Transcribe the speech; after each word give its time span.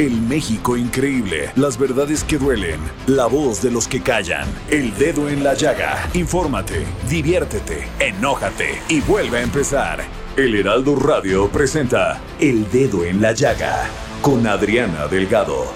El 0.00 0.18
México 0.22 0.78
increíble, 0.78 1.50
las 1.56 1.76
verdades 1.76 2.24
que 2.24 2.38
duelen, 2.38 2.80
la 3.06 3.26
voz 3.26 3.60
de 3.60 3.70
los 3.70 3.86
que 3.86 4.00
callan, 4.00 4.48
el 4.70 4.96
dedo 4.96 5.28
en 5.28 5.44
la 5.44 5.52
llaga. 5.52 6.08
Infórmate, 6.14 6.86
diviértete, 7.06 7.86
enójate 7.98 8.80
y 8.88 9.02
vuelve 9.02 9.40
a 9.40 9.42
empezar. 9.42 10.00
El 10.38 10.54
Heraldo 10.54 10.96
Radio 10.96 11.50
presenta 11.50 12.18
El 12.38 12.70
Dedo 12.70 13.04
en 13.04 13.20
la 13.20 13.32
Llaga 13.32 13.90
con 14.22 14.46
Adriana 14.46 15.06
Delgado. 15.06 15.66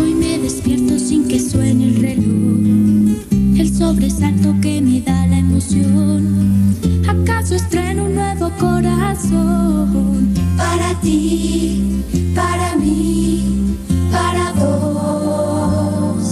Hoy 0.00 0.14
me 0.14 0.38
despierto 0.38 0.98
sin 0.98 1.28
que 1.28 1.38
suene 1.40 1.84
el 1.84 1.96
reloj. 2.00 3.60
El 3.60 3.76
sobresalto 3.76 4.54
que 4.62 4.80
me 4.80 5.02
da 5.02 5.26
la 5.26 5.38
emoción. 5.38 6.74
¿Acaso 7.06 7.56
estreno 7.56 8.04
un 8.04 8.14
nuevo 8.14 8.50
corazón? 8.58 10.47
Para 10.58 10.94
ti, 11.00 12.04
para 12.34 12.74
mí, 12.76 13.78
para 14.10 14.52
dos. 14.52 16.22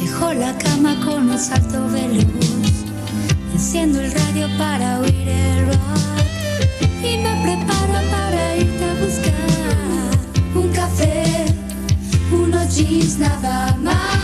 Dejo 0.00 0.32
la 0.34 0.58
cama 0.58 0.96
con 1.04 1.30
un 1.30 1.38
salto 1.38 1.88
veloz. 1.88 2.74
Enciendo 3.52 4.00
el 4.00 4.12
radio 4.12 4.48
para 4.58 5.00
oír 5.00 5.28
el 5.28 5.66
rock. 5.68 5.78
Y 7.02 7.18
me 7.18 7.32
preparo 7.42 7.98
para 8.10 8.56
irte 8.56 8.84
a 8.84 8.94
buscar 9.04 9.34
un 10.54 10.68
café, 10.72 11.46
unos 12.32 12.76
jeans 12.76 13.18
nada 13.18 13.76
más. 13.82 14.23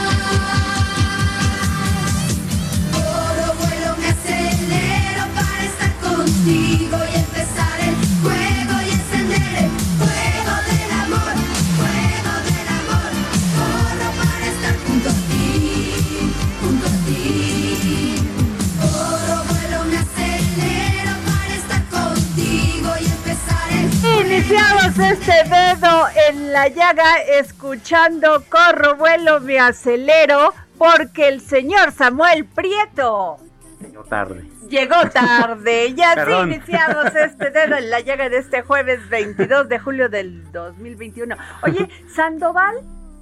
Iniciamos 24.54 24.98
este 24.98 25.48
dedo 25.48 26.06
en 26.28 26.52
la 26.52 26.66
llaga 26.66 27.18
escuchando 27.38 28.42
Corro, 28.48 28.96
vuelo, 28.96 29.38
me 29.38 29.60
acelero 29.60 30.52
porque 30.76 31.28
el 31.28 31.40
señor 31.40 31.92
Samuel 31.92 32.44
Prieto 32.46 33.36
Llegó 33.80 34.02
tarde. 34.02 34.44
llegó 34.68 35.08
tarde. 35.10 35.94
Ya 35.96 36.10
sí 36.10 36.16
Perdón. 36.16 36.52
iniciamos 36.52 37.14
este 37.14 37.50
dedo 37.50 37.76
en 37.76 37.90
la 37.90 38.00
llaga 38.00 38.28
de 38.28 38.38
este 38.38 38.62
jueves 38.62 39.08
22 39.08 39.68
de 39.68 39.78
julio 39.78 40.08
del 40.08 40.50
2021. 40.50 41.36
Oye, 41.62 41.88
Sandoval, 42.12 42.74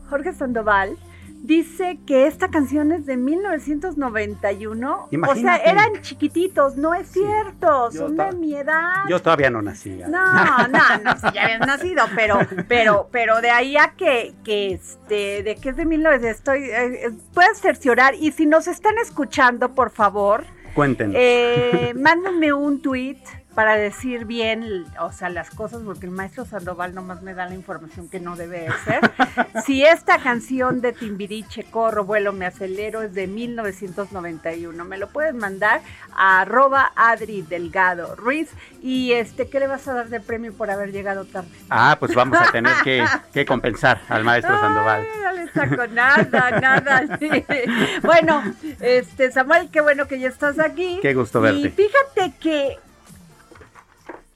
Jorge 0.09 0.33
Sandoval, 0.33 0.97
dice 1.43 1.99
que 2.07 2.27
esta 2.27 2.49
canción 2.49 2.93
es 2.93 3.07
de 3.07 3.17
1991. 3.17 4.93
O 4.93 4.99
sea, 4.99 5.07
Imagínate. 5.11 5.71
eran 5.71 6.03
chiquititos, 6.03 6.77
no 6.77 6.95
es 6.95 7.09
cierto, 7.09 7.91
son 7.93 8.17
de 8.17 8.33
mi 8.33 8.55
edad. 8.55 9.05
Yo 9.09 9.21
todavía 9.21 9.51
no 9.51 9.63
nacía. 9.63 10.09
No, 10.09 10.69
no, 10.69 10.79
no, 11.05 11.17
si 11.17 11.33
ya 11.35 11.45
habías 11.45 11.61
nacido, 11.61 12.05
pero, 12.15 12.39
pero, 12.69 13.09
pero 13.11 13.41
de 13.41 13.51
ahí 13.51 13.77
a 13.77 13.95
que, 13.97 14.35
que 14.45 14.73
este, 14.73 15.43
de 15.43 15.57
que 15.57 15.71
es 15.71 15.77
de 15.77 15.85
1900, 15.87 16.37
estoy, 16.39 16.65
eh, 16.71 17.11
puedes 17.35 17.59
cerciorar, 17.59 18.15
y 18.15 18.33
si 18.33 18.47
nos 18.47 18.69
están 18.69 18.99
escuchando, 18.99 19.75
por 19.75 19.91
favor, 19.91 20.45
Cuéntenos. 20.75 21.15
eh, 21.19 21.93
mándenme 21.99 22.53
un 22.53 22.81
tweet 22.83 23.19
para 23.59 23.77
decir 23.77 24.25
bien, 24.25 24.87
o 25.01 25.11
sea, 25.11 25.31
las 25.31 25.51
cosas, 25.51 25.83
porque 25.85 26.07
el 26.07 26.13
maestro 26.13 26.45
Sandoval 26.45 26.95
nomás 26.95 27.23
me 27.23 27.35
da 27.35 27.45
la 27.47 27.57
información 27.57 28.09
que 28.09 28.21
no 28.21 28.37
debe 28.37 28.61
de 28.61 28.73
ser. 28.85 29.01
si 29.67 29.83
esta 29.83 30.21
canción 30.21 30.81
de 30.81 30.93
Timbiriche, 30.93 31.65
Corro, 31.65 32.05
Vuelo, 32.05 32.33
Me 32.33 32.47
Acelero, 32.47 33.03
es 33.03 33.15
de 33.15 33.27
1991, 33.27 34.85
me 34.85 34.97
lo 34.97 35.09
puedes 35.09 35.35
mandar 35.35 35.81
a 36.15 36.43
arroba 36.43 36.93
Adri 36.95 37.43
Delgado 37.43 38.15
Ruiz. 38.15 38.49
Y 38.81 39.11
este, 39.15 39.49
¿qué 39.49 39.59
le 39.59 39.67
vas 39.67 39.89
a 39.89 39.95
dar 39.95 40.09
de 40.09 40.21
premio 40.21 40.53
por 40.53 40.71
haber 40.71 40.93
llegado 40.93 41.25
tarde? 41.25 41.49
Ah, 41.69 41.97
pues 41.99 42.15
vamos 42.15 42.39
a 42.39 42.53
tener 42.53 42.77
que, 42.85 43.05
que 43.33 43.45
compensar 43.45 44.01
al 44.09 44.23
maestro 44.23 44.57
Sandoval. 44.57 45.05
No 45.25 45.33
le 45.33 45.53
saco 45.53 45.87
nada, 45.89 46.61
nada. 46.61 47.19
sí. 47.19 47.29
Bueno, 48.05 48.41
este 48.81 49.33
Samuel, 49.33 49.69
qué 49.73 49.81
bueno 49.81 50.07
que 50.07 50.21
ya 50.21 50.29
estás 50.29 50.61
aquí. 50.61 51.01
Qué 51.03 51.13
gusto 51.13 51.41
Y 51.41 51.43
verte. 51.43 51.71
fíjate 51.71 52.33
que 52.39 52.79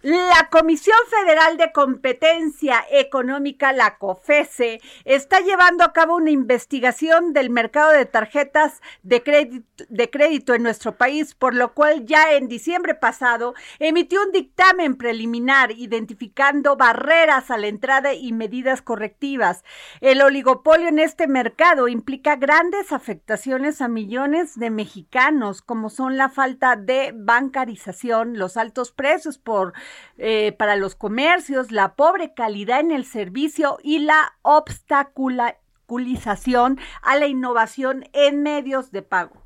la 0.03 0.49
Comisión 0.51 0.97
Federal 1.09 1.57
de 1.57 1.71
Competencia 1.71 2.85
Económica, 2.91 3.73
la 3.73 3.99
COFESE, 3.99 4.81
está 5.05 5.39
llevando 5.41 5.85
a 5.85 5.93
cabo 5.93 6.17
una 6.17 6.33
investigación 6.33 7.33
del 7.33 7.51
mercado 7.51 7.93
de 7.93 8.05
tarjetas 8.05 8.83
de 9.05 9.23
crédito, 9.23 9.85
de 9.89 10.11
crédito 10.11 10.55
en 10.55 10.65
nuestro 10.65 10.97
país, 10.97 11.37
por 11.37 11.55
lo 11.55 11.73
cual 11.73 12.05
ya 12.05 12.33
en 12.33 12.49
diciembre 12.49 12.97
pasado 12.97 13.55
emitió 13.79 14.23
un 14.23 14.33
dictamen 14.33 14.97
preliminar 14.97 15.71
identificando 15.71 16.77
barreras 16.77 17.53
a 17.53 17.57
la 17.57 17.69
entrada 17.69 18.13
y 18.13 18.33
medidas 18.33 18.83
correctivas. 18.83 19.63
El 20.01 20.21
oligopolio 20.21 20.89
en 20.89 20.99
este 20.99 21.29
mercado 21.29 21.87
implica 21.87 22.35
grandes 22.35 22.91
afectaciones 22.91 23.81
a 23.81 23.87
millones 23.87 24.59
de 24.59 24.71
mexicanos, 24.71 25.63
como 25.63 25.91
son 25.91 26.17
la 26.17 26.29
falta 26.29 26.75
de 26.75 27.13
bancarización, 27.15 28.37
los 28.37 28.57
altos 28.57 28.91
precios 28.91 29.39
por 29.39 29.75
eh, 30.19 30.53
para 30.53 30.77
los 30.77 30.95
comercios, 30.95 31.71
la 31.71 31.95
pobre 31.95 32.35
calidad 32.35 32.81
en 32.81 32.93
el 32.93 33.05
servicio 33.05 33.79
y 33.83 34.01
la 34.01 34.35
obstaculización 34.43 36.79
a 37.03 37.17
la 37.17 37.27
innovación 37.27 38.05
en 38.13 38.43
medios 38.43 38.93
de 38.93 39.03
pago. 39.03 39.43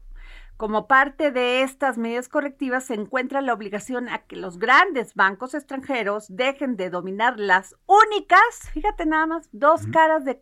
Como 0.57 0.87
parte 0.87 1.33
de 1.33 1.61
estas 1.61 1.99
medidas 1.99 2.31
correctivas 2.31 2.85
se 2.85 2.95
encuentra 2.95 3.43
la 3.43 3.53
obligación 3.53 4.09
a 4.09 4.21
que 4.21 4.37
los 4.37 4.59
grandes 4.59 5.15
bancos 5.15 5.53
extranjeros 5.53 6.35
dejen 6.35 6.79
de 6.79 6.89
dominar 6.89 7.39
las 7.39 7.77
únicas, 7.85 8.71
fíjate 8.73 9.05
nada 9.05 9.27
más, 9.27 9.51
dos 9.53 9.87
caras 9.89 10.25
de 10.25 10.41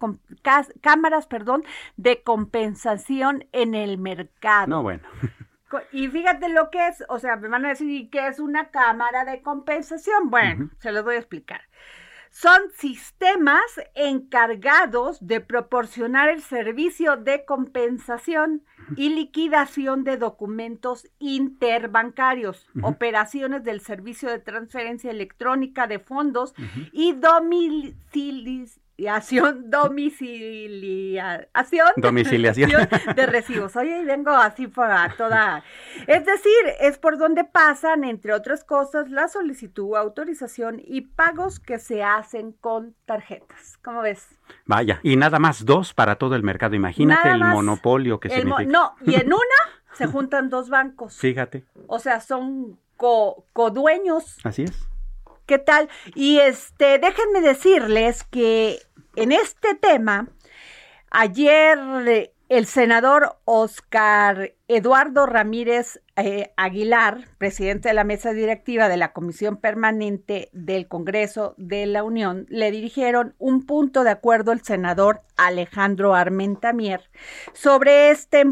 cámaras, 0.80 1.26
perdón, 1.26 1.64
de 1.96 2.22
compensación 2.22 3.48
en 3.50 3.74
el 3.74 3.98
mercado. 3.98 4.68
No, 4.68 4.82
bueno. 4.84 5.02
Y 5.92 6.08
fíjate 6.08 6.48
lo 6.48 6.70
que 6.70 6.88
es, 6.88 7.04
o 7.08 7.18
sea, 7.18 7.36
me 7.36 7.48
van 7.48 7.64
a 7.64 7.70
decir 7.70 7.90
¿y 7.90 8.08
qué 8.08 8.26
es 8.28 8.38
una 8.40 8.70
cámara 8.70 9.24
de 9.24 9.42
compensación. 9.42 10.30
Bueno, 10.30 10.70
se 10.78 10.92
los 10.92 11.04
voy 11.04 11.16
a 11.16 11.18
explicar. 11.18 11.62
Son 12.30 12.60
sistemas 12.72 13.62
encargados 13.94 15.24
de 15.24 15.40
proporcionar 15.40 16.30
el 16.30 16.42
servicio 16.42 17.16
de 17.16 17.44
compensación 17.44 18.64
y 18.96 19.10
liquidación 19.10 20.02
de 20.02 20.16
documentos 20.16 21.08
interbancarios, 21.20 22.68
operaciones 22.82 23.62
del 23.62 23.80
servicio 23.80 24.28
de 24.28 24.40
transferencia 24.40 25.12
electrónica 25.12 25.86
de 25.86 26.00
fondos 26.00 26.54
y 26.90 27.12
domicilis- 27.12 28.80
domiciliación, 28.96 29.64
domiciliación, 29.70 31.92
Domiciliación. 31.96 32.70
de 33.16 33.26
recibos. 33.26 33.76
Oye, 33.76 34.00
y 34.00 34.04
vengo 34.04 34.30
así 34.30 34.66
para 34.66 35.14
toda. 35.16 35.62
Es 36.06 36.24
decir, 36.24 36.52
es 36.80 36.98
por 36.98 37.18
donde 37.18 37.44
pasan, 37.44 38.04
entre 38.04 38.32
otras 38.32 38.64
cosas, 38.64 39.10
la 39.10 39.28
solicitud, 39.28 39.96
autorización 39.96 40.80
y 40.84 41.02
pagos 41.02 41.60
que 41.60 41.78
se 41.78 42.02
hacen 42.02 42.52
con 42.52 42.94
tarjetas. 43.04 43.78
¿Cómo 43.82 44.02
ves? 44.02 44.26
Vaya, 44.66 45.00
y 45.02 45.16
nada 45.16 45.38
más 45.38 45.64
dos 45.64 45.94
para 45.94 46.16
todo 46.16 46.36
el 46.36 46.42
mercado. 46.42 46.74
Imagínate 46.74 47.28
Nada 47.30 47.34
el 47.48 47.52
monopolio 47.52 48.20
que 48.20 48.28
El 48.28 48.46
mo- 48.46 48.60
no, 48.60 48.94
y 49.04 49.14
en 49.16 49.26
una 49.32 49.40
se 49.94 50.06
juntan 50.06 50.50
dos 50.50 50.68
bancos. 50.70 51.16
Fíjate, 51.18 51.64
O 51.86 51.98
sea, 51.98 52.20
son 52.20 52.78
co- 52.96 53.44
codueños. 53.52 54.38
así 54.44 54.64
es. 54.64 54.88
¿Qué 55.46 55.58
tal? 55.58 55.90
Y 56.14 56.38
este, 56.38 56.98
déjenme 56.98 57.42
decirles 57.42 58.24
que 58.24 58.78
en 59.14 59.30
este 59.30 59.74
tema, 59.74 60.28
ayer 61.10 61.78
eh, 62.06 62.34
el 62.48 62.66
senador 62.66 63.36
Oscar 63.44 64.54
Eduardo 64.66 65.26
Ramírez 65.26 66.00
eh, 66.16 66.52
Aguilar, 66.56 67.28
presidente 67.38 67.88
de 67.88 67.94
la 67.94 68.04
mesa 68.04 68.32
directiva 68.32 68.88
de 68.88 68.96
la 68.96 69.12
Comisión 69.12 69.56
Permanente 69.58 70.48
del 70.52 70.88
Congreso 70.88 71.54
de 71.58 71.84
la 71.86 72.02
Unión, 72.02 72.46
le 72.48 72.70
dirigieron 72.70 73.34
un 73.38 73.66
punto 73.66 74.04
de 74.04 74.10
acuerdo 74.10 74.52
al 74.52 74.62
senador 74.62 75.22
Alejandro 75.36 76.14
Armentamier 76.14 77.10
sobre 77.52 78.10
este, 78.10 78.44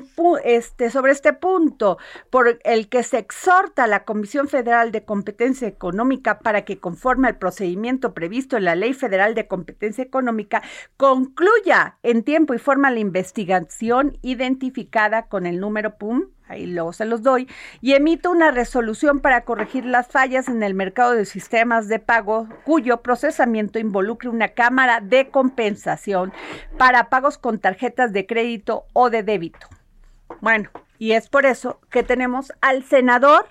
este, 0.45 0.91
sobre 0.91 1.13
este 1.13 1.33
punto, 1.33 1.99
por 2.31 2.59
el 2.65 2.89
que 2.89 3.05
se 3.05 3.19
exhorta 3.19 3.85
a 3.85 3.87
la 3.87 4.05
Comisión 4.05 4.49
Federal 4.49 4.91
de 4.91 5.05
Competencia 5.05 5.69
Económica 5.69 6.41
para 6.41 6.65
que, 6.65 6.79
conforme 6.79 7.29
al 7.29 7.39
procedimiento 7.39 8.13
previsto 8.13 8.57
en 8.57 8.65
la 8.65 8.75
Ley 8.75 8.93
Federal 8.93 9.35
de 9.35 9.47
Competencia 9.47 10.03
Económica, 10.03 10.63
concluya 10.97 11.99
en 12.03 12.25
tiempo 12.25 12.55
y 12.55 12.59
forma 12.59 12.91
la 12.91 12.99
investigación 12.99 14.19
identificada 14.23 15.29
con 15.29 15.47
el 15.47 15.61
número 15.61 15.97
PUM 16.03 16.33
ahí 16.49 16.67
luego 16.67 16.93
se 16.93 17.05
los 17.05 17.23
doy, 17.23 17.49
y 17.81 17.95
emite 17.95 18.29
una 18.29 18.51
resolución 18.51 19.21
para 19.21 19.43
corregir 19.43 19.85
las 19.85 20.09
fallas 20.09 20.49
en 20.49 20.63
el 20.65 20.75
mercado 20.75 21.13
de 21.13 21.25
sistemas 21.25 21.87
de 21.87 22.01
pago 22.01 22.49
cuyo 22.65 23.03
procesamiento 23.03 23.79
involucre 23.79 24.29
una 24.29 24.49
cámara 24.49 25.01
de 25.01 25.29
compensación 25.29 26.33
para 26.77 27.09
pagos 27.09 27.39
con 27.39 27.61
tarjetas 27.61 28.13
de 28.13 28.27
crédito 28.27 28.85
o 28.93 29.11
de 29.11 29.23
débito. 29.23 29.69
Bueno, 30.41 30.71
y 30.99 31.13
es 31.13 31.29
por 31.29 31.47
eso 31.47 31.81
que 31.89 32.03
tenemos 32.03 32.53
al 32.61 32.83
senador 32.83 33.47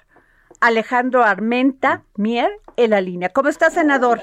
Alejandro 0.60 1.24
Armenta 1.24 2.04
Mier 2.18 2.52
en 2.76 2.90
la 2.92 3.00
línea. 3.00 3.30
¿Cómo 3.30 3.48
está, 3.48 3.70
senador? 3.70 4.20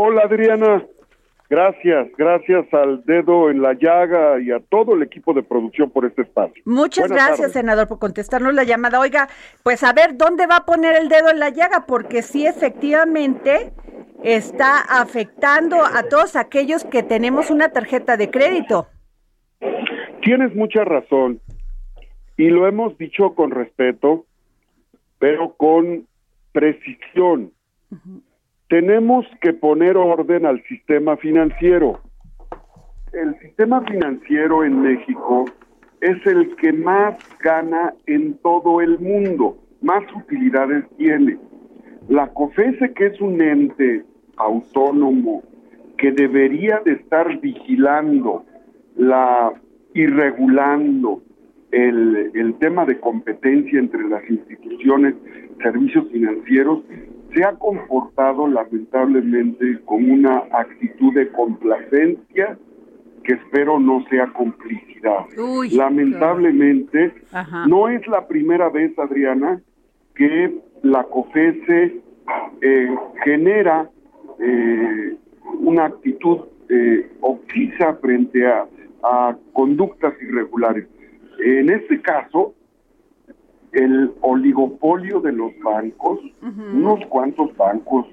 Hola 0.00 0.22
Adriana, 0.22 0.82
gracias, 1.48 2.08
gracias 2.16 2.72
al 2.72 3.04
dedo 3.04 3.50
en 3.50 3.62
la 3.62 3.74
llaga 3.74 4.40
y 4.40 4.50
a 4.50 4.60
todo 4.60 4.94
el 4.94 5.02
equipo 5.02 5.34
de 5.34 5.42
producción 5.42 5.90
por 5.90 6.04
este 6.04 6.22
espacio. 6.22 6.62
Muchas 6.66 7.08
Buenas 7.08 7.26
gracias, 7.26 7.38
tardes. 7.38 7.52
senador, 7.52 7.88
por 7.88 7.98
contestarnos 7.98 8.54
la 8.54 8.64
llamada. 8.64 9.00
Oiga, 9.00 9.28
pues 9.62 9.82
a 9.82 9.92
ver, 9.92 10.16
¿dónde 10.16 10.46
va 10.46 10.56
a 10.56 10.64
poner 10.66 10.96
el 10.96 11.08
dedo 11.08 11.30
en 11.30 11.38
la 11.38 11.50
llaga? 11.50 11.84
Porque 11.86 12.22
sí, 12.22 12.46
efectivamente, 12.46 13.72
está 14.22 14.80
afectando 14.80 15.76
a 15.84 16.04
todos 16.04 16.36
aquellos 16.36 16.84
que 16.84 17.02
tenemos 17.02 17.50
una 17.50 17.70
tarjeta 17.70 18.16
de 18.16 18.30
crédito. 18.30 18.88
Tienes 20.22 20.54
mucha 20.54 20.84
razón 20.84 21.40
y 22.36 22.48
lo 22.48 22.66
hemos 22.66 22.96
dicho 22.98 23.34
con 23.34 23.50
respeto, 23.50 24.26
pero 25.18 25.54
con 25.54 26.06
precisión. 26.52 27.52
Tenemos 28.68 29.26
que 29.40 29.54
poner 29.54 29.96
orden 29.96 30.44
al 30.44 30.62
sistema 30.64 31.16
financiero. 31.16 32.00
El 33.12 33.38
sistema 33.40 33.80
financiero 33.82 34.62
en 34.62 34.82
México 34.82 35.46
es 36.02 36.24
el 36.26 36.54
que 36.56 36.74
más 36.74 37.16
gana 37.42 37.94
en 38.06 38.34
todo 38.38 38.82
el 38.82 38.98
mundo, 38.98 39.56
más 39.80 40.04
utilidades 40.14 40.84
tiene. 40.98 41.38
La 42.08 42.26
COFESE, 42.28 42.92
que 42.92 43.06
es 43.06 43.20
un 43.22 43.40
ente 43.40 44.04
autónomo 44.36 45.42
que 45.96 46.12
debería 46.12 46.80
de 46.84 46.92
estar 46.92 47.40
vigilando 47.40 48.44
la 48.96 49.52
y 49.94 50.06
regulando 50.06 51.22
el, 51.70 52.30
el 52.34 52.54
tema 52.58 52.84
de 52.84 53.00
competencia 53.00 53.78
entre 53.78 54.06
las 54.08 54.28
instituciones, 54.28 55.14
servicios 55.62 56.06
financieros, 56.12 56.82
se 57.38 57.44
ha 57.44 57.52
comportado 57.52 58.48
lamentablemente 58.48 59.78
con 59.84 60.10
una 60.10 60.38
actitud 60.50 61.14
de 61.14 61.28
complacencia 61.28 62.58
que 63.22 63.34
espero 63.34 63.78
no 63.78 64.04
sea 64.10 64.26
complicidad. 64.32 65.26
Uy, 65.38 65.70
lamentablemente, 65.70 67.12
no 67.68 67.88
es 67.88 68.04
la 68.08 68.26
primera 68.26 68.70
vez, 68.70 68.98
Adriana, 68.98 69.60
que 70.16 70.52
la 70.82 71.04
COFESE 71.04 72.00
eh, 72.60 72.96
genera 73.24 73.88
eh, 74.40 75.16
una 75.60 75.84
actitud 75.84 76.38
eh, 76.68 77.08
frente 78.00 78.46
a, 78.48 78.66
a 79.04 79.36
conductas 79.52 80.14
irregulares. 80.20 80.88
En 81.38 81.70
este 81.70 82.00
caso, 82.00 82.54
el 83.78 84.12
oligopolio 84.22 85.20
de 85.20 85.32
los 85.32 85.52
bancos, 85.62 86.18
unos 86.42 87.04
cuantos 87.06 87.56
bancos 87.56 88.06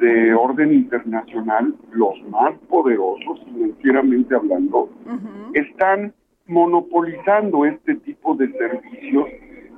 de 0.00 0.32
orden 0.32 0.72
internacional, 0.72 1.74
los 1.90 2.14
más 2.30 2.54
poderosos 2.68 3.40
financieramente 3.44 4.34
hablando, 4.34 4.88
están 5.54 6.14
monopolizando 6.46 7.64
este 7.64 7.96
tipo 7.96 8.36
de 8.36 8.52
servicios, 8.52 9.26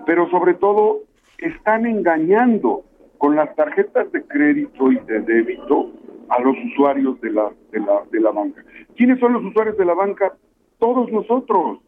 pero 0.04 0.28
sobre 0.30 0.54
todo 0.54 1.00
están 1.38 1.86
engañando 1.86 2.82
con 3.16 3.34
las 3.34 3.54
tarjetas 3.56 4.12
de 4.12 4.22
crédito 4.24 4.92
y 4.92 4.98
de 5.06 5.20
débito 5.20 5.90
a 6.28 6.40
los 6.42 6.54
usuarios 6.72 7.18
de 7.22 7.30
la, 7.30 7.50
de 7.72 7.80
la, 7.80 8.02
de 8.10 8.20
la 8.20 8.30
banca. 8.30 8.62
¿Quiénes 8.96 9.18
son 9.20 9.32
los 9.32 9.44
usuarios 9.44 9.78
de 9.78 9.86
la 9.86 9.94
banca? 9.94 10.36
Todos 10.78 11.10
nosotros. 11.10 11.78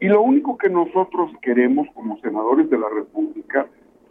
Y 0.00 0.06
lo 0.06 0.22
único 0.22 0.56
que 0.56 0.68
nosotros 0.68 1.30
queremos 1.42 1.88
como 1.94 2.18
senadores 2.20 2.70
de 2.70 2.78
la 2.78 2.88
República, 2.88 3.66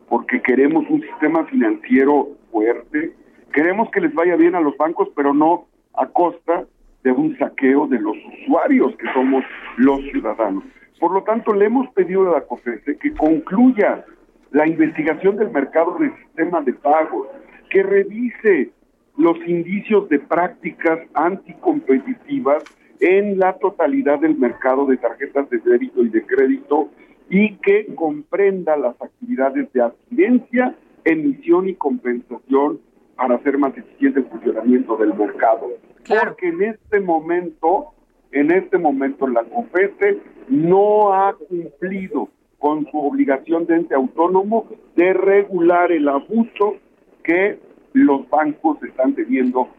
porque 0.10 0.42
queremos 0.42 0.86
un 0.90 1.02
sistema 1.02 1.46
financiero 1.46 2.30
fuerte, 2.52 3.14
queremos 3.54 3.90
que 3.92 4.02
les 4.02 4.14
vaya 4.14 4.36
bien 4.36 4.56
a 4.56 4.62
los 4.62 4.76
bancos, 4.78 5.10
pero 5.16 5.34
no 5.34 5.66
a 5.94 6.08
costa 6.08 6.66
de 7.04 7.12
un 7.12 7.38
saqueo 7.38 7.88
de 7.88 8.00
los 8.00 8.18
usuarios 8.42 8.96
que 8.98 9.12
somos 9.14 9.44
los 9.78 10.02
ciudadanos. 10.12 10.64
Por 11.00 11.12
lo 11.12 11.24
tanto, 11.24 11.54
le 11.54 11.66
hemos 11.66 11.88
pedido 11.92 12.30
a 12.30 12.40
la 12.40 12.46
COFESE 12.46 12.98
que 12.98 13.14
concluya 13.14 14.04
la 14.52 14.68
investigación 14.68 15.38
del 15.38 15.52
mercado 15.52 15.98
de 16.00 16.10
sistema 16.18 16.62
de 16.62 16.74
pagos, 16.74 17.28
que 17.70 17.84
revise 17.84 18.72
los 19.18 19.38
indicios 19.48 20.10
de 20.10 20.20
prácticas 20.20 21.00
anticompetitivas 21.14 22.64
en 23.00 23.40
la 23.40 23.54
totalidad 23.54 24.20
del 24.20 24.38
mercado 24.38 24.86
de 24.86 24.98
tarjetas 24.98 25.50
de 25.50 25.60
débito 25.60 26.04
y 26.04 26.10
de 26.10 26.26
crédito 26.26 26.90
y 27.30 27.56
que 27.58 27.94
comprenda 27.96 28.78
las 28.78 29.00
actividades 29.02 29.72
de 29.74 29.82
adquirencia, 29.82 30.76
emisión 31.04 31.68
y 31.68 31.76
compensación 31.76 32.80
para 33.16 33.36
hacer 33.36 33.58
más 33.58 33.78
eficiente 33.78 34.20
el 34.20 34.28
funcionamiento 34.28 34.96
del 34.98 35.14
mercado. 35.14 35.68
Claro. 36.04 36.32
Porque 36.32 36.48
en 36.48 36.64
este 36.64 37.00
momento, 37.00 37.88
en 38.32 38.52
este 38.52 38.78
momento 38.78 39.28
la 39.28 39.44
COFESE 39.44 40.20
no 40.50 41.14
ha 41.14 41.34
cumplido 41.34 42.30
con 42.60 42.90
su 42.90 42.98
obligación 42.98 43.66
de 43.66 43.76
ente 43.76 43.96
autónomo 43.96 44.68
de 44.96 45.14
regular 45.14 45.92
el 45.92 46.08
abuso 46.08 46.76
que 47.24 47.60
los 47.94 48.30
bancos 48.30 48.82
están 48.84 49.14
teniendo 49.14 49.70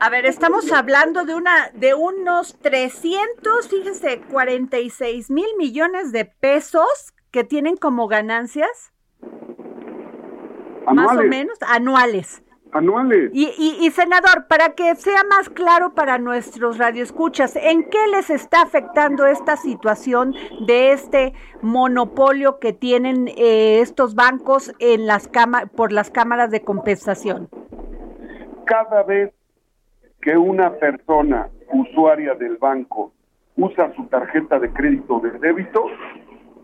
A 0.00 0.10
ver, 0.10 0.26
estamos 0.26 0.70
hablando 0.70 1.24
de 1.24 1.34
una 1.34 1.70
de 1.74 1.94
unos 1.94 2.58
300, 2.60 3.68
fíjese, 3.68 4.20
46 4.30 5.30
mil 5.30 5.48
millones 5.56 6.12
de 6.12 6.26
pesos 6.26 7.14
que 7.30 7.42
tienen 7.42 7.76
como 7.76 8.06
ganancias, 8.06 8.92
más 10.86 11.06
o 11.06 11.10
Anuales, 11.10 11.30
menos, 11.30 11.58
anuales. 11.66 12.42
anuales. 12.72 13.30
Y, 13.32 13.46
y, 13.58 13.78
y, 13.86 13.90
senador, 13.90 14.46
para 14.46 14.74
que 14.74 14.94
sea 14.96 15.24
más 15.24 15.48
claro 15.48 15.94
para 15.94 16.18
nuestros 16.18 16.76
radioescuchas, 16.78 17.56
¿en 17.56 17.88
qué 17.88 18.06
les 18.10 18.28
está 18.30 18.62
afectando 18.62 19.26
esta 19.26 19.56
situación 19.56 20.34
de 20.66 20.92
este 20.92 21.32
monopolio 21.62 22.58
que 22.58 22.72
tienen 22.72 23.28
eh, 23.28 23.80
estos 23.80 24.14
bancos 24.14 24.72
en 24.78 25.06
las 25.06 25.28
cama 25.28 25.66
por 25.66 25.92
las 25.92 26.10
cámaras 26.10 26.50
de 26.50 26.62
compensación? 26.62 27.48
Cada 28.68 29.02
vez 29.02 29.32
que 30.20 30.36
una 30.36 30.74
persona 30.74 31.48
usuaria 31.72 32.34
del 32.34 32.58
banco 32.58 33.12
usa 33.56 33.92
su 33.96 34.04
tarjeta 34.08 34.58
de 34.58 34.70
crédito 34.72 35.16
o 35.16 35.20
de 35.20 35.30
débito, 35.38 35.86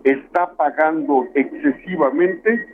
está 0.04 0.52
pagando 0.52 1.24
excesivamente 1.34 2.66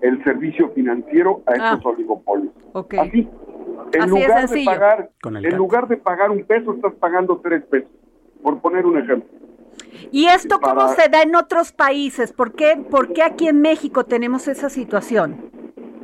el 0.00 0.24
servicio 0.24 0.70
financiero 0.70 1.42
a 1.46 1.52
estos 1.52 1.84
Ah. 1.84 1.88
oligopolios. 1.90 2.54
Así, 2.98 3.28
En 3.92 4.02
Así 4.02 4.10
lugar 4.10 4.40
de 4.42 4.48
sencillo. 4.48 4.70
pagar, 4.70 5.10
Con 5.22 5.36
el 5.36 5.44
en 5.46 5.50
CAT. 5.52 5.58
lugar 5.58 5.88
de 5.88 5.96
pagar 5.96 6.30
un 6.30 6.44
peso, 6.44 6.74
estás 6.74 6.92
pagando 6.96 7.38
tres 7.42 7.62
pesos, 7.64 7.90
por 8.42 8.58
poner 8.60 8.84
un 8.84 8.98
ejemplo. 8.98 9.30
¿Y 10.10 10.26
esto 10.26 10.60
cómo 10.60 10.74
Para- 10.74 10.88
se 10.94 11.08
da 11.08 11.22
en 11.22 11.34
otros 11.34 11.72
países? 11.72 12.32
¿Por 12.34 12.52
qué, 12.52 12.76
¿Por 12.90 13.12
qué 13.14 13.22
aquí 13.22 13.48
en 13.48 13.60
México 13.62 14.04
tenemos 14.04 14.46
esa 14.48 14.68
situación? 14.68 15.36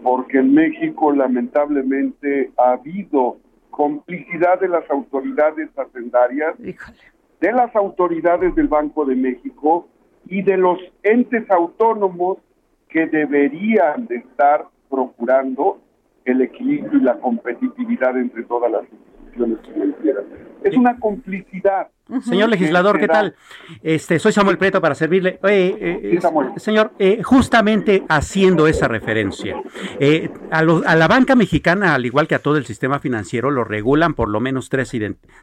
Porque 0.04 0.38
en 0.38 0.52
México 0.52 1.12
lamentablemente 1.12 2.52
ha 2.58 2.72
habido 2.72 3.38
complicidad 3.70 4.60
de 4.60 4.68
las 4.68 4.88
autoridades 4.90 5.70
hacendarias, 5.78 6.54
Híjole. 6.60 6.98
de 7.40 7.52
las 7.52 7.74
autoridades 7.74 8.54
del 8.54 8.68
Banco 8.68 9.06
de 9.06 9.16
México 9.16 9.88
y 10.26 10.42
de 10.42 10.58
los 10.58 10.78
entes 11.02 11.50
autónomos 11.50 12.36
que 12.90 13.06
deberían 13.06 14.06
de 14.06 14.16
estar 14.16 14.66
procurando 14.90 15.80
el 16.26 16.42
equilibrio 16.42 17.00
y 17.00 17.02
la 17.02 17.18
competitividad 17.18 18.16
entre 18.18 18.42
todas 18.44 18.70
las 18.70 18.82
instituciones 18.82 19.13
financieras. 19.34 20.24
Es 20.62 20.76
una 20.76 20.98
complicidad. 20.98 21.88
Señor 22.22 22.50
legislador, 22.50 22.96
¿qué 22.96 23.06
se 23.06 23.08
tal? 23.08 23.34
Este, 23.82 24.18
soy 24.18 24.30
Samuel 24.32 24.58
Prieto 24.58 24.80
para 24.80 24.94
servirle. 24.94 25.38
Eh, 25.42 26.10
Sí, 26.12 26.20
Samuel. 26.20 26.48
eh, 26.54 26.60
señor, 26.60 26.92
eh, 26.98 27.22
justamente 27.22 28.02
haciendo 28.08 28.66
esa 28.66 28.88
referencia, 28.88 29.56
eh, 30.00 30.30
a, 30.50 30.62
lo- 30.62 30.82
a 30.86 30.96
la 30.96 31.08
banca 31.08 31.34
mexicana, 31.34 31.94
al 31.94 32.04
igual 32.04 32.26
que 32.28 32.34
a 32.34 32.38
todo 32.40 32.56
el 32.58 32.66
sistema 32.66 32.98
financiero, 32.98 33.50
lo 33.50 33.64
regulan 33.64 34.12
por 34.14 34.28
lo 34.28 34.38
menos 34.40 34.68
tres, 34.68 34.92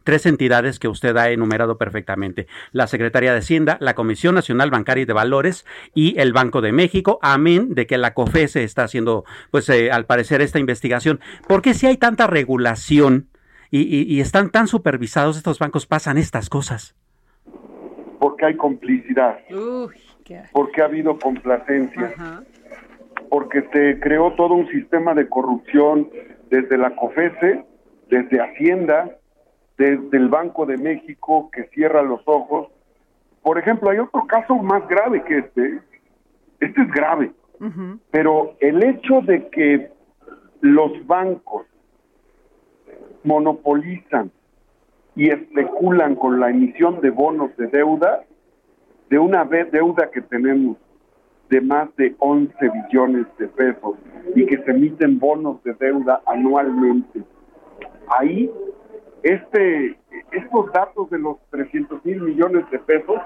tres 0.04 0.26
entidades 0.28 0.78
que 0.80 0.88
usted 0.88 1.18
ha 1.18 1.30
enumerado 1.32 1.78
perfectamente. 1.80 2.48
La 2.72 2.86
Secretaría 2.88 3.32
de 3.34 3.40
Hacienda, 3.40 3.78
la 3.80 3.96
Comisión 3.96 4.36
Nacional 4.36 4.70
Bancaria 4.70 5.02
y 5.04 5.06
de 5.06 5.14
Valores 5.14 5.66
y 5.96 6.20
el 6.20 6.32
Banco 6.32 6.62
de 6.62 6.72
México, 6.72 7.18
amén 7.24 7.74
de 7.74 7.88
que 7.88 7.98
la 7.98 8.14
COFESE 8.14 8.64
está 8.64 8.84
haciendo, 8.84 9.24
pues 9.50 9.68
eh, 9.70 9.92
al 9.92 10.06
parecer, 10.06 10.42
esta 10.42 10.60
investigación. 10.60 11.20
¿Por 11.48 11.62
qué 11.64 11.74
si 11.74 11.88
hay 11.88 11.98
tanta 11.98 12.28
regulación 12.28 13.28
y, 13.72 13.80
y- 13.82 14.04
y 14.16 14.20
están 14.22 14.50
tan 14.52 14.68
supervisados 14.68 15.38
estos 15.38 15.58
bancos 15.60 15.88
pasan 15.88 16.18
estas 16.18 16.50
cosas? 16.50 16.96
Porque 18.20 18.46
hay 18.46 18.56
complicidad, 18.58 19.40
Uy, 19.50 19.96
qué... 20.24 20.44
porque 20.52 20.82
ha 20.82 20.86
habido 20.86 21.18
complacencia. 21.18 22.14
Ajá. 22.16 22.44
porque 23.30 23.62
se 23.74 24.00
creó 24.02 24.34
todo 24.34 24.54
un 24.56 24.68
sistema 24.68 25.14
de 25.14 25.28
corrupción 25.30 26.10
desde 26.50 26.78
la 26.78 26.94
COFESE, 26.96 27.64
desde 28.10 28.42
Hacienda, 28.42 29.10
desde 29.78 30.18
el 30.18 30.28
Banco 30.28 30.66
de 30.66 30.78
México 30.78 31.50
que 31.52 31.64
cierra 31.74 32.02
los 32.04 32.22
ojos. 32.26 32.68
Por 33.42 33.58
ejemplo, 33.58 33.90
hay 33.90 34.00
otro 34.00 34.28
caso 34.28 34.56
más 34.58 34.86
grave 34.90 35.24
que 35.24 35.38
este. 35.40 35.80
Este 36.60 36.82
es 36.82 36.92
grave, 36.92 37.32
pero 38.12 38.56
el 38.60 38.84
hecho 38.84 39.22
de 39.22 39.48
que 39.50 39.90
los 40.60 40.92
bancos 41.08 41.66
monopolizan 43.24 44.32
y 45.16 45.30
especulan 45.30 46.16
con 46.16 46.40
la 46.40 46.50
emisión 46.50 47.02
de 47.02 47.10
bonos 47.10 47.56
de 47.58 47.68
deuda, 47.68 48.24
de 49.10 49.20
una 49.20 49.44
deuda 49.46 50.10
que 50.12 50.22
tenemos 50.22 50.78
de 51.50 51.60
más 51.60 51.94
de 51.98 52.16
11 52.20 52.54
billones 52.60 53.28
de 53.38 53.48
pesos 53.50 53.96
y 54.36 54.46
que 54.46 54.58
se 54.64 54.72
emiten 54.72 55.20
bonos 55.20 55.62
de 55.64 55.74
deuda 55.74 56.22
anualmente. 56.26 57.22
Ahí, 58.08 58.50
este, 59.22 59.98
estos 60.32 60.72
datos 60.72 61.10
de 61.10 61.20
los 61.20 61.38
300 61.50 62.06
mil 62.06 62.22
millones 62.22 62.64
de 62.72 62.80
pesos 62.80 63.18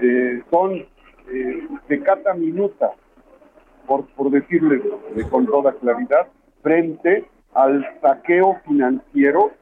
eh, 0.00 0.40
son 0.50 0.74
eh, 0.74 1.68
de 1.88 2.02
cata 2.02 2.34
minuta, 2.34 2.92
por, 3.86 4.06
por 4.14 4.30
decirles 4.30 4.80
con 5.30 5.46
toda 5.46 5.72
claridad, 5.72 6.28
frente 6.62 7.24
al 7.54 7.86
saqueo 8.00 8.60
financiero 8.66 9.52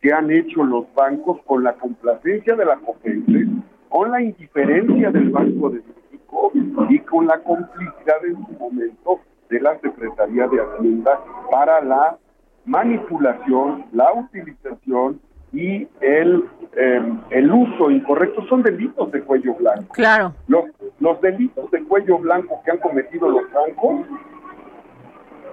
que 0.00 0.12
han 0.12 0.30
hecho 0.30 0.64
los 0.64 0.92
bancos 0.94 1.38
con 1.46 1.62
la 1.62 1.74
complacencia 1.74 2.56
de 2.56 2.64
la 2.64 2.76
COFESE, 2.76 3.46
con 3.88 4.10
la 4.10 4.20
indiferencia 4.20 5.10
del 5.10 5.30
Banco 5.30 5.70
de 5.70 5.80
México 5.80 6.52
y 6.88 6.98
con 7.00 7.26
la 7.26 7.38
complicidad 7.38 8.24
en 8.24 8.34
su 8.46 8.52
momento 8.58 9.20
de 9.48 9.60
la 9.60 9.78
Secretaría 9.80 10.48
de 10.48 10.60
Hacienda 10.60 11.20
para 11.50 11.80
la 11.82 12.18
manipulación, 12.64 13.84
la 13.92 14.12
utilización 14.12 15.20
y 15.52 15.86
el, 16.00 16.44
eh, 16.74 17.02
el 17.30 17.52
uso 17.52 17.90
incorrecto. 17.90 18.46
Son 18.48 18.62
delitos 18.62 19.12
de 19.12 19.22
cuello 19.22 19.54
blanco. 19.54 19.92
Claro. 19.92 20.34
Los, 20.48 20.64
los 20.98 21.20
delitos 21.20 21.70
de 21.70 21.84
cuello 21.84 22.18
blanco 22.18 22.60
que 22.64 22.70
han 22.70 22.78
cometido 22.78 23.28
los 23.28 23.42
bancos 23.52 24.06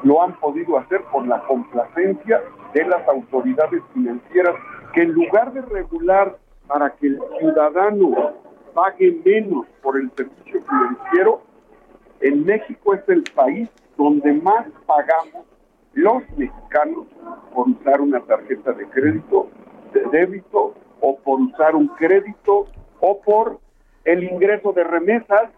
lo 0.03 0.21
han 0.21 0.33
podido 0.39 0.77
hacer 0.77 1.03
por 1.11 1.27
la 1.27 1.41
complacencia 1.43 2.41
de 2.73 2.85
las 2.85 3.07
autoridades 3.07 3.81
financieras 3.93 4.55
que 4.93 5.01
en 5.03 5.13
lugar 5.13 5.53
de 5.53 5.61
regular 5.61 6.37
para 6.67 6.91
que 6.95 7.07
el 7.07 7.19
ciudadano 7.39 8.33
pague 8.73 9.19
menos 9.25 9.65
por 9.81 9.97
el 9.97 10.11
servicio 10.15 10.61
financiero, 10.61 11.41
en 12.21 12.45
México 12.45 12.93
es 12.93 13.07
el 13.07 13.23
país 13.35 13.69
donde 13.97 14.33
más 14.33 14.67
pagamos 14.85 15.45
los 15.93 16.23
mexicanos 16.37 17.07
por 17.53 17.67
usar 17.67 18.01
una 18.01 18.19
tarjeta 18.21 18.71
de 18.73 18.87
crédito, 18.87 19.49
de 19.93 20.05
débito, 20.11 20.75
o 21.01 21.17
por 21.17 21.41
usar 21.41 21.75
un 21.75 21.87
crédito, 21.87 22.67
o 22.99 23.21
por 23.21 23.59
el 24.05 24.23
ingreso 24.23 24.71
de 24.73 24.83
remesas, 24.83 25.49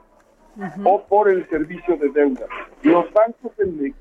o 0.84 1.04
por 1.04 1.30
el 1.30 1.48
servicio 1.50 1.98
de 1.98 2.10
deuda. 2.10 2.46
Los 2.84 3.12
bancos 3.14 3.52
en 3.60 3.82
México 3.82 4.01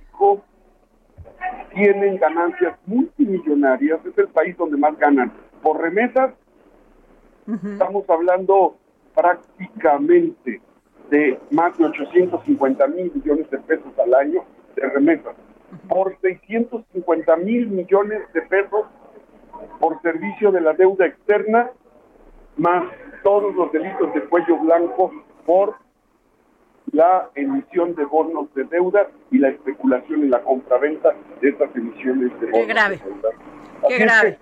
tienen 1.74 2.18
ganancias 2.18 2.76
multimillonarias, 2.86 4.04
es 4.04 4.18
el 4.18 4.28
país 4.28 4.56
donde 4.56 4.76
más 4.76 4.96
ganan. 4.98 5.32
Por 5.62 5.80
remesas, 5.80 6.34
estamos 7.46 8.08
hablando 8.08 8.76
prácticamente 9.14 10.60
de 11.10 11.38
más 11.50 11.76
de 11.78 11.84
850 11.86 12.86
mil 12.88 13.12
millones 13.14 13.50
de 13.50 13.58
pesos 13.58 13.98
al 13.98 14.14
año 14.14 14.44
de 14.76 14.88
remesas. 14.88 15.34
Por 15.88 16.16
650 16.20 17.36
mil 17.36 17.68
millones 17.68 18.20
de 18.32 18.42
pesos 18.42 18.86
por 19.78 20.00
servicio 20.02 20.50
de 20.52 20.60
la 20.60 20.72
deuda 20.72 21.06
externa, 21.06 21.70
más 22.56 22.84
todos 23.22 23.54
los 23.54 23.70
delitos 23.72 24.12
de 24.14 24.22
cuello 24.22 24.58
blanco 24.58 25.12
por 25.46 25.76
la 26.92 27.28
emisión 27.34 27.94
de 27.94 28.04
bonos 28.04 28.52
de 28.54 28.64
deuda 28.64 29.06
y 29.30 29.38
la 29.38 29.48
especulación 29.48 30.24
y 30.24 30.28
la 30.28 30.40
compraventa 30.42 31.14
de 31.40 31.48
estas 31.50 31.74
emisiones 31.76 32.38
de 32.40 32.50
bonos 32.50 32.68
grave. 32.68 32.96
de 32.96 33.04
deuda. 33.04 33.28
Qué 33.88 33.96
es 33.96 34.00
grave. 34.00 34.38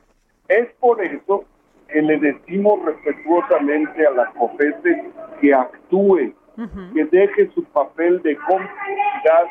que 0.48 0.54
Es 0.60 0.72
por 0.80 1.02
eso 1.02 1.44
que 1.88 2.02
le 2.02 2.18
decimos 2.18 2.84
respetuosamente 2.84 4.06
a 4.06 4.10
la 4.10 4.30
COFESE 4.32 5.04
que 5.40 5.54
actúe, 5.54 6.34
que 6.94 7.04
deje 7.04 7.50
su 7.54 7.64
papel 7.64 8.20
de 8.22 8.36
complicidad, 8.36 9.44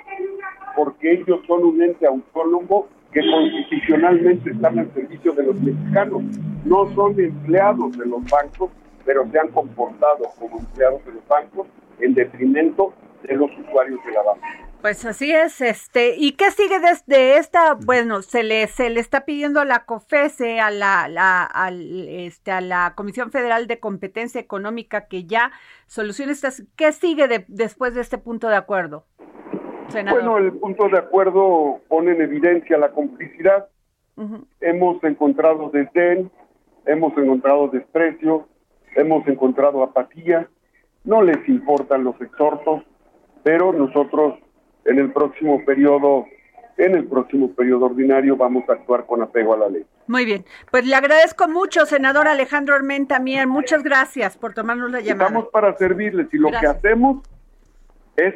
porque 0.75 1.13
ellos 1.13 1.39
son 1.47 1.63
un 1.63 1.81
ente 1.81 2.05
autónomo 2.05 2.87
que 3.11 3.21
constitucionalmente 3.31 4.51
están 4.51 4.77
al 4.77 4.93
servicio 4.93 5.31
de 5.33 5.43
los 5.43 5.59
mexicanos. 5.61 6.21
No 6.65 6.93
son 6.93 7.19
empleados 7.19 7.97
de 7.97 8.05
los 8.05 8.23
bancos, 8.29 8.69
pero 9.05 9.25
se 9.31 9.39
han 9.39 9.47
comportado 9.49 10.25
como 10.37 10.59
empleados 10.59 11.03
de 11.05 11.13
los 11.13 11.27
bancos 11.27 11.67
en 11.99 12.13
detrimento 12.13 12.93
de 13.23 13.35
los 13.35 13.49
usuarios 13.59 13.99
de 14.05 14.11
la 14.11 14.23
banca. 14.23 14.47
Pues 14.81 15.03
así 15.05 15.31
es, 15.33 15.59
este, 15.59 16.15
¿y 16.17 16.33
qué 16.33 16.51
sigue 16.51 16.79
desde 16.79 17.37
esta? 17.39 17.73
Bueno, 17.73 18.21
se 18.21 18.43
le 18.43 18.67
se 18.67 18.91
le 18.91 18.99
está 18.99 19.25
pidiendo 19.25 19.59
a 19.59 19.65
la 19.65 19.85
COFESE, 19.85 20.59
a 20.59 20.69
la, 20.69 21.07
la 21.09 21.43
al, 21.43 22.07
este, 22.07 22.51
a 22.51 22.61
la 22.61 22.93
Comisión 22.95 23.31
Federal 23.31 23.65
de 23.65 23.79
Competencia 23.79 24.39
Económica 24.39 25.07
que 25.07 25.25
ya 25.25 25.51
solucione 25.87 26.31
estas. 26.31 26.63
¿Qué 26.75 26.91
sigue 26.91 27.27
de- 27.27 27.45
después 27.47 27.95
de 27.95 28.01
este 28.01 28.19
punto 28.19 28.49
de 28.49 28.55
acuerdo, 28.55 29.05
senador? 29.89 30.21
Bueno, 30.21 30.37
el 30.37 30.53
punto 30.53 30.87
de 30.89 30.99
acuerdo 30.99 31.81
pone 31.87 32.11
en 32.11 32.21
evidencia 32.21 32.77
la 32.77 32.91
complicidad. 32.91 33.67
Hemos 34.61 35.03
encontrado 35.03 35.69
desdén, 35.71 36.31
hemos 36.85 37.17
encontrado 37.17 37.67
desprecio, 37.69 38.47
hemos 38.95 39.27
encontrado 39.27 39.81
apatía. 39.83 40.47
No 41.07 41.21
les 41.21 41.47
importan 41.47 42.03
los 42.03 42.19
exhortos, 42.21 42.83
pero 43.43 43.71
nosotros 43.71 44.35
en 44.83 44.99
el 44.99 45.11
próximo 45.13 45.63
periodo, 45.65 46.25
en 46.77 46.95
el 46.95 47.05
próximo 47.07 47.53
periodo 47.53 47.85
ordinario, 47.85 48.35
vamos 48.35 48.67
a 48.69 48.73
actuar 48.73 49.05
con 49.05 49.21
apego 49.21 49.53
a 49.53 49.57
la 49.57 49.69
ley. 49.69 49.85
Muy 50.07 50.25
bien, 50.25 50.43
pues 50.69 50.85
le 50.85 50.95
agradezco 50.95 51.47
mucho, 51.47 51.85
senador 51.85 52.27
Alejandro 52.27 52.75
Armen 52.75 53.07
también. 53.07 53.47
Muchas 53.47 53.83
gracias 53.83 54.37
por 54.37 54.53
tomarnos 54.53 54.91
la 54.91 54.99
llamada. 54.99 55.27
Estamos 55.29 55.47
para 55.49 55.77
servirles 55.77 56.27
y 56.33 56.37
lo 56.37 56.49
Gracias. 56.49 56.73
que 56.73 56.77
hacemos 56.87 57.23
es 58.17 58.35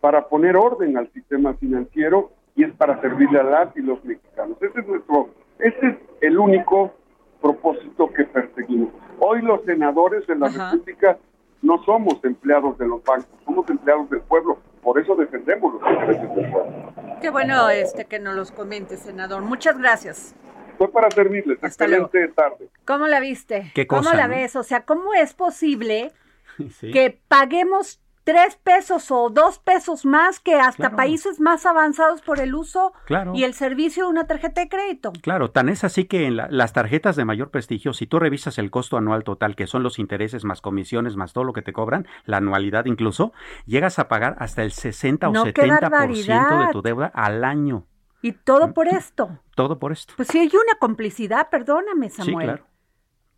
para 0.00 0.26
poner 0.26 0.56
orden 0.56 0.96
al 0.96 1.12
sistema 1.12 1.52
financiero 1.54 2.30
y 2.56 2.64
es 2.64 2.72
para 2.72 2.98
servirle 3.02 3.40
a 3.40 3.42
las 3.42 3.76
y 3.76 3.80
los 3.82 4.02
mexicanos. 4.06 4.56
Ese 4.62 4.80
es 4.80 4.86
nuestro, 4.88 5.28
ese 5.58 5.86
es 5.86 5.96
el 6.22 6.38
único 6.38 6.94
propósito 7.42 8.10
que 8.10 8.24
perseguimos. 8.24 8.88
Hoy 9.18 9.42
los 9.42 9.62
senadores 9.64 10.26
de 10.26 10.36
la 10.36 10.46
Ajá. 10.46 10.70
República 10.72 11.18
no 11.62 11.82
somos 11.84 12.22
empleados 12.24 12.78
de 12.78 12.86
los 12.86 13.02
bancos, 13.04 13.28
somos 13.44 13.68
empleados 13.68 14.08
del 14.10 14.20
pueblo, 14.22 14.58
por 14.82 14.98
eso 14.98 15.14
defendemos 15.14 15.74
los 15.74 15.82
intereses 15.92 16.34
del 16.34 16.50
pueblo. 16.50 16.92
Qué 17.20 17.30
bueno 17.30 17.68
este 17.68 18.06
que 18.06 18.18
nos 18.18 18.34
los 18.34 18.50
comente, 18.50 18.96
senador. 18.96 19.42
Muchas 19.42 19.76
gracias. 19.78 20.34
Fue 20.78 20.90
para 20.90 21.10
servirles. 21.10 21.62
Hasta 21.62 21.84
Excelente 21.84 22.28
tarde. 22.28 22.68
¿Cómo 22.86 23.06
la 23.06 23.20
viste? 23.20 23.70
Qué 23.74 23.86
¿Cómo 23.86 24.02
cosa, 24.02 24.16
la 24.16 24.26
¿no? 24.28 24.34
ves? 24.34 24.56
O 24.56 24.62
sea, 24.62 24.84
¿cómo 24.86 25.12
es 25.12 25.34
posible 25.34 26.12
Sí. 26.80 26.90
que 26.92 27.20
paguemos 27.28 28.00
tres 28.24 28.56
pesos 28.56 29.10
o 29.10 29.30
dos 29.30 29.58
pesos 29.58 30.04
más 30.04 30.40
que 30.40 30.54
hasta 30.54 30.76
Claro. 30.90 30.96
países 30.96 31.40
más 31.40 31.66
avanzados 31.66 32.20
por 32.22 32.38
el 32.40 32.54
uso 32.54 32.92
Claro. 33.06 33.32
y 33.34 33.44
el 33.44 33.54
servicio 33.54 34.04
de 34.04 34.10
una 34.10 34.26
tarjeta 34.26 34.60
de 34.60 34.68
crédito? 34.68 35.12
Claro, 35.22 35.50
tan 35.50 35.68
es 35.68 35.84
así 35.84 36.04
que 36.04 36.26
en 36.26 36.36
la- 36.36 36.48
las 36.50 36.72
tarjetas 36.72 37.16
de 37.16 37.24
mayor 37.24 37.50
prestigio, 37.50 37.92
si 37.92 38.06
tú 38.06 38.18
revisas 38.18 38.58
el 38.58 38.70
costo 38.70 38.96
anual 38.96 39.24
total, 39.24 39.56
que 39.56 39.66
son 39.66 39.82
los 39.82 39.98
intereses 39.98 40.44
más 40.44 40.60
comisiones 40.60 41.16
más 41.16 41.32
todo 41.32 41.44
lo 41.44 41.52
que 41.52 41.62
te 41.62 41.72
cobran, 41.72 42.06
la 42.24 42.36
anualidad 42.36 42.84
incluso, 42.84 43.32
llegas 43.66 43.98
a 43.98 44.08
pagar 44.08 44.36
hasta 44.38 44.62
el 44.62 44.72
60 44.72 45.28
o 45.28 45.32
No, 45.32 45.44
qué 45.44 45.52
70% 45.52 45.90
barbaridad. 45.90 46.66
de 46.66 46.72
tu 46.72 46.82
deuda 46.82 47.06
al 47.14 47.42
año. 47.44 47.86
Y 48.22 48.32
todo 48.32 48.74
por 48.74 48.86
esto. 48.86 49.38
Todo 49.54 49.78
por 49.78 49.92
esto. 49.92 50.12
Pues 50.16 50.28
sí 50.28 50.38
hay 50.38 50.48
una 50.48 50.78
complicidad, 50.78 51.48
perdóname, 51.48 52.10
Sí, 52.10 52.16
Samuel. 52.22 52.46
claro. 52.46 52.64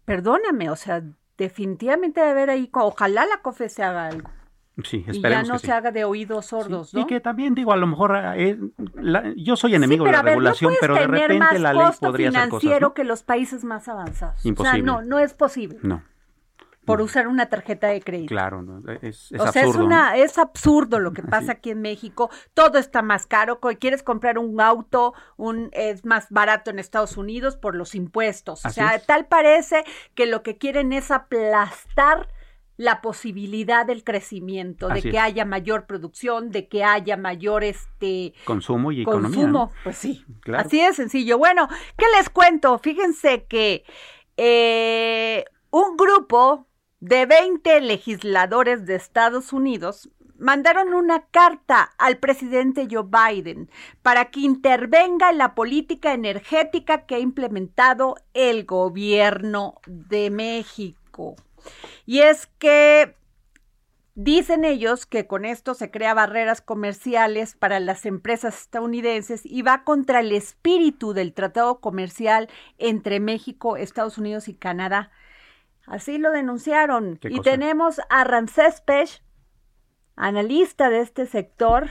Perdóname, 0.05 0.71
o 0.71 0.77
sea, 0.77 1.03
definitivamente 1.39 2.21
debe 2.21 2.33
haber 2.33 2.51
ahí, 2.51 2.69
ojalá 2.73 3.25
la 3.27 3.39
COFE 3.43 3.69
se 3.69 3.83
haga 3.85 4.07
algo. 4.07 4.29
Sí, 4.85 5.05
Y 5.07 5.21
ya 5.21 5.43
no 5.43 5.53
que 5.55 5.59
se 5.59 5.67
sí. 5.67 5.71
haga 5.73 5.91
de 5.93 6.05
oídos 6.05 6.47
sordos, 6.47 6.91
Sí, 6.91 6.97
¿no? 6.97 7.03
Y 7.03 7.07
que 7.07 7.21
también 7.21 7.55
digo, 7.55 7.73
a 7.73 7.77
lo 7.77 7.87
mejor 7.87 8.17
eh, 8.37 8.59
la- 8.95 9.33
yo 9.37 9.55
soy 9.55 9.75
enemigo 9.75 10.05
de 10.07 10.13
la 10.13 10.23
ver, 10.23 10.33
regulación, 10.33 10.73
no 10.73 10.79
pero 10.81 10.95
de 10.95 11.07
repente 11.07 11.39
más 11.39 11.61
la 11.61 11.73
ley 11.75 11.83
costo 11.85 12.07
podría 12.07 12.29
hacer 12.31 12.49
cosas. 12.49 12.61
financiero 12.63 12.89
¿no? 12.89 12.95
que 12.95 13.05
los 13.05 13.23
países 13.23 13.65
más 13.65 13.87
avanzados. 13.89 14.45
Imposible. 14.47 14.81
O 14.81 14.85
sea, 14.85 15.01
no, 15.03 15.03
no 15.03 15.19
es 15.19 15.35
posible 15.35 15.79
No, 15.83 16.03
por 16.87 17.03
usar 17.03 17.29
una 17.29 17.47
tarjeta 17.51 17.89
de 17.89 18.01
crédito. 18.01 18.29
claro, 18.31 18.63
no, 18.63 18.83
es, 19.03 19.31
es 19.31 19.41
o 19.41 19.47
sea, 19.53 19.63
es, 19.63 19.69
absurdo. 19.69 19.91
es 20.17 20.39
absurdo 20.39 20.99
lo 21.01 21.13
que 21.13 21.21
Así. 21.21 21.31
pasa 21.31 21.53
aquí 21.53 21.71
en 21.71 21.83
México. 21.83 22.31
Todo 22.55 22.79
está 22.79 23.03
más 23.03 23.27
caro. 23.27 23.61
Quieres 23.79 24.03
comprar 24.03 24.39
un 24.39 24.59
auto, 24.59 25.13
un, 25.37 25.69
es 25.73 26.07
más 26.07 26.29
barato 26.31 26.71
en 26.71 26.79
Estados 26.79 27.19
Unidos 27.19 27.59
por 27.59 27.75
los 27.77 27.95
impuestos. 27.95 28.65
O 28.65 28.69
Así 28.69 28.77
sea, 28.81 28.95
es. 28.97 29.07
tal 29.07 29.27
parece 29.27 29.85
que 30.15 30.25
lo 30.25 30.43
que 30.43 30.57
quieren 30.57 30.93
es 30.95 31.11
aplastar 31.11 32.27
la 32.77 33.01
posibilidad 33.01 33.85
del 33.87 34.03
crecimiento, 34.03 34.89
de 34.89 35.03
que 35.03 35.11
es. 35.11 35.19
haya 35.19 35.45
mayor 35.45 35.87
producción, 35.87 36.51
de 36.51 36.69
que 36.69 36.83
haya 36.85 37.17
mayor 37.17 37.65
este 37.65 38.33
Consumo 38.45 38.93
y 38.93 39.03
economía. 39.03 39.43
consumo. 39.43 39.73
Pues 39.85 39.97
sí, 39.97 40.25
Claro. 40.41 40.65
así 40.67 40.81
de 40.83 40.93
sencillo. 40.95 41.39
Bueno, 41.39 41.69
¿qué 41.97 42.07
les 42.17 42.31
cuento? 42.31 42.79
Fíjense 42.79 43.45
que 43.45 43.85
eh, 44.37 45.45
un 45.71 45.97
grupo 45.97 46.67
de 47.01 47.27
20 47.27 47.81
legisladores 47.83 48.87
de 48.87 48.95
Estados 48.95 49.53
Unidos 49.53 50.09
mandaron 50.39 50.93
una 50.95 51.27
carta 51.27 51.93
al 51.99 52.17
presidente 52.19 52.89
Joe 52.91 53.05
Biden 53.07 53.71
para 54.03 54.25
que 54.31 54.41
intervenga 54.41 55.31
en 55.31 55.39
la 55.39 55.55
política 55.55 56.15
energética 56.15 57.07
que 57.07 57.15
ha 57.17 57.19
implementado 57.21 58.17
el 58.35 58.65
gobierno 58.65 59.75
de 59.87 60.31
México. 60.31 61.37
Y 62.07 62.21
es 62.21 62.47
que 62.59 63.17
Dicen 64.15 64.67
ellos 64.67 65.07
que 65.07 65.27
con 65.27 65.47
esto 65.47 65.73
se 65.73 65.91
crea 65.91 66.13
barreras 66.13 66.61
comerciales 66.61 67.55
para 67.55 67.81
las 67.81 68.05
empresas 68.05 68.61
estadounidenses 68.61 69.41
y 69.47 69.63
va 69.63 69.85
contra 69.85 70.21
el 70.21 70.33
espíritu 70.33 71.15
del 71.15 71.33
tratado 71.33 71.81
comercial 71.81 72.51
entre 72.77 73.21
México, 73.21 73.79
Estados 73.79 74.19
Unidos 74.19 74.49
y 74.49 74.55
Canadá. 74.55 75.11
Así 75.87 76.19
lo 76.19 76.31
denunciaron. 76.31 77.17
¿Qué 77.17 77.29
Y 77.29 77.39
cosa? 77.39 77.53
tenemos 77.53 78.01
a 78.11 78.25
Ramsés 78.25 78.83
Pech, 78.83 79.23
analista 80.15 80.91
de 80.91 81.01
este 81.01 81.25
sector 81.25 81.89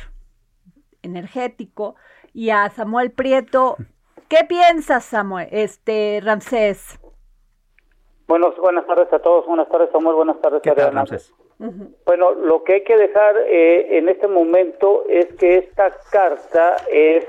energético, 1.02 1.96
y 2.34 2.52
a 2.52 2.70
Samuel 2.70 3.12
Prieto. 3.12 3.78
¿Qué 4.30 4.46
piensas, 4.48 5.06
Samuel? 5.06 5.48
Este, 5.52 6.20
Ramsés. 6.24 7.00
Buenos, 8.32 8.56
buenas 8.56 8.88
tardes 8.88 9.12
a 9.12 9.20
todos, 9.20 9.46
buenas 9.46 9.68
tardes 9.68 9.90
Samuel, 9.92 10.16
buenas 10.16 10.40
tardes 10.40 10.62
¿Qué 10.62 10.72
tal? 10.72 10.94
Bueno, 12.06 12.32
lo 12.32 12.64
que 12.64 12.76
hay 12.76 12.84
que 12.86 12.96
dejar 12.96 13.36
eh, 13.46 13.98
en 13.98 14.08
este 14.08 14.30
momento 14.30 15.04
es 15.10 15.26
que 15.34 15.58
esta 15.58 15.92
carta 16.10 16.78
es 16.90 17.26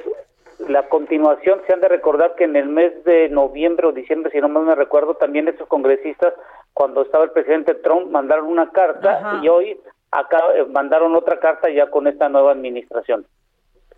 la 0.68 0.88
continuación, 0.88 1.60
se 1.66 1.72
han 1.72 1.80
de 1.80 1.88
recordar 1.88 2.36
que 2.36 2.44
en 2.44 2.54
el 2.54 2.68
mes 2.68 3.02
de 3.02 3.28
noviembre 3.30 3.88
o 3.88 3.92
diciembre, 3.92 4.30
si 4.30 4.40
no 4.40 4.48
mal 4.48 4.62
me 4.62 4.76
recuerdo, 4.76 5.14
también 5.14 5.48
estos 5.48 5.66
congresistas, 5.66 6.34
cuando 6.72 7.02
estaba 7.02 7.24
el 7.24 7.32
presidente 7.32 7.74
Trump, 7.74 8.08
mandaron 8.12 8.46
una 8.46 8.70
carta 8.70 9.14
Ajá. 9.14 9.40
y 9.42 9.48
hoy 9.48 9.80
acá 10.12 10.38
eh, 10.54 10.64
mandaron 10.66 11.16
otra 11.16 11.40
carta 11.40 11.68
ya 11.68 11.90
con 11.90 12.06
esta 12.06 12.28
nueva 12.28 12.52
administración. 12.52 13.26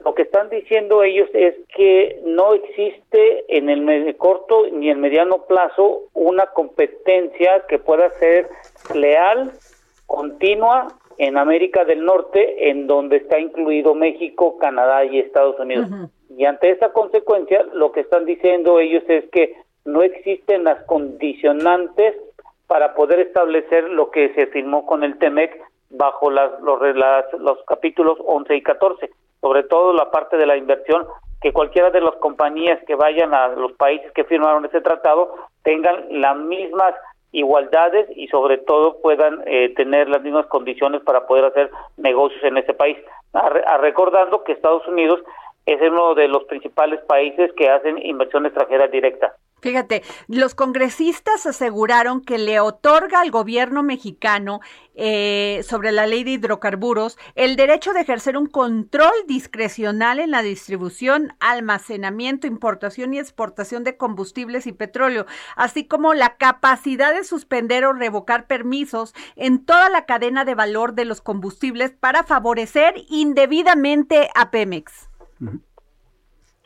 Lo 0.03 0.15
que 0.15 0.23
están 0.23 0.49
diciendo 0.51 1.03
ellos 1.03 1.29
es 1.35 1.55
que 1.75 2.21
no 2.25 2.55
existe 2.55 3.45
en 3.57 3.69
el 3.71 4.17
corto 4.17 4.67
ni 4.73 4.91
en 4.91 5.01
mediano 5.01 5.45
plazo 5.47 6.03
una 6.15 6.47
competencia 6.47 7.65
que 7.69 7.79
pueda 7.79 8.11
ser 8.19 8.49
leal, 8.95 9.53
continua 10.07 10.89
en 11.19 11.37
América 11.39 11.85
del 11.85 12.05
Norte, 12.05 12.71
en 12.71 12.87
donde 12.87 13.17
está 13.19 13.39
incluido 13.39 13.95
México, 13.95 14.59
Canadá 14.59 15.05
y 15.05 15.21
Estados 15.21 15.59
Unidos. 15.61 15.87
Y 16.37 16.45
ante 16.45 16.71
esa 16.71 16.93
consecuencia, 16.93 17.63
lo 17.73 17.93
que 17.93 18.01
están 18.01 18.25
diciendo 18.25 18.81
ellos 18.81 19.05
es 19.09 19.25
que 19.31 19.55
no 19.85 20.03
existen 20.03 20.65
las 20.65 20.83
condicionantes 20.87 22.17
para 22.67 22.95
poder 22.95 23.21
establecer 23.21 23.85
lo 23.91 24.11
que 24.11 24.33
se 24.35 24.47
firmó 24.49 24.87
con 24.87 25.05
el 25.05 25.19
TEMEC 25.19 25.61
bajo 25.91 26.31
las, 26.31 26.59
los, 26.61 26.81
las- 26.97 27.33
los 27.39 27.63
capítulos 27.67 28.19
11 28.25 28.57
y 28.57 28.63
14, 28.63 29.11
sobre 29.45 29.63
todo 29.65 29.93
la 29.93 30.11
parte 30.11 30.39
de 30.39 30.47
la 30.47 30.57
inversión, 30.57 31.07
que 31.43 31.53
cualquiera 31.53 31.91
de 31.91 32.01
las 32.01 32.15
compañías 32.17 32.83
que 32.87 32.95
vayan 32.95 33.35
a 33.35 33.49
los 33.49 33.73
países 33.73 34.11
que 34.13 34.25
firmaron 34.25 34.65
ese 34.65 34.81
tratado 34.81 35.35
tengan 35.63 36.07
las 36.09 36.35
mismas 36.39 36.95
igualdades 37.33 38.07
y 38.17 38.27
sobre 38.29 38.57
todo 38.57 39.03
puedan 39.03 39.43
eh, 39.45 39.75
tener 39.77 40.09
las 40.09 40.23
mismas 40.23 40.47
condiciones 40.47 41.03
para 41.03 41.27
poder 41.27 41.45
hacer 41.45 41.71
negocios 41.99 42.43
en 42.45 42.57
ese 42.57 42.73
país. 42.73 42.97
A 43.35 43.51
re- 43.51 43.65
a 43.67 43.77
recordando 43.77 44.43
que 44.45 44.53
Estados 44.53 44.87
Unidos 44.89 45.21
es 45.67 45.79
uno 45.83 46.15
de 46.15 46.29
los 46.29 46.45
principales 46.45 47.01
países 47.05 47.53
que 47.53 47.69
hacen 47.69 47.99
inversión 47.99 48.47
extranjera 48.47 48.87
directa. 48.87 49.35
Fíjate, 49.65 50.03
los 50.29 50.55
congresistas 50.55 51.47
aseguraron 51.47 52.21
que 52.21 52.37
le 52.37 52.61
otorga 52.61 53.23
al 53.23 53.31
gobierno 53.31 53.83
mexicano 53.83 54.61
eh, 54.95 55.63
sobre 55.67 55.91
la 55.91 56.07
ley 56.07 56.23
de 56.23 56.33
hidrocarburos 56.33 57.17
el 57.35 57.57
derecho 57.57 57.95
de 57.95 58.03
ejercer 58.03 58.37
un 58.37 58.45
control 58.45 59.15
discrecional 59.27 60.19
en 60.19 60.33
la 60.33 60.43
distribución, 60.43 61.33
almacenamiento, 61.41 62.47
importación 62.47 63.15
y 63.15 63.19
exportación 63.19 63.85
de 63.85 63.97
combustibles 63.97 64.67
y 64.67 64.73
petróleo, 64.73 65.25
así 65.57 65.87
como 65.87 66.13
la 66.13 66.37
capacidad 66.37 67.15
de 67.15 67.25
suspender 67.25 67.87
o 67.87 67.95
revocar 67.95 68.47
permisos 68.47 69.15
en 69.35 69.65
toda 69.65 69.89
la 69.89 70.05
cadena 70.05 70.45
de 70.45 70.55
valor 70.55 70.93
de 70.93 71.07
los 71.07 71.23
combustibles 71.23 71.93
para 71.93 72.23
favorecer 72.23 72.97
indebidamente 73.09 74.29
a 74.35 74.51
Pemex. 74.51 75.09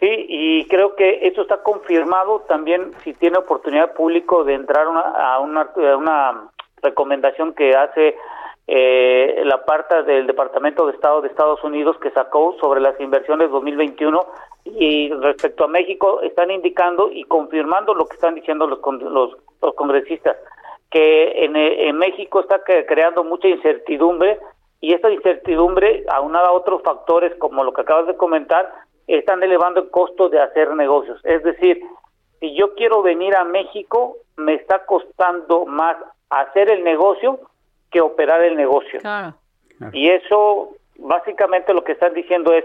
Sí, 0.00 0.26
y 0.28 0.64
creo 0.66 0.94
que 0.94 1.26
eso 1.26 1.42
está 1.42 1.62
confirmado 1.62 2.40
también 2.48 2.92
si 3.02 3.14
tiene 3.14 3.38
oportunidad 3.38 3.94
público 3.94 4.44
de 4.44 4.54
entrar 4.54 4.86
una- 4.86 5.00
a, 5.00 5.40
una, 5.40 6.50
recomendación 6.80 7.54
que 7.54 7.74
hace 7.74 8.16
eh, 8.68 9.42
la 9.44 9.64
parte 9.64 10.04
del 10.04 10.28
Departamento 10.28 10.86
de 10.86 10.92
Estado 10.92 11.20
de 11.20 11.26
Estados 11.26 11.64
Unidos 11.64 11.96
que 11.98 12.12
sacó 12.12 12.54
sobre 12.60 12.80
las 12.80 13.00
inversiones 13.00 13.50
2021 13.50 14.24
y 14.66 15.10
respecto 15.14 15.64
a 15.64 15.68
México 15.68 16.20
están 16.22 16.52
indicando 16.52 17.10
y 17.10 17.24
confirmando 17.24 17.94
lo 17.94 18.06
que 18.06 18.14
están 18.14 18.36
diciendo 18.36 18.68
los, 18.68 18.78
los, 19.00 19.36
los 19.60 19.74
congresistas, 19.74 20.36
que 20.90 21.44
en, 21.44 21.56
en 21.56 21.96
México 21.98 22.38
está 22.38 22.62
creando 22.62 23.24
mucha 23.24 23.48
incertidumbre 23.48 24.38
y 24.80 24.94
esta 24.94 25.10
incertidumbre, 25.10 26.04
aunada 26.08 26.48
a 26.48 26.52
otros 26.52 26.82
factores 26.82 27.34
como 27.38 27.64
lo 27.64 27.72
que 27.72 27.80
acabas 27.80 28.06
de 28.06 28.16
comentar, 28.16 28.70
están 29.16 29.42
elevando 29.42 29.80
el 29.80 29.90
costo 29.90 30.28
de 30.28 30.40
hacer 30.40 30.74
negocios. 30.74 31.20
Es 31.24 31.42
decir, 31.42 31.80
si 32.40 32.54
yo 32.54 32.74
quiero 32.74 33.02
venir 33.02 33.34
a 33.34 33.44
México, 33.44 34.16
me 34.36 34.54
está 34.54 34.84
costando 34.84 35.64
más 35.66 35.96
hacer 36.30 36.70
el 36.70 36.84
negocio 36.84 37.40
que 37.90 38.00
operar 38.00 38.44
el 38.44 38.56
negocio. 38.56 39.00
Claro. 39.00 39.34
Y 39.92 40.10
eso, 40.10 40.74
básicamente 40.98 41.72
lo 41.72 41.84
que 41.84 41.92
están 41.92 42.12
diciendo 42.12 42.52
es, 42.52 42.64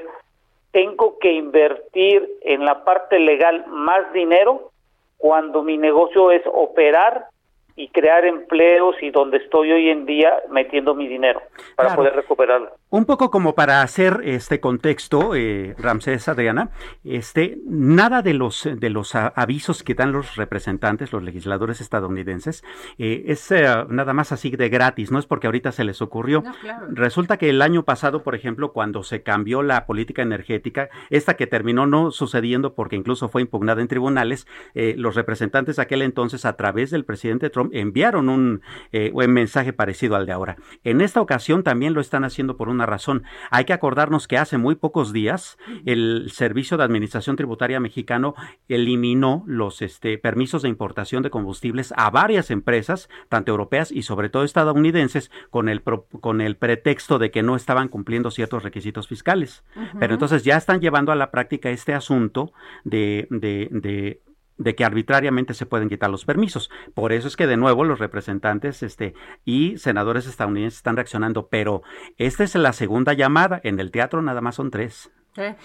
tengo 0.72 1.18
que 1.20 1.32
invertir 1.32 2.28
en 2.42 2.66
la 2.66 2.84
parte 2.84 3.20
legal 3.20 3.66
más 3.68 4.12
dinero 4.12 4.72
cuando 5.18 5.62
mi 5.64 5.78
negocio 5.78 6.32
es 6.32 6.42
operar 6.52 7.28
y 7.76 7.90
crear 7.90 8.26
empleos 8.26 8.96
y 9.02 9.10
donde 9.10 9.38
estoy 9.38 9.72
hoy 9.72 9.90
en 9.90 10.06
día 10.06 10.32
metiendo 10.52 10.94
mi 10.94 11.08
dinero 11.08 11.42
para 11.76 11.90
Claro. 11.90 11.96
poder 12.02 12.16
recuperarlo. 12.16 12.72
Un 12.90 13.06
poco 13.06 13.32
como 13.32 13.56
para 13.56 13.82
hacer 13.82 14.22
este 14.24 14.60
contexto, 14.60 15.34
eh, 15.36 15.74
Ramsés 15.80 16.28
Adriana, 16.28 16.70
este, 17.04 17.58
nada 17.66 18.22
de 18.22 18.34
los 18.36 18.70
de 18.72 18.90
los 18.90 19.16
avisos 19.16 19.82
que 19.84 19.96
dan 19.96 20.12
los 20.12 20.36
representantes, 20.36 21.12
los 21.12 21.24
legisladores 21.24 21.82
estadounidenses, 21.82 22.64
eh, 23.00 23.24
es 23.28 23.50
eh, 23.52 23.66
nada 23.90 24.14
más 24.14 24.32
así 24.32 24.52
de 24.52 24.70
gratis, 24.70 25.12
no 25.12 25.18
es 25.18 25.26
porque 25.26 25.48
ahorita 25.48 25.72
se 25.72 25.84
les 25.84 26.02
ocurrió. 26.02 26.42
No, 26.42 26.54
claro. 26.62 26.86
Resulta 26.90 27.38
que 27.38 27.50
el 27.50 27.62
año 27.62 27.84
pasado, 27.84 28.24
por 28.24 28.36
ejemplo, 28.36 28.72
cuando 28.74 29.04
se 29.04 29.24
cambió 29.24 29.64
la 29.64 29.86
política 29.86 30.22
energética, 30.22 30.90
esta 31.10 31.36
que 31.36 31.48
terminó 31.48 31.88
no 31.88 32.12
sucediendo 32.12 32.74
porque 32.76 32.96
incluso 32.96 33.30
fue 33.30 33.42
impugnada 33.42 33.82
en 33.82 33.88
tribunales, 33.88 34.46
eh, 34.76 34.94
los 34.98 35.16
representantes 35.16 35.78
de 35.78 35.82
aquel 35.82 36.02
entonces, 36.02 36.46
a 36.46 36.56
través 36.56 36.92
del 36.92 37.06
presidente 37.06 37.50
Trump, 37.50 37.63
enviaron 37.72 38.30
un, 38.30 38.62
eh, 38.92 39.12
un 39.14 39.32
mensaje 39.32 39.74
parecido 39.74 40.16
al 40.16 40.26
de 40.26 40.32
ahora. 40.34 40.58
En 40.84 41.02
esta 41.02 41.22
ocasión 41.22 41.64
también 41.64 41.94
lo 41.94 42.02
están 42.02 42.24
haciendo 42.24 42.58
por 42.58 42.70
una 42.70 42.86
razón. 42.86 43.24
Hay 43.50 43.66
que 43.66 43.74
acordarnos 43.74 44.28
que 44.28 44.38
hace 44.38 44.58
muy 44.58 44.76
pocos 44.76 45.14
días 45.14 45.58
el 45.86 46.30
Servicio 46.32 46.78
de 46.78 46.84
Administración 46.84 47.36
Tributaria 47.36 47.80
mexicano 47.80 48.36
eliminó 48.68 49.44
los 49.48 49.82
este, 49.82 50.18
permisos 50.18 50.62
de 50.62 50.70
importación 50.70 51.24
de 51.24 51.30
combustibles 51.30 51.94
a 51.96 52.10
varias 52.10 52.52
empresas, 52.52 53.10
tanto 53.30 53.52
europeas 53.52 53.92
y 53.92 54.04
sobre 54.04 54.30
todo 54.30 54.44
estadounidenses, 54.44 55.32
con 55.50 55.70
el, 55.70 55.82
pro- 55.82 56.08
con 56.22 56.42
el 56.42 56.56
pretexto 56.56 57.20
de 57.20 57.32
que 57.32 57.44
no 57.44 57.56
estaban 57.56 57.88
cumpliendo 57.88 58.32
ciertos 58.32 58.64
requisitos 58.64 59.08
fiscales. 59.08 59.64
Pero 60.00 60.14
entonces 60.14 60.44
ya 60.44 60.58
están 60.58 60.80
llevando 60.82 61.12
a 61.12 61.16
la 61.16 61.32
práctica 61.32 61.70
este 61.70 61.94
asunto 61.94 62.52
de, 62.84 63.28
de, 63.30 63.70
de 63.72 64.22
de 64.64 64.76
que 64.76 64.86
arbitrariamente 64.86 65.54
se 65.54 65.66
pueden 65.66 65.90
quitar 65.90 66.10
los 66.10 66.26
permisos. 66.26 66.70
Por 66.94 67.14
eso 67.14 67.28
es 67.28 67.36
que 67.36 67.48
de 67.48 67.58
nuevo 67.58 67.84
los 67.84 68.00
representantes 68.00 68.84
este, 68.84 69.14
y 69.46 69.78
senadores 69.78 70.28
estadounidenses 70.28 70.78
están 70.78 70.96
reaccionando, 70.96 71.48
pero 71.48 71.84
esta 72.18 72.44
es 72.44 72.56
la 72.56 72.74
segunda 72.74 73.14
llamada, 73.14 73.60
en 73.64 73.80
el 73.80 73.92
teatro 73.92 74.22
nada 74.22 74.42
más 74.42 74.56
son 74.56 74.72
tres. 74.72 75.12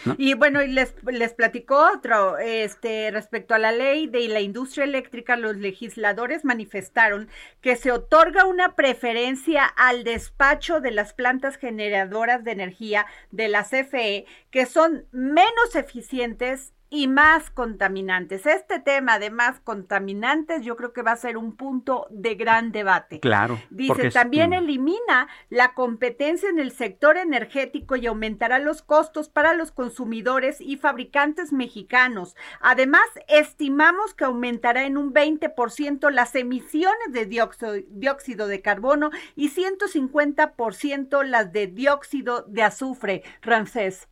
¿No? 0.06 0.14
Y 0.16 0.32
bueno, 0.32 0.62
y 0.62 0.68
les, 0.68 0.94
les 1.04 1.34
platicó 1.34 1.90
otro, 1.94 2.38
este, 2.38 3.10
respecto 3.10 3.54
a 3.54 3.58
la 3.58 3.70
ley 3.70 4.06
de 4.06 4.26
la 4.28 4.40
industria 4.40 4.84
eléctrica, 4.84 5.36
los 5.36 5.56
legisladores 5.56 6.42
manifestaron 6.42 7.28
que 7.60 7.76
se 7.76 7.92
otorga 7.92 8.46
una 8.46 8.74
preferencia 8.74 9.64
al 9.64 10.04
despacho 10.04 10.80
de 10.80 10.90
las 10.90 11.12
plantas 11.12 11.58
generadoras 11.58 12.44
de 12.44 12.52
energía 12.52 13.04
de 13.30 13.48
la 13.48 13.62
CFE, 13.62 14.24
que 14.50 14.64
son 14.64 15.04
menos 15.12 15.74
eficientes 15.74 16.72
y 16.90 17.06
más 17.08 17.50
contaminantes. 17.50 18.46
Este 18.46 18.80
tema 18.80 19.18
de 19.18 19.30
más 19.30 19.60
contaminantes 19.60 20.62
yo 20.62 20.76
creo 20.76 20.92
que 20.92 21.02
va 21.02 21.12
a 21.12 21.16
ser 21.16 21.36
un 21.36 21.54
punto 21.56 22.06
de 22.10 22.34
gran 22.34 22.72
debate. 22.72 23.20
Claro. 23.20 23.58
Dice, 23.70 24.06
es- 24.08 24.14
también 24.14 24.52
elimina 24.52 25.28
la 25.50 25.74
competencia 25.74 26.48
en 26.48 26.58
el 26.58 26.72
sector 26.72 27.16
energético 27.16 27.96
y 27.96 28.06
aumentará 28.06 28.58
los 28.58 28.82
costos 28.82 29.28
para 29.28 29.54
los 29.54 29.70
consumidores 29.70 30.60
y 30.60 30.76
fabricantes 30.76 31.52
mexicanos. 31.52 32.36
Además, 32.60 33.02
estimamos 33.28 34.14
que 34.14 34.24
aumentará 34.24 34.84
en 34.84 34.96
un 34.96 35.12
20% 35.12 36.10
las 36.10 36.34
emisiones 36.34 37.12
de 37.12 37.26
dióxido, 37.26 37.74
dióxido 37.88 38.46
de 38.46 38.62
carbono 38.62 39.10
y 39.36 39.48
150% 39.50 41.22
las 41.22 41.52
de 41.52 41.66
dióxido 41.66 42.42
de 42.48 42.62
azufre. 42.62 43.22
Ramsés. 43.42 44.08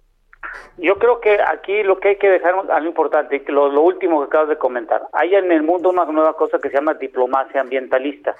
Yo 0.78 0.96
creo 0.98 1.20
que 1.20 1.38
aquí 1.40 1.82
lo 1.82 1.98
que 1.98 2.08
hay 2.10 2.16
que 2.16 2.28
dejar 2.28 2.54
algo 2.70 2.88
importante, 2.88 3.42
que 3.42 3.52
lo, 3.52 3.68
lo 3.68 3.80
último 3.80 4.20
que 4.20 4.26
acabas 4.26 4.48
de 4.50 4.58
comentar, 4.58 5.02
hay 5.12 5.34
en 5.34 5.50
el 5.52 5.62
mundo 5.62 5.90
una 5.90 6.04
nueva 6.04 6.34
cosa 6.34 6.58
que 6.58 6.68
se 6.68 6.76
llama 6.76 6.94
diplomacia 6.94 7.60
ambientalista. 7.60 8.34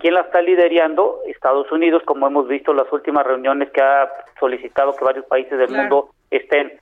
¿Quién 0.00 0.14
la 0.14 0.22
está 0.22 0.42
liderando? 0.42 1.20
Estados 1.26 1.70
Unidos, 1.72 2.02
como 2.04 2.26
hemos 2.26 2.48
visto 2.48 2.72
en 2.72 2.78
las 2.78 2.92
últimas 2.92 3.26
reuniones 3.26 3.70
que 3.70 3.80
ha 3.80 4.10
solicitado 4.40 4.94
que 4.96 5.04
varios 5.04 5.24
países 5.26 5.56
del 5.58 5.68
Claro. 5.68 5.82
mundo 5.82 6.10
estén. 6.30 6.72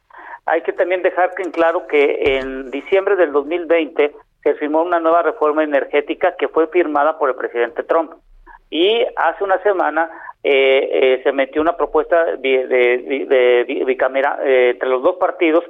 Hay 0.46 0.62
que 0.62 0.72
también 0.72 1.02
dejar 1.02 1.30
en 1.38 1.50
claro 1.50 1.86
que 1.86 2.38
en 2.38 2.70
diciembre 2.70 3.16
del 3.16 3.30
2020 3.32 4.12
se 4.42 4.54
firmó 4.54 4.82
una 4.82 4.98
nueva 4.98 5.22
reforma 5.22 5.62
energética 5.62 6.34
que 6.36 6.48
fue 6.48 6.66
firmada 6.68 7.18
por 7.18 7.28
el 7.28 7.36
presidente 7.36 7.82
Trump. 7.82 8.12
Y 8.70 9.04
hace 9.16 9.42
una 9.42 9.60
semana 9.62 10.08
eh, 10.42 10.88
eh, 10.92 11.20
se 11.22 11.32
metió 11.32 11.60
una 11.60 11.76
propuesta 11.76 12.36
de, 12.36 12.66
de, 12.66 13.84
bicamera 13.84 14.38
eh, 14.42 14.70
entre 14.70 14.88
los 14.88 15.02
dos 15.02 15.16
partidos 15.16 15.64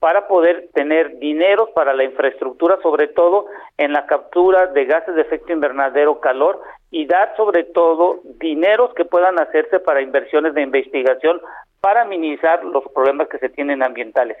para 0.00 0.26
poder 0.26 0.68
tener 0.74 1.18
dinero 1.18 1.70
para 1.74 1.94
la 1.94 2.04
infraestructura, 2.04 2.78
sobre 2.82 3.08
todo 3.08 3.46
en 3.78 3.92
la 3.92 4.06
captura 4.06 4.66
de 4.66 4.84
gases 4.84 5.14
de 5.14 5.22
efecto 5.22 5.52
invernadero, 5.52 6.20
calor, 6.20 6.60
y 6.90 7.06
dar 7.06 7.34
sobre 7.36 7.64
todo 7.64 8.20
dineros 8.38 8.92
que 8.94 9.04
puedan 9.04 9.40
hacerse 9.40 9.80
para 9.80 10.02
inversiones 10.02 10.54
de 10.54 10.62
investigación 10.62 11.40
para 11.80 12.04
minimizar 12.04 12.64
los 12.64 12.84
problemas 12.92 13.28
que 13.28 13.38
se 13.38 13.48
tienen 13.48 13.82
ambientales. 13.82 14.36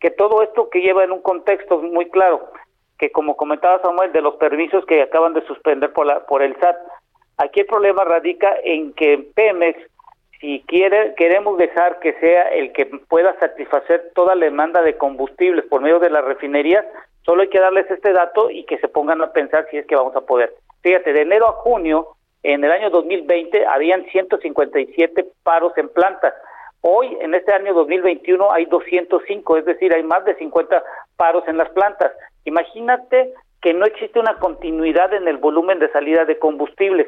Que 0.00 0.10
todo 0.10 0.42
esto 0.42 0.68
que 0.70 0.80
lleva 0.80 1.04
en 1.04 1.12
un 1.12 1.22
contexto 1.22 1.78
muy 1.78 2.10
claro, 2.10 2.50
que 2.98 3.10
como 3.10 3.36
comentaba 3.36 3.80
Samuel, 3.80 4.12
de 4.12 4.20
los 4.20 4.36
permisos 4.36 4.84
que 4.86 5.02
acaban 5.02 5.34
de 5.34 5.44
suspender 5.46 5.92
por, 5.92 6.06
la, 6.06 6.26
por 6.26 6.42
el 6.42 6.54
SAT, 6.60 6.76
aquí 7.40 7.60
el 7.60 7.66
problema 7.66 8.04
radica 8.04 8.54
en 8.62 8.92
que 8.92 9.18
Pemex, 9.34 9.78
si 10.40 10.62
quiere, 10.66 11.14
queremos 11.16 11.58
dejar 11.58 11.98
que 12.00 12.12
sea 12.14 12.48
el 12.48 12.72
que 12.72 12.86
pueda 12.86 13.38
satisfacer 13.38 14.12
toda 14.14 14.34
la 14.34 14.46
demanda 14.46 14.82
de 14.82 14.96
combustibles 14.96 15.64
por 15.66 15.80
medio 15.80 15.98
de 15.98 16.10
las 16.10 16.24
refinerías, 16.24 16.84
solo 17.24 17.42
hay 17.42 17.48
que 17.48 17.60
darles 17.60 17.90
este 17.90 18.12
dato 18.12 18.50
y 18.50 18.64
que 18.64 18.78
se 18.78 18.88
pongan 18.88 19.20
a 19.22 19.32
pensar 19.32 19.66
si 19.70 19.78
es 19.78 19.86
que 19.86 19.96
vamos 19.96 20.16
a 20.16 20.22
poder. 20.22 20.54
Fíjate, 20.82 21.12
de 21.12 21.22
enero 21.22 21.48
a 21.48 21.52
junio, 21.52 22.08
en 22.42 22.64
el 22.64 22.72
año 22.72 22.88
2020, 22.90 23.66
habían 23.66 24.04
157 24.06 25.26
paros 25.42 25.76
en 25.76 25.88
plantas. 25.90 26.32
Hoy, 26.80 27.18
en 27.20 27.34
este 27.34 27.52
año 27.52 27.74
2021, 27.74 28.50
hay 28.50 28.64
205, 28.64 29.56
es 29.58 29.64
decir, 29.66 29.92
hay 29.92 30.02
más 30.02 30.24
de 30.24 30.34
50 30.36 30.82
paros 31.16 31.44
en 31.46 31.58
las 31.58 31.68
plantas. 31.70 32.12
Imagínate 32.46 33.34
que 33.60 33.74
no 33.74 33.84
existe 33.84 34.18
una 34.18 34.38
continuidad 34.38 35.12
en 35.12 35.28
el 35.28 35.36
volumen 35.36 35.78
de 35.78 35.90
salida 35.92 36.24
de 36.24 36.38
combustibles. 36.38 37.06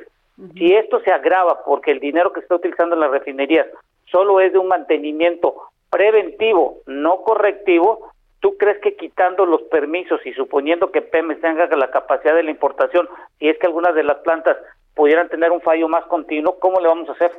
Si 0.54 0.74
esto 0.74 1.00
se 1.00 1.12
agrava 1.12 1.62
porque 1.64 1.92
el 1.92 2.00
dinero 2.00 2.32
que 2.32 2.40
se 2.40 2.44
está 2.44 2.56
utilizando 2.56 2.94
en 2.94 3.00
las 3.00 3.10
refinerías 3.10 3.66
solo 4.10 4.40
es 4.40 4.52
de 4.52 4.58
un 4.58 4.68
mantenimiento 4.68 5.54
preventivo, 5.90 6.80
no 6.86 7.22
correctivo, 7.22 8.10
¿tú 8.40 8.56
crees 8.56 8.80
que 8.80 8.96
quitando 8.96 9.46
los 9.46 9.62
permisos 9.62 10.20
y 10.24 10.32
suponiendo 10.32 10.90
que 10.90 11.02
Pemex 11.02 11.40
tenga 11.40 11.66
la 11.76 11.90
capacidad 11.90 12.34
de 12.34 12.42
la 12.42 12.50
importación, 12.50 13.08
si 13.38 13.48
es 13.48 13.58
que 13.58 13.66
algunas 13.66 13.94
de 13.94 14.04
las 14.04 14.18
plantas 14.18 14.56
pudieran 14.94 15.28
tener 15.28 15.50
un 15.50 15.60
fallo 15.60 15.88
más 15.88 16.04
continuo, 16.06 16.58
¿cómo 16.58 16.80
le 16.80 16.88
vamos 16.88 17.08
a 17.08 17.12
hacer? 17.12 17.30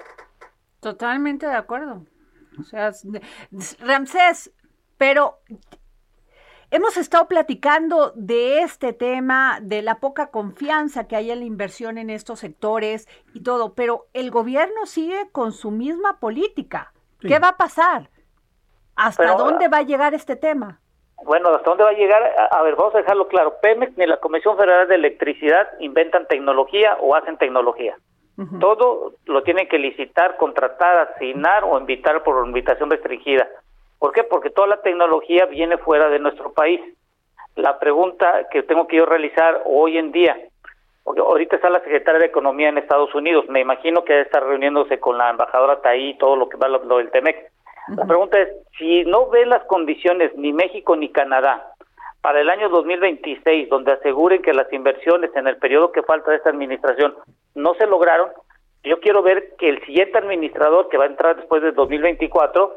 Totalmente 0.80 1.48
de 1.48 1.56
acuerdo. 1.56 2.04
O 2.60 2.64
sea, 2.64 2.92
Ramsés, 3.80 4.52
pero 4.98 5.40
hemos 6.74 6.98
estado 6.98 7.28
platicando 7.28 8.14
de 8.16 8.62
este 8.62 8.94
tema, 8.94 9.60
de 9.62 9.84
la 9.84 10.00
poca 10.00 10.32
confianza 10.32 11.08
que 11.08 11.16
hay 11.16 11.30
en 11.30 11.40
la 11.40 11.46
inversión 11.46 12.00
en 12.00 12.10
estos 12.10 12.40
sectores 12.40 13.08
y 13.34 13.44
todo, 13.44 13.76
pero 13.76 14.08
el 14.14 14.32
gobierno 14.32 14.88
sigue 14.88 15.30
con 15.32 15.52
su 15.52 15.70
misma 15.70 16.20
política. 16.20 16.92
Sí. 17.22 17.28
¿Qué 17.28 17.38
va 17.38 17.50
a 17.50 17.58
pasar? 17.58 18.10
¿Hasta 18.96 19.24
Pero, 19.24 19.38
dónde 19.38 19.68
va 19.68 19.78
a 19.78 19.84
llegar 19.84 20.16
este 20.16 20.36
tema? 20.36 20.80
Bueno, 21.24 21.50
¿hasta 21.50 21.70
dónde 21.70 21.84
va 21.84 21.92
a 21.92 21.94
llegar? 21.94 22.24
A, 22.24 22.58
a 22.58 22.64
ver, 22.64 22.76
vamos 22.76 22.96
a 22.96 23.00
dejarlo 23.00 23.28
claro. 23.28 23.56
Pemex 23.62 23.96
ni 23.96 24.08
la 24.08 24.18
Comisión 24.18 24.58
Federal 24.58 24.88
de 24.88 24.96
Electricidad 24.96 25.68
inventan 25.80 26.28
tecnología 26.28 26.98
o 27.00 27.16
hacen 27.16 27.38
tecnología. 27.38 27.98
Todo 28.60 29.14
lo 29.26 29.44
tienen 29.44 29.70
que 29.70 29.78
licitar, 29.78 30.38
contratar, 30.38 31.08
asignar 31.08 31.64
o 31.66 31.80
invitar 31.80 32.24
por 32.24 32.44
invitación 32.48 32.90
restringida. 32.90 33.48
¿Por 34.04 34.12
qué? 34.12 34.26
Porque 34.26 34.50
toda 34.50 34.68
la 34.68 34.82
tecnología 34.82 35.46
viene 35.46 35.78
fuera 35.78 36.10
de 36.10 36.20
nuestro 36.20 36.52
país. 36.52 36.82
La 37.56 37.80
pregunta 37.80 38.50
que 38.52 38.62
tengo 38.62 38.86
que 38.86 38.98
yo 38.98 39.06
realizar 39.06 39.62
hoy 39.64 39.98
en 39.98 40.12
día, 40.12 40.38
porque 41.06 41.22
ahorita 41.22 41.56
está 41.56 41.70
la 41.70 41.80
secretaria 41.80 42.20
de 42.20 42.26
Economía 42.26 42.68
en 42.68 42.78
Estados 42.78 43.16
Unidos, 43.16 43.46
me 43.48 43.62
imagino 43.62 44.04
que 44.04 44.20
estar 44.20 44.44
reuniéndose 44.44 45.00
con 45.00 45.18
la 45.18 45.30
embajadora 45.30 45.80
Taí 45.80 46.10
y 46.10 46.18
todo 46.18 46.36
lo 46.36 46.50
que 46.50 46.58
va 46.58 46.68
lo, 46.68 46.84
lo 46.84 46.98
del 46.98 47.12
TEMEC. 47.12 47.50
La 47.96 48.06
pregunta 48.06 48.42
es, 48.42 48.50
si 48.78 49.06
no 49.06 49.30
ve 49.30 49.46
las 49.46 49.64
condiciones 49.68 50.36
ni 50.36 50.52
México 50.52 50.98
ni 50.98 51.08
Canadá 51.08 51.72
para 52.20 52.42
el 52.42 52.50
año 52.50 52.68
2026, 52.68 53.70
donde 53.70 53.94
aseguren 53.94 54.42
que 54.42 54.52
las 54.52 54.72
inversiones 54.74 55.34
en 55.34 55.48
el 55.48 55.56
periodo 55.56 55.94
que 55.94 56.04
falta 56.04 56.32
de 56.32 56.38
esta 56.38 56.50
administración 56.50 57.16
no 57.56 57.74
se 57.76 57.88
lograron, 57.88 58.32
yo 58.84 59.00
quiero 59.00 59.22
ver 59.22 59.54
que 59.58 59.70
el 59.70 59.86
siguiente 59.86 60.18
administrador 60.18 60.90
que 60.90 60.98
va 60.98 61.06
a 61.06 61.08
entrar 61.08 61.38
después 61.38 61.62
del 61.62 61.74
2024, 61.74 62.76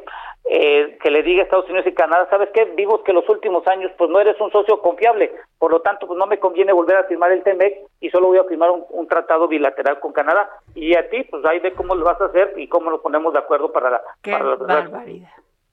eh, 0.49 0.97
que 1.03 1.11
le 1.11 1.23
diga 1.23 1.41
a 1.43 1.45
Estados 1.45 1.67
Unidos 1.69 1.87
y 1.89 1.93
Canadá, 1.95 2.27
¿sabes 2.31 2.51
qué? 2.55 2.65
Vimos 2.77 3.01
que 3.03 3.13
los 3.13 3.29
últimos 3.29 3.67
años 3.67 3.91
pues 3.99 4.09
no 4.11 4.21
eres 4.21 4.41
un 4.41 4.51
socio 4.53 4.81
confiable, 4.81 5.33
por 5.59 5.73
lo 5.73 5.81
tanto 5.81 6.07
pues 6.07 6.17
no 6.19 6.27
me 6.27 6.39
conviene 6.39 6.73
volver 6.73 6.97
a 6.97 7.05
firmar 7.05 7.33
el 7.33 7.43
TEMEC 7.43 7.79
y 8.01 8.11
solo 8.11 8.29
voy 8.29 8.39
a 8.39 8.45
firmar 8.45 8.71
un, 8.71 8.85
un 8.91 9.09
tratado 9.09 9.49
bilateral 9.49 9.99
con 10.01 10.13
Canadá. 10.13 10.49
Y 10.75 10.95
a 10.97 11.09
ti 11.11 11.25
pues 11.25 11.45
ahí 11.45 11.59
ve 11.59 11.73
cómo 11.73 11.95
lo 11.95 12.05
vas 12.05 12.21
a 12.21 12.27
hacer 12.27 12.55
y 12.57 12.69
cómo 12.69 12.91
nos 12.91 13.01
ponemos 13.01 13.33
de 13.33 13.41
acuerdo 13.41 13.73
para, 13.73 13.91
la, 13.91 14.03
Qué 14.23 14.31
para 14.33 14.45
la- 14.45 14.55
barbaridad. 14.57 15.31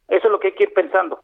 Eso 0.08 0.28
es 0.28 0.32
lo 0.32 0.40
que 0.40 0.48
hay 0.48 0.54
que 0.54 0.64
ir 0.64 0.74
pensando. 0.74 1.20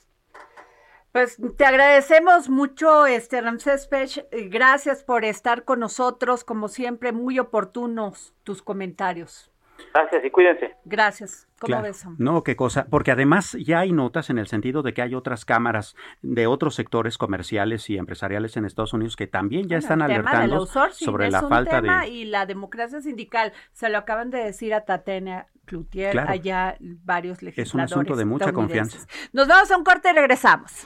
Pues 1.11 1.37
te 1.57 1.65
agradecemos 1.65 2.49
mucho, 2.49 3.07
este 3.07 3.41
Ramsés 3.41 3.87
Pech. 3.87 4.27
Gracias 4.31 5.03
por 5.03 5.25
estar 5.25 5.63
con 5.63 5.79
nosotros, 5.79 6.43
como 6.43 6.67
siempre, 6.67 7.11
muy 7.11 7.39
oportunos 7.39 8.35
tus 8.43 8.61
comentarios. 8.61 9.51
Gracias 9.93 10.25
y 10.25 10.29
cuídense. 10.29 10.75
Gracias. 10.85 11.47
¿Cómo 11.59 11.67
Claro. 11.67 11.83
ves? 11.83 12.05
No, 12.17 12.43
qué 12.43 12.55
cosa, 12.55 12.85
porque 12.89 13.11
además 13.11 13.57
ya 13.59 13.79
hay 13.79 13.91
notas 13.91 14.29
en 14.29 14.37
el 14.37 14.47
sentido 14.47 14.81
de 14.81 14.93
que 14.93 15.01
hay 15.01 15.13
otras 15.15 15.43
cámaras 15.45 15.95
de 16.21 16.47
otros 16.47 16.75
sectores 16.75 17.17
comerciales 17.17 17.89
y 17.89 17.97
empresariales 17.97 18.55
en 18.57 18.65
Estados 18.65 18.93
Unidos 18.93 19.15
que 19.15 19.27
también 19.27 19.63
ya 19.63 19.75
Bueno, 19.75 19.79
están 19.79 20.01
alertando 20.01 20.65
sobre 20.65 21.27
es 21.27 21.33
la 21.33 21.41
un 21.43 21.49
falta 21.49 21.81
tema 21.81 22.01
de 22.01 22.09
y 22.09 22.25
la 22.25 22.45
democracia 22.45 23.01
sindical 23.01 23.51
se 23.73 23.89
lo 23.89 23.97
acaban 23.97 24.29
de 24.29 24.37
decir 24.43 24.73
a 24.73 24.85
Tatena 24.85 25.47
Cloutier 25.65 26.11
Claro. 26.11 26.31
allá 26.31 26.77
varios 26.79 27.41
legisladores 27.43 27.67
Es 27.69 27.73
un 27.73 27.81
asunto 27.81 28.15
de 28.15 28.25
mucha 28.25 28.53
confianza. 28.53 28.99
Nos 29.33 29.47
vamos 29.47 29.69
a 29.69 29.77
un 29.77 29.83
corte 29.83 30.09
y 30.09 30.13
regresamos. 30.13 30.85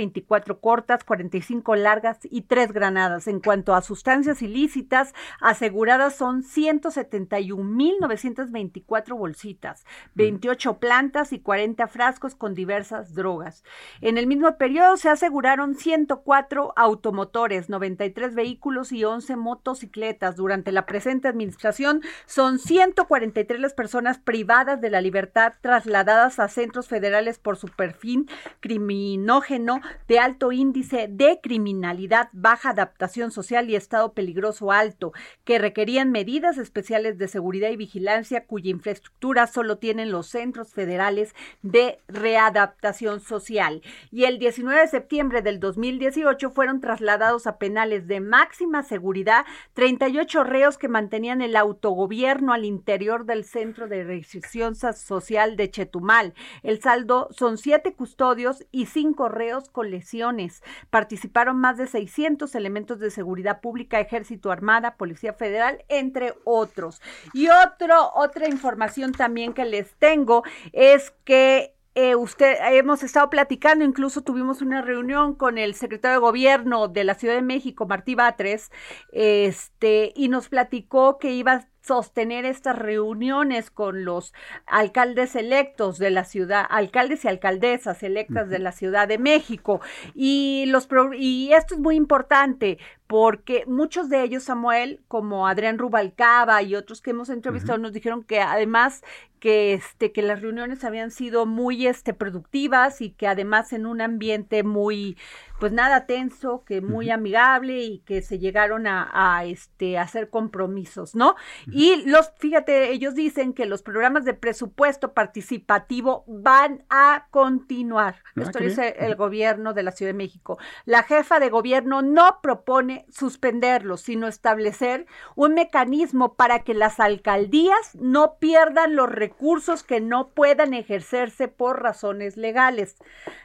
124 0.00 0.60
cortas, 0.60 1.04
45 1.04 1.76
largas 1.76 2.18
y 2.22 2.40
3 2.42 2.72
granadas. 2.72 3.28
En 3.28 3.40
cuanto 3.40 3.74
a 3.74 3.80
sustancias 3.82 4.42
ilícitas, 4.42 5.14
aseguradas 5.40 6.16
son 6.16 6.42
171.924 6.42 9.16
bolsitas, 9.16 9.86
28 10.14 10.78
plantas 10.78 11.32
y 11.32 11.40
40 11.40 11.86
frascos 11.88 12.34
con 12.34 12.54
diversas 12.54 13.14
drogas. 13.14 13.62
En 14.00 14.16
el 14.16 14.26
mismo 14.26 14.56
periodo 14.56 14.96
se 14.96 15.10
aseguraron 15.10 15.74
104 15.74 16.72
automotores, 16.76 17.68
93 17.68 18.34
vehículos 18.34 18.92
y 18.92 19.04
11 19.04 19.36
motocicletas. 19.36 20.36
Durante 20.36 20.72
la 20.72 20.86
presente 20.86 21.28
administración 21.28 22.00
son 22.24 22.58
143 22.58 23.60
las 23.60 23.74
personas 23.74 24.16
privadas 24.18 24.80
de 24.80 24.88
la 24.88 25.02
libertad 25.02 25.52
trasladadas 25.60 26.38
a 26.38 26.46
centros 26.48 26.88
federales 26.88 27.38
por 27.38 27.56
su 27.56 27.68
perfil 27.68 28.30
criminógeno 28.60 29.82
de 30.08 30.18
alto 30.18 30.52
índice 30.52 31.08
de 31.08 31.40
criminalidad, 31.42 32.28
baja 32.32 32.70
adaptación 32.70 33.30
social 33.30 33.70
y 33.70 33.76
estado 33.76 34.12
peligroso 34.12 34.72
alto, 34.72 35.12
que 35.44 35.58
requerían 35.58 36.10
medidas 36.10 36.58
especiales 36.58 37.18
de 37.18 37.28
seguridad 37.28 37.70
y 37.70 37.76
vigilancia 37.76 38.46
cuya 38.46 38.70
infraestructura 38.70 39.46
solo 39.46 39.78
tienen 39.78 40.10
los 40.10 40.28
centros 40.28 40.72
federales 40.72 41.34
de 41.62 41.98
readaptación 42.08 43.20
social. 43.20 43.82
Y 44.10 44.24
el 44.24 44.38
19 44.38 44.80
de 44.80 44.88
septiembre 44.88 45.42
del 45.42 45.60
2018 45.60 46.50
fueron 46.50 46.80
trasladados 46.80 47.46
a 47.46 47.58
penales 47.58 48.06
de 48.06 48.20
máxima 48.20 48.82
seguridad 48.82 49.44
38 49.74 50.44
reos 50.44 50.78
que 50.78 50.88
mantenían 50.88 51.42
el 51.42 51.56
autogobierno 51.56 52.52
al 52.52 52.64
interior 52.64 53.24
del 53.24 53.44
centro 53.44 53.88
de 53.88 54.04
restricción 54.04 54.74
social 54.74 55.56
de 55.56 55.70
Chetumal. 55.70 56.34
El 56.62 56.80
saldo 56.80 57.28
son 57.30 57.58
siete 57.58 57.94
custodios 57.94 58.66
y 58.70 58.86
cinco 58.86 59.28
reos 59.28 59.68
con 59.70 59.79
lesiones. 59.82 60.62
Participaron 60.90 61.58
más 61.58 61.76
de 61.76 61.86
600 61.86 62.54
elementos 62.54 62.98
de 62.98 63.10
seguridad 63.10 63.60
pública, 63.60 64.00
ejército, 64.00 64.50
armada, 64.50 64.96
policía 64.96 65.32
federal, 65.32 65.84
entre 65.88 66.34
otros. 66.44 67.00
Y 67.32 67.48
otro, 67.48 68.12
otra 68.14 68.48
información 68.48 69.12
también 69.12 69.52
que 69.52 69.64
les 69.64 69.94
tengo 69.94 70.42
es 70.72 71.12
que 71.24 71.74
eh, 71.96 72.14
usted 72.14 72.56
hemos 72.72 73.02
estado 73.02 73.28
platicando, 73.30 73.84
incluso 73.84 74.22
tuvimos 74.22 74.62
una 74.62 74.80
reunión 74.80 75.34
con 75.34 75.58
el 75.58 75.74
secretario 75.74 76.18
de 76.18 76.20
gobierno 76.20 76.86
de 76.86 77.02
la 77.02 77.14
Ciudad 77.14 77.34
de 77.34 77.42
México, 77.42 77.84
Martí 77.86 78.14
Batres, 78.14 78.70
este, 79.12 80.12
y 80.14 80.28
nos 80.28 80.48
platicó 80.48 81.18
que 81.18 81.32
iba 81.32 81.66
sostener 81.82 82.44
estas 82.44 82.78
reuniones 82.78 83.70
con 83.70 84.04
los 84.04 84.32
alcaldes 84.66 85.34
electos 85.36 85.98
de 85.98 86.10
la 86.10 86.24
ciudad, 86.24 86.64
alcaldes 86.68 87.24
y 87.24 87.28
alcaldesas 87.28 88.02
electas 88.02 88.48
de 88.48 88.58
la 88.58 88.72
Ciudad 88.72 89.08
de 89.08 89.18
México. 89.18 89.80
Y, 90.14 90.64
los, 90.66 90.88
y 91.16 91.52
esto 91.52 91.74
es 91.74 91.80
muy 91.80 91.96
importante 91.96 92.78
porque 93.06 93.64
muchos 93.66 94.08
de 94.08 94.22
ellos, 94.22 94.44
Samuel, 94.44 95.00
como 95.08 95.48
Adrián 95.48 95.78
Rubalcaba 95.78 96.62
y 96.62 96.76
otros 96.76 97.02
que 97.02 97.10
hemos 97.10 97.28
entrevistado, 97.28 97.76
nos 97.76 97.92
dijeron 97.92 98.22
que 98.22 98.40
además 98.40 99.02
que 99.40 99.72
este 99.72 100.12
que 100.12 100.22
las 100.22 100.42
reuniones 100.42 100.84
habían 100.84 101.10
sido 101.10 101.44
muy 101.46 101.86
este 101.86 102.14
productivas 102.14 103.00
y 103.00 103.10
que 103.10 103.26
además 103.26 103.72
en 103.72 103.86
un 103.86 104.00
ambiente 104.00 104.62
muy 104.62 105.16
pues 105.60 105.72
nada 105.72 106.06
tenso, 106.06 106.64
que 106.64 106.80
muy 106.80 107.10
amigable 107.10 107.82
y 107.82 107.98
que 108.00 108.22
se 108.22 108.38
llegaron 108.38 108.86
a, 108.86 109.10
a 109.12 109.44
este 109.44 109.98
a 109.98 110.02
hacer 110.02 110.30
compromisos, 110.30 111.14
¿no? 111.14 111.36
Y 111.66 112.02
los 112.06 112.32
fíjate, 112.38 112.90
ellos 112.90 113.14
dicen 113.14 113.52
que 113.52 113.66
los 113.66 113.82
programas 113.82 114.24
de 114.24 114.34
presupuesto 114.34 115.12
participativo 115.12 116.24
van 116.26 116.84
a 116.88 117.26
continuar. 117.30 118.16
Ah, 118.36 118.42
Esto 118.42 118.58
dice 118.58 118.94
bien. 118.98 119.10
el 119.10 119.16
gobierno 119.16 119.74
de 119.74 119.82
la 119.82 119.92
Ciudad 119.92 120.10
de 120.10 120.18
México. 120.18 120.58
La 120.86 121.02
jefa 121.02 121.38
de 121.40 121.50
gobierno 121.50 122.00
no 122.00 122.40
propone 122.42 123.04
suspenderlos, 123.10 124.00
sino 124.00 124.28
establecer 124.28 125.06
un 125.36 125.54
mecanismo 125.54 126.34
para 126.34 126.60
que 126.60 126.72
las 126.72 127.00
alcaldías 127.00 127.94
no 127.94 128.38
pierdan 128.38 128.96
los 128.96 129.10
recursos 129.10 129.82
que 129.82 130.00
no 130.00 130.28
puedan 130.30 130.72
ejercerse 130.72 131.48
por 131.48 131.82
razones 131.82 132.38
legales. 132.38 132.96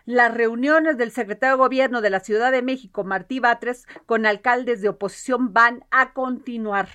Las 0.06 0.34
reuniones 0.34 0.98
del 0.98 1.12
secretario 1.12 1.58
de 1.58 1.64
gobierno 1.64 2.02
de 2.06 2.12
la 2.12 2.20
Ciudad 2.20 2.52
de 2.52 2.62
México, 2.62 3.04
Martí 3.04 3.40
Batres, 3.40 3.88
con 4.06 4.26
alcaldes 4.26 4.82
de 4.82 4.90
oposición 4.90 5.54
van 5.54 5.84
a 5.90 6.14
continuar. 6.14 6.88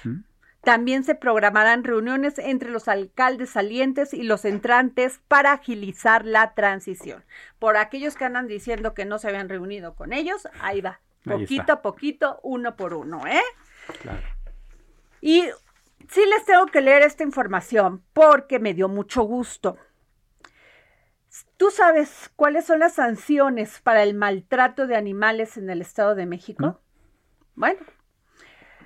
También 0.62 1.05
se 1.05 1.14
programarán 1.14 1.85
reuniones 1.85 2.38
entre 2.38 2.70
los 2.70 2.87
alcaldes 2.87 3.51
salientes 3.51 4.14
y 4.14 4.23
los 4.23 4.44
entrantes 4.44 5.20
para 5.27 5.53
agilizar 5.53 6.25
la 6.25 6.55
transición. 6.55 7.25
Por 7.59 7.77
aquellos 7.77 8.14
que 8.14 8.27
andan 8.27 8.46
diciendo 8.46 8.94
que 8.94 9.05
no 9.05 9.18
se 9.18 9.29
habían 9.29 9.49
reunido 9.49 9.94
con 9.94 10.12
ellos, 10.12 10.46
ahí 10.61 10.81
va. 10.81 11.01
Poquito 11.25 11.73
a 11.73 11.83
poquito, 11.83 12.40
uno 12.42 12.77
por 12.77 12.94
uno, 12.94 13.27
¿eh? 13.27 13.42
Claro. 14.03 14.23
Y 15.20 15.44
sí 16.09 16.20
les 16.27 16.44
tengo 16.44 16.66
que 16.66 16.81
leer 16.81 17.03
esta 17.03 17.25
información 17.25 18.03
porque 18.12 18.59
me 18.59 18.75
dio 18.75 18.88
mucho 18.88 19.23
gusto. 19.23 19.77
¿Tú 21.57 21.71
sabes 21.71 22.31
cuáles 22.37 22.64
son 22.64 22.81
las 22.81 22.95
sanciones 22.95 23.81
para 23.81 24.03
el 24.03 24.14
maltrato 24.14 24.87
de 24.87 24.97
animales 24.97 25.57
en 25.57 25.71
el 25.71 25.81
Estado 25.81 26.14
de 26.14 26.27
México? 26.27 26.62
No. 26.62 26.81
Bueno, 27.55 27.81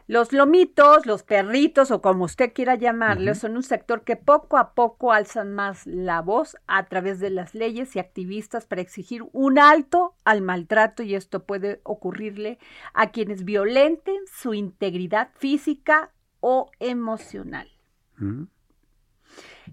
los 0.07 0.35
lomitos, 0.35 1.07
los 1.07 1.23
perritos 1.23 1.91
o 1.91 2.03
como 2.03 2.27
usted 2.27 2.53
quiera 2.53 2.75
llamarles, 2.75 3.39
son 3.39 3.57
un 3.57 3.63
sector 3.63 4.05
que 4.05 4.17
poco 4.17 4.59
a 4.59 4.75
poco 4.75 5.13
alzan 5.13 5.55
más 5.55 5.87
la 5.87 6.21
voz 6.21 6.59
a 6.67 6.85
través 6.87 7.21
de 7.21 7.31
las 7.31 7.55
leyes 7.55 7.97
y 7.97 8.01
activistas 8.01 8.67
para 8.67 8.83
exigir 8.83 9.25
un 9.33 9.59
alto 9.59 10.15
al 10.25 10.43
maltrato 10.43 11.03
y 11.03 11.15
esto 11.15 11.45
puede 11.45 11.81
ocurrirle 11.85 12.59
a 12.93 13.13
quienes 13.13 13.45
violenten 13.45 14.19
su 14.31 14.53
integridad 14.53 15.31
física 15.37 16.13
o 16.41 16.71
emocional. 16.81 17.71
Mm. 18.19 18.43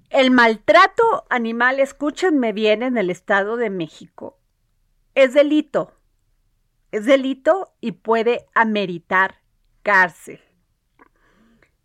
El 0.10 0.32
maltrato 0.32 1.26
animal, 1.30 1.80
escúchenme 1.80 2.54
bien, 2.54 2.84
en 2.84 2.98
el 2.98 3.10
Estado 3.10 3.58
de 3.58 3.70
México 3.70 4.42
es 5.16 5.34
delito. 5.34 5.94
Es 6.92 7.06
delito 7.06 7.74
y 7.80 7.94
puede 7.94 8.48
ameritar 8.54 9.42
cárcel. 9.84 10.40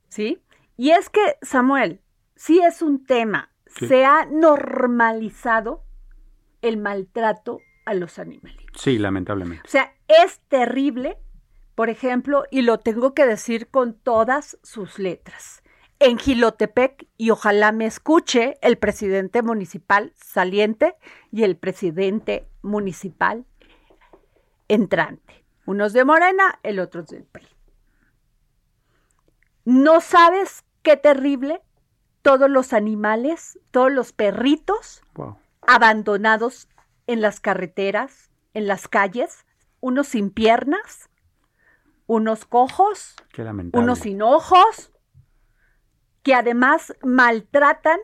¿Sí? 0.09 0.43
Y 0.77 0.91
es 0.91 1.11
que, 1.11 1.37
Samuel, 1.43 2.01
sí 2.35 2.61
es 2.61 2.83
un 2.83 3.05
tema. 3.05 3.53
Sí. 3.67 3.89
Se 3.89 4.05
ha 4.05 4.27
normalizado 4.27 5.85
el 6.63 6.77
maltrato 6.77 7.61
a 7.85 7.95
los 7.95 8.19
animalitos. 8.19 8.81
Sí, 8.81 8.99
lamentablemente. 8.99 9.63
O 9.67 9.71
sea, 9.71 9.95
es 10.09 10.41
terrible, 10.49 11.19
por 11.75 11.91
ejemplo, 11.91 12.45
y 12.51 12.63
lo 12.63 12.79
tengo 12.79 13.15
que 13.15 13.27
decir 13.27 13.69
con 13.69 13.95
todas 13.95 14.59
sus 14.63 14.99
letras. 14.99 15.63
En 15.99 16.19
Gilotepec, 16.19 17.07
y 17.17 17.31
ojalá 17.31 17.73
me 17.73 17.87
escuche 17.87 18.59
el 18.61 18.77
presidente 18.77 19.43
municipal 19.43 20.13
saliente 20.17 20.95
y 21.33 21.43
el 21.45 21.57
presidente 21.57 22.47
municipal 22.63 23.47
entrante. 24.69 25.45
Unos 25.65 25.93
de 25.95 26.05
Morena, 26.05 26.59
el 26.63 26.81
otro 26.81 27.01
es 27.01 27.09
del 27.09 27.25
PRI. 27.25 27.47
¿No 29.65 30.01
sabes 30.01 30.65
qué 30.83 30.97
terrible? 30.97 31.63
Todos 32.23 32.51
los 32.51 32.73
animales, 32.73 33.59
todos 33.71 33.91
los 33.91 34.13
perritos 34.13 35.03
Wow. 35.15 35.39
abandonados 35.67 36.69
en 37.07 37.21
las 37.21 37.41
carreteras, 37.41 38.31
en 38.55 38.67
las 38.67 38.87
calles, 38.87 39.47
unos 39.81 40.09
sin 40.09 40.31
piernas, 40.31 41.09
unos 42.07 42.45
cojos, 42.45 43.17
unos 43.73 43.99
sin 44.01 44.23
ojos, 44.23 44.93
que 46.27 46.35
además 46.35 46.93
maltratan 47.05 48.01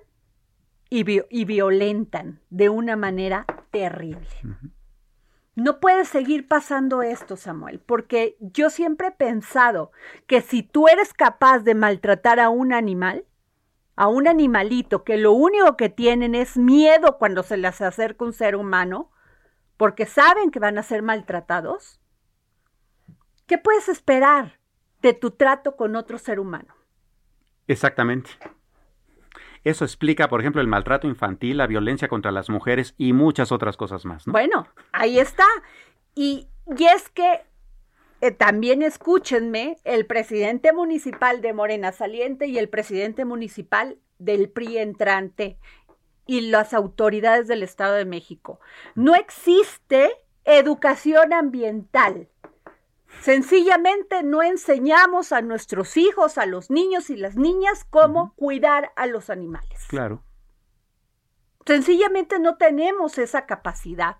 y, 0.88 1.02
vi- 1.02 1.24
y 1.28 1.44
violentan 1.44 2.40
de 2.50 2.68
una 2.68 2.94
manera 2.94 3.46
terrible. 3.72 4.28
No 5.56 5.80
puede 5.80 6.04
seguir 6.04 6.46
pasando 6.46 7.02
esto, 7.02 7.36
Samuel, 7.36 7.80
porque 7.80 8.36
yo 8.38 8.70
siempre 8.70 9.08
he 9.08 9.10
pensado 9.10 9.90
que 10.28 10.40
si 10.40 10.62
tú 10.62 10.86
eres 10.86 11.12
capaz 11.12 11.64
de 11.64 11.74
maltratar 11.74 12.38
a 12.38 12.48
un 12.48 12.72
animal, 12.72 13.26
a 13.96 14.06
un 14.06 14.28
animalito 14.28 15.02
que 15.02 15.16
lo 15.16 15.32
único 15.32 15.76
que 15.76 15.88
tienen 15.88 16.36
es 16.36 16.56
miedo 16.56 17.18
cuando 17.18 17.42
se 17.42 17.56
les 17.56 17.80
acerca 17.80 18.24
un 18.24 18.32
ser 18.32 18.54
humano, 18.54 19.10
porque 19.76 20.06
saben 20.06 20.52
que 20.52 20.60
van 20.60 20.78
a 20.78 20.84
ser 20.84 21.02
maltratados, 21.02 22.00
¿qué 23.48 23.58
puedes 23.58 23.88
esperar 23.88 24.60
de 25.00 25.12
tu 25.12 25.32
trato 25.32 25.74
con 25.74 25.96
otro 25.96 26.18
ser 26.18 26.38
humano? 26.38 26.72
Exactamente. 27.68 28.30
Eso 29.64 29.84
explica, 29.84 30.28
por 30.28 30.40
ejemplo, 30.40 30.60
el 30.60 30.66
maltrato 30.66 31.06
infantil, 31.06 31.58
la 31.58 31.66
violencia 31.66 32.08
contra 32.08 32.32
las 32.32 32.50
mujeres 32.50 32.94
y 32.98 33.12
muchas 33.12 33.52
otras 33.52 33.76
cosas 33.76 34.04
más. 34.04 34.26
¿no? 34.26 34.32
Bueno, 34.32 34.66
ahí 34.92 35.18
está. 35.18 35.46
Y, 36.14 36.48
y 36.76 36.84
es 36.84 37.08
que 37.10 37.42
eh, 38.22 38.30
también 38.30 38.82
escúchenme, 38.82 39.78
el 39.84 40.06
presidente 40.06 40.72
municipal 40.72 41.40
de 41.40 41.52
Morena 41.52 41.92
Saliente 41.92 42.46
y 42.46 42.58
el 42.58 42.68
presidente 42.68 43.24
municipal 43.24 43.98
del 44.18 44.48
PRI 44.48 44.78
entrante 44.78 45.58
y 46.26 46.42
las 46.42 46.72
autoridades 46.72 47.48
del 47.48 47.62
Estado 47.64 47.94
de 47.94 48.04
México. 48.04 48.60
No 48.94 49.14
existe 49.14 50.12
educación 50.44 51.32
ambiental. 51.32 52.28
Sencillamente 53.20 54.22
no 54.22 54.42
enseñamos 54.42 55.32
a 55.32 55.42
nuestros 55.42 55.96
hijos, 55.96 56.38
a 56.38 56.46
los 56.46 56.70
niños 56.70 57.10
y 57.10 57.16
las 57.16 57.36
niñas 57.36 57.84
cómo 57.88 58.34
cuidar 58.34 58.92
a 58.96 59.06
los 59.06 59.30
animales. 59.30 59.84
Claro. 59.88 60.24
Sencillamente 61.66 62.38
no 62.40 62.56
tenemos 62.56 63.18
esa 63.18 63.46
capacidad. 63.46 64.16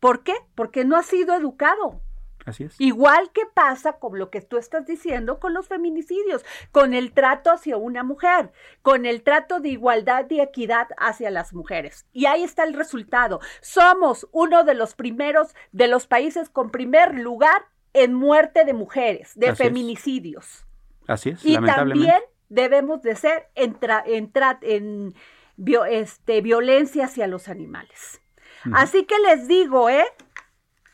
¿Por 0.00 0.22
qué? 0.22 0.34
Porque 0.54 0.84
no 0.84 0.96
ha 0.96 1.02
sido 1.02 1.34
educado. 1.34 2.02
Así 2.44 2.64
es. 2.64 2.78
Igual 2.78 3.30
que 3.32 3.46
pasa 3.46 3.94
con 3.94 4.18
lo 4.18 4.28
que 4.30 4.42
tú 4.42 4.58
estás 4.58 4.84
diciendo 4.84 5.40
con 5.40 5.54
los 5.54 5.68
feminicidios, 5.68 6.44
con 6.72 6.92
el 6.92 7.12
trato 7.12 7.50
hacia 7.50 7.78
una 7.78 8.02
mujer, 8.02 8.52
con 8.82 9.06
el 9.06 9.22
trato 9.22 9.60
de 9.60 9.70
igualdad 9.70 10.26
y 10.28 10.40
equidad 10.40 10.88
hacia 10.98 11.30
las 11.30 11.54
mujeres. 11.54 12.06
Y 12.12 12.26
ahí 12.26 12.42
está 12.42 12.64
el 12.64 12.74
resultado. 12.74 13.40
Somos 13.62 14.28
uno 14.30 14.64
de 14.64 14.74
los 14.74 14.94
primeros 14.94 15.54
de 15.72 15.88
los 15.88 16.06
países 16.06 16.50
con 16.50 16.70
primer 16.70 17.14
lugar 17.14 17.66
en 17.94 18.12
muerte 18.12 18.64
de 18.64 18.74
mujeres, 18.74 19.32
de 19.34 19.48
Así 19.48 19.62
es. 19.62 19.68
feminicidios. 19.68 20.66
Así 21.06 21.30
es, 21.30 21.44
Y 21.44 21.54
lamentablemente. 21.54 22.06
también 22.12 22.30
debemos 22.50 23.02
de 23.02 23.16
ser 23.16 23.48
en, 23.54 23.74
tra- 23.80 24.02
en, 24.06 24.32
tra- 24.32 24.58
en 24.62 25.14
vio- 25.56 25.86
este, 25.86 26.40
violencia 26.42 27.06
hacia 27.06 27.26
los 27.26 27.48
animales. 27.48 28.20
Así 28.72 29.04
que 29.04 29.18
les 29.18 29.46
digo, 29.48 29.88
¿eh? 29.90 30.04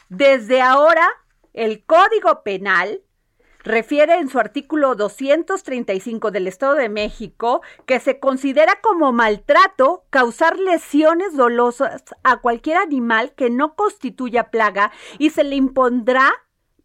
Desde 0.09 0.61
ahora, 0.61 1.09
el 1.53 1.85
Código 1.85 2.43
Penal 2.43 3.03
refiere 3.62 4.14
en 4.14 4.29
su 4.29 4.39
artículo 4.41 4.95
235 4.95 6.31
del 6.31 6.49
Estado 6.49 6.75
de 6.75 6.89
México 6.89 7.61
que 7.87 8.01
se 8.01 8.18
considera 8.18 8.81
como 8.81 9.12
maltrato 9.12 10.05
causar 10.11 10.59
lesiones 10.59 11.37
dolosas 11.37 12.03
a 12.25 12.39
cualquier 12.39 12.79
animal 12.79 13.35
que 13.35 13.51
no 13.51 13.75
constituya 13.77 14.51
plaga 14.51 14.91
y 15.18 15.31
se 15.31 15.45
le 15.45 15.57
impondrá 15.57 16.33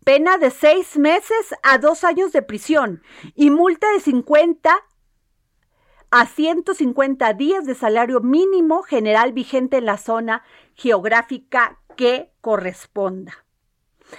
pena 0.05 0.37
de 0.37 0.51
seis 0.51 0.97
meses 0.97 1.53
a 1.63 1.79
dos 1.79 2.05
años 2.05 2.31
de 2.31 2.43
prisión 2.43 3.01
y 3.33 3.49
multa 3.49 3.91
de 3.91 3.99
50 3.99 4.73
a 6.11 6.25
150 6.27 7.33
días 7.33 7.65
de 7.65 7.75
salario 7.75 8.21
mínimo 8.21 8.83
general 8.83 9.33
vigente 9.33 9.77
en 9.77 9.85
la 9.85 9.97
zona 9.97 10.43
geográfica 10.75 11.79
que 11.97 12.31
corresponda. 12.39 13.45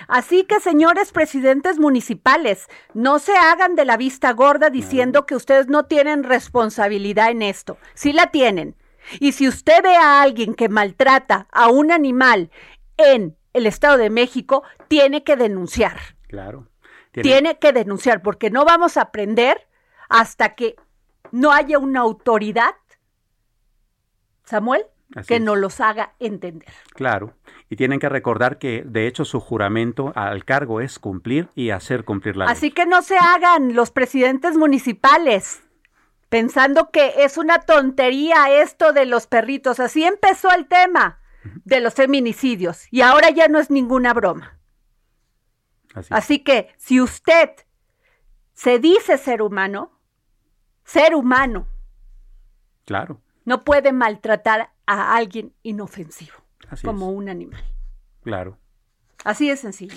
Así 0.09 0.43
que, 0.43 0.59
señores 0.59 1.12
presidentes 1.12 1.78
municipales, 1.78 2.66
no 2.93 3.20
se 3.20 3.37
hagan 3.37 3.76
de 3.76 3.84
la 3.84 3.97
vista 3.97 4.32
gorda 4.32 4.68
diciendo 4.68 5.24
que 5.24 5.37
ustedes 5.37 5.68
no 5.68 5.87
tienen 5.87 6.24
responsabilidad 6.24 7.30
en 7.30 7.43
esto. 7.43 7.78
Sí 7.95 8.12
la 8.12 8.32
tienen. 8.32 8.74
Y 9.20 9.32
si 9.32 9.47
usted 9.47 9.84
ve 9.84 9.95
a 9.95 10.20
alguien 10.20 10.55
que 10.55 10.68
maltrata 10.68 11.47
a 11.53 11.70
un 11.70 11.93
animal 11.93 12.51
en 12.97 13.37
el 13.57 13.67
Estado 13.67 13.97
de 13.97 14.11
México, 14.11 14.63
tiene 14.89 15.25
que 15.25 15.37
denunciar. 15.37 15.99
Claro. 16.29 16.69
Tiene 17.13 17.59
que 17.59 17.73
denunciar, 17.73 18.21
porque 18.21 18.51
no 18.51 18.65
vamos 18.67 18.99
a 18.99 19.03
aprender 19.03 19.67
hasta 20.09 20.55
que 20.55 20.77
no 21.33 21.51
haya 21.51 21.79
una 21.79 22.01
autoridad, 22.01 22.75
Samuel, 24.45 24.85
Así 25.15 25.29
que 25.29 25.37
es. 25.37 25.41
nos 25.41 25.57
los 25.57 25.81
haga 25.81 26.13
entender. 26.19 26.69
Claro. 26.95 27.35
Y 27.71 27.77
tienen 27.77 28.01
que 28.01 28.09
recordar 28.09 28.59
que, 28.59 28.83
de 28.85 29.07
hecho, 29.07 29.25
su 29.25 29.41
juramento 29.41 30.13
al 30.15 30.45
cargo 30.45 30.81
es 30.83 30.99
cumplir 30.99 31.49
y 31.55 31.71
hacer 31.71 32.05
cumplir 32.05 32.37
la 32.37 32.45
ley. 32.45 32.53
Así 32.53 32.71
que 32.71 32.85
no 32.85 33.01
se 33.01 33.17
hagan 33.17 33.75
los 33.75 33.91
presidentes 33.91 34.57
municipales 34.57 35.63
pensando 36.29 36.91
que 36.91 37.25
es 37.25 37.39
una 37.39 37.61
tontería 37.61 38.51
esto 38.61 38.93
de 38.93 39.07
los 39.07 39.27
perritos. 39.27 39.81
Así 39.81 40.05
empezó 40.05 40.51
el 40.53 40.67
tema 40.67 41.21
de 41.65 41.81
los 41.81 41.95
feminicidios 41.95 42.87
y 42.91 43.01
ahora 43.03 43.31
ya 43.31 43.49
no 43.49 43.59
es 43.59 43.71
ninguna 43.71 44.13
broma. 44.15 44.59
Así 46.11 46.41
que 46.41 46.75
si 46.77 47.01
usted 47.01 47.51
se 48.53 48.79
dice 48.79 49.17
ser 49.19 49.41
humano, 49.43 49.99
ser 50.85 51.15
humano, 51.15 51.67
Claro. 52.85 53.21
no 53.45 53.65
puede 53.65 53.93
maltratar 53.93 54.71
a 54.87 55.17
alguien 55.17 55.53
inofensivo 55.63 56.37
Así 56.69 56.87
como 56.87 57.11
es. 57.11 57.17
un 57.17 57.29
animal. 57.29 57.65
Claro. 58.23 58.59
Así 59.25 59.49
de 59.49 59.57
sencillo. 59.57 59.97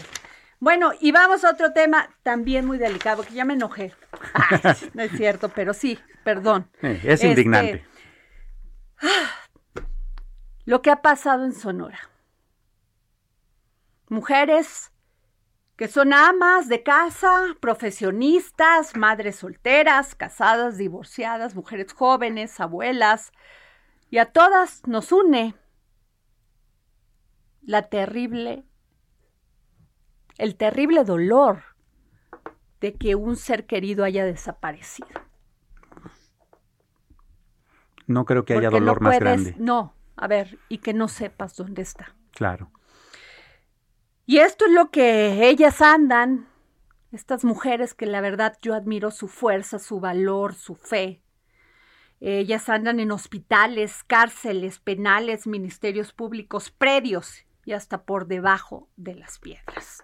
Bueno, 0.62 0.92
y 1.00 1.12
vamos 1.12 1.44
a 1.46 1.52
otro 1.52 1.72
tema 1.74 2.10
también 2.24 2.66
muy 2.66 2.78
delicado, 2.78 3.24
que 3.24 3.34
ya 3.34 3.46
me 3.46 3.54
enojé. 3.54 3.94
Ay, 4.34 4.76
no 4.94 5.04
es 5.04 5.12
cierto, 5.12 5.50
pero 5.50 5.74
sí, 5.74 6.00
perdón. 6.24 6.70
Eh, 6.82 7.00
es 7.04 7.14
Este, 7.16 7.28
indignante. 7.28 7.86
Lo 10.70 10.84
que 10.84 10.92
ha 10.92 11.02
pasado 11.02 11.46
en 11.46 11.54
Sonora. 11.54 11.98
Mujeres 14.08 14.92
que 15.76 15.88
son 15.88 16.14
amas 16.14 16.68
de 16.70 16.84
casa, 16.84 17.56
profesionistas, 17.60 18.96
madres 18.96 19.38
solteras, 19.38 20.14
casadas, 20.14 20.78
divorciadas, 20.78 21.56
mujeres 21.56 21.92
jóvenes, 21.94 22.60
abuelas, 22.60 23.32
y 24.12 24.20
a 24.20 24.26
todas 24.32 24.86
nos 24.86 25.12
une 25.12 25.56
la 27.64 27.90
terrible, 27.90 28.64
el 30.38 30.56
terrible 30.56 31.04
dolor 31.04 31.64
de 32.80 32.94
que 32.94 33.16
un 33.16 33.38
ser 33.38 33.66
querido 33.66 34.04
haya 34.04 34.24
desaparecido. 34.24 35.10
No 38.06 38.26
creo 38.26 38.46
que 38.46 38.54
haya 38.54 38.70
Porque 38.70 38.82
dolor 38.82 39.02
no 39.02 39.10
más 39.10 39.18
puedes- 39.18 39.44
grande. 39.44 39.56
No, 39.58 39.96
a 40.20 40.28
ver, 40.28 40.60
y 40.68 40.80
que 40.80 40.94
no 40.94 41.08
sepas 41.08 41.56
dónde 41.56 41.82
está. 41.82 42.16
Claro. 42.32 42.72
Y 44.26 44.40
esto 44.40 44.66
es 44.66 44.72
lo 44.72 44.92
que 44.92 45.48
ellas 45.50 45.82
andan, 45.82 46.50
estas 47.12 47.44
mujeres 47.44 47.94
que 47.94 48.06
la 48.06 48.22
verdad 48.22 48.58
yo 48.62 48.76
admiro 48.76 49.12
su 49.12 49.28
fuerza, 49.28 49.80
su 49.80 50.00
valor, 50.00 50.54
su 50.54 50.76
fe. 50.76 51.24
Ellas 52.20 52.68
andan 52.70 53.00
en 53.00 53.12
hospitales, 53.12 54.04
cárceles, 54.04 54.80
penales, 54.80 55.48
ministerios 55.48 56.12
públicos, 56.12 56.70
predios 56.70 57.46
y 57.66 57.72
hasta 57.72 58.04
por 58.04 58.28
debajo 58.28 58.90
de 58.98 59.16
las 59.16 59.40
piedras. 59.40 60.04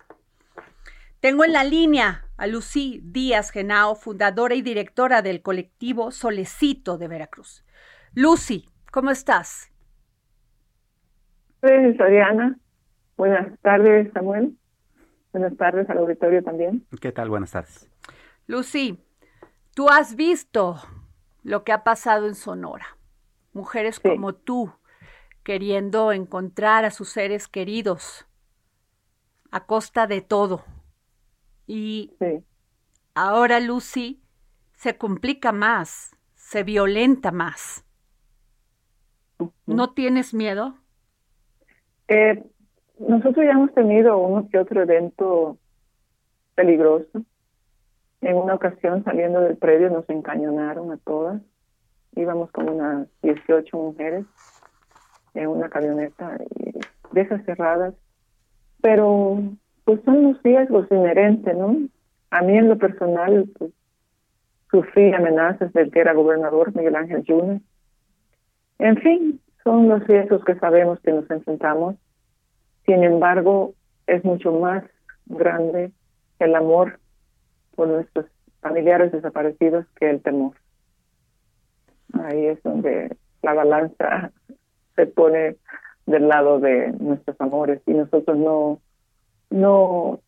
Tengo 1.19 1.43
en 1.43 1.53
la 1.53 1.63
línea 1.63 2.25
a 2.37 2.47
Lucy 2.47 3.01
Díaz 3.03 3.51
Genao, 3.51 3.95
fundadora 3.95 4.55
y 4.55 4.61
directora 4.61 5.21
del 5.21 5.41
colectivo 5.41 6.11
Solecito 6.11 6.97
de 6.97 7.07
Veracruz. 7.07 7.65
Lucy, 8.13 8.69
¿cómo 8.91 9.11
estás? 9.11 9.71
Pues, 11.65 11.99
Adriana. 11.99 12.59
Buenas 13.17 13.59
tardes, 13.61 14.13
Samuel. 14.13 14.55
Buenas 15.33 15.57
tardes 15.57 15.89
al 15.89 15.97
auditorio 15.97 16.43
también. 16.43 16.85
¿Qué 17.01 17.11
tal? 17.11 17.27
Buenas 17.31 17.49
tardes. 17.49 17.89
Lucy, 18.45 19.03
tú 19.73 19.89
has 19.89 20.15
visto 20.15 20.79
lo 21.41 21.63
que 21.63 21.71
ha 21.71 21.83
pasado 21.83 22.27
en 22.27 22.35
Sonora. 22.35 22.85
Mujeres 23.51 23.95
Sí. 23.95 24.07
como 24.07 24.35
tú 24.35 24.73
queriendo 25.41 26.11
encontrar 26.11 26.85
a 26.85 26.91
sus 26.91 27.09
seres 27.09 27.47
queridos 27.47 28.27
a 29.49 29.65
costa 29.65 30.05
de 30.05 30.21
todo. 30.21 30.63
Y 31.65 32.13
Sí. 32.19 32.43
ahora, 33.15 33.59
Lucy, 33.59 34.21
se 34.75 34.99
complica 34.99 35.51
más, 35.51 36.15
se 36.35 36.61
violenta 36.61 37.31
más. 37.31 37.83
¿No 39.65 39.93
tienes 39.93 40.31
miedo? 40.35 40.77
Eh, 42.07 42.43
nosotros 42.99 43.45
ya 43.45 43.51
hemos 43.51 43.73
tenido 43.73 44.17
uno 44.17 44.47
que 44.49 44.57
otro 44.57 44.81
evento 44.81 45.57
peligroso. 46.55 47.23
En 48.21 48.37
una 48.37 48.55
ocasión, 48.55 49.03
saliendo 49.03 49.41
del 49.41 49.57
predio, 49.57 49.89
nos 49.89 50.09
encañonaron 50.09 50.91
a 50.91 50.97
todas. 50.97 51.41
Íbamos 52.15 52.49
como 52.51 52.71
unas 52.71 53.07
18 53.21 53.77
mujeres 53.77 54.25
en 55.33 55.47
una 55.47 55.69
camioneta 55.69 56.37
de 57.11 57.21
esas 57.21 57.43
cerradas. 57.45 57.93
Pero, 58.81 59.39
pues 59.83 60.01
son 60.05 60.23
los 60.23 60.43
riesgos 60.43 60.87
inherentes, 60.91 61.55
¿no? 61.55 61.77
A 62.31 62.41
mí, 62.41 62.57
en 62.57 62.69
lo 62.69 62.77
personal, 62.77 63.49
pues, 63.57 63.71
sufrí 64.71 65.13
amenazas 65.13 65.71
del 65.73 65.91
que 65.91 65.99
era 65.99 66.13
gobernador, 66.13 66.75
Miguel 66.75 66.95
Ángel 66.95 67.23
Yunes. 67.23 67.61
En 68.79 68.97
fin, 68.97 69.39
son 69.65 69.89
los 69.89 70.05
riesgos 70.07 70.45
que 70.45 70.55
sabemos 70.55 70.99
que 71.01 71.11
nos 71.11 71.29
enfrentamos. 71.29 71.95
Sin 72.85 73.03
embargo, 73.03 73.73
es 74.07 74.23
mucho 74.23 74.53
más 74.53 74.83
grande 75.25 75.91
el 76.39 76.55
amor 76.55 76.99
por 77.75 77.87
nuestros 77.87 78.27
familiares 78.61 79.11
desaparecidos 79.11 79.85
que 79.99 80.09
el 80.09 80.21
temor. 80.21 80.53
Ahí 82.13 82.45
es 82.45 82.61
donde 82.63 83.17
la 83.41 83.53
balanza 83.53 84.31
se 84.95 85.07
pone 85.07 85.57
del 86.05 86.27
lado 86.27 86.59
de 86.59 86.93
nuestros 86.99 87.35
amores 87.41 87.81
y 87.87 87.93
nosotros 87.93 88.37
no 88.37 88.79
no 89.49 90.19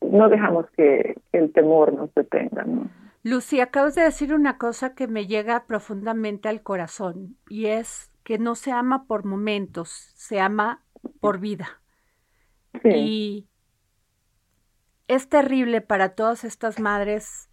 no 0.00 0.28
dejamos 0.28 0.66
que, 0.76 1.16
el 1.32 1.52
temor 1.52 1.92
nos 1.92 2.14
detenga, 2.14 2.64
¿no? 2.64 2.88
Lucy, 3.22 3.60
acabas 3.60 3.94
de 3.94 4.02
decir 4.02 4.32
una 4.34 4.56
cosa 4.56 4.94
que 4.94 5.08
me 5.08 5.26
llega 5.26 5.64
profundamente 5.66 6.48
al 6.48 6.62
corazón 6.62 7.36
y 7.48 7.66
es 7.66 8.10
que 8.26 8.38
no 8.38 8.56
se 8.56 8.72
ama 8.72 9.06
por 9.08 9.24
momentos, 9.26 9.90
se 10.16 10.40
ama 10.40 10.84
por 11.20 11.40
vida. 11.40 11.82
Sí, 12.82 12.90
Y 12.90 13.46
es 15.08 15.28
terrible 15.28 15.80
para 15.80 16.10
todas 16.14 16.44
estas 16.44 16.78
madres, 16.80 17.48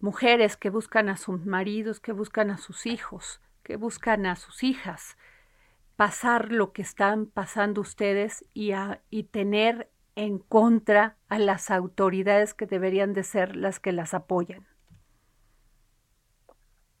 mujeres 0.00 0.56
que 0.56 0.70
buscan 0.70 1.08
a 1.10 1.16
sus 1.18 1.46
maridos, 1.46 2.00
que 2.00 2.12
buscan 2.12 2.50
a 2.50 2.58
sus 2.58 2.86
hijos, 2.86 3.40
que 3.64 3.76
buscan 3.76 4.26
a 4.26 4.36
sus 4.36 4.62
hijas, 4.64 5.16
pasar 5.96 6.52
lo 6.52 6.72
que 6.72 6.82
están 6.82 7.26
pasando 7.26 7.80
ustedes 7.82 8.44
y, 8.54 8.72
a- 8.72 9.02
y 9.10 9.24
tener 9.24 9.90
en 10.16 10.38
contra 10.40 11.18
a 11.28 11.38
las 11.38 11.70
autoridades 11.70 12.54
que 12.54 12.66
deberían 12.66 13.12
de 13.14 13.24
ser 13.24 13.56
las 13.56 13.80
que 13.80 13.92
las 13.92 14.14
apoyan. 14.14 14.66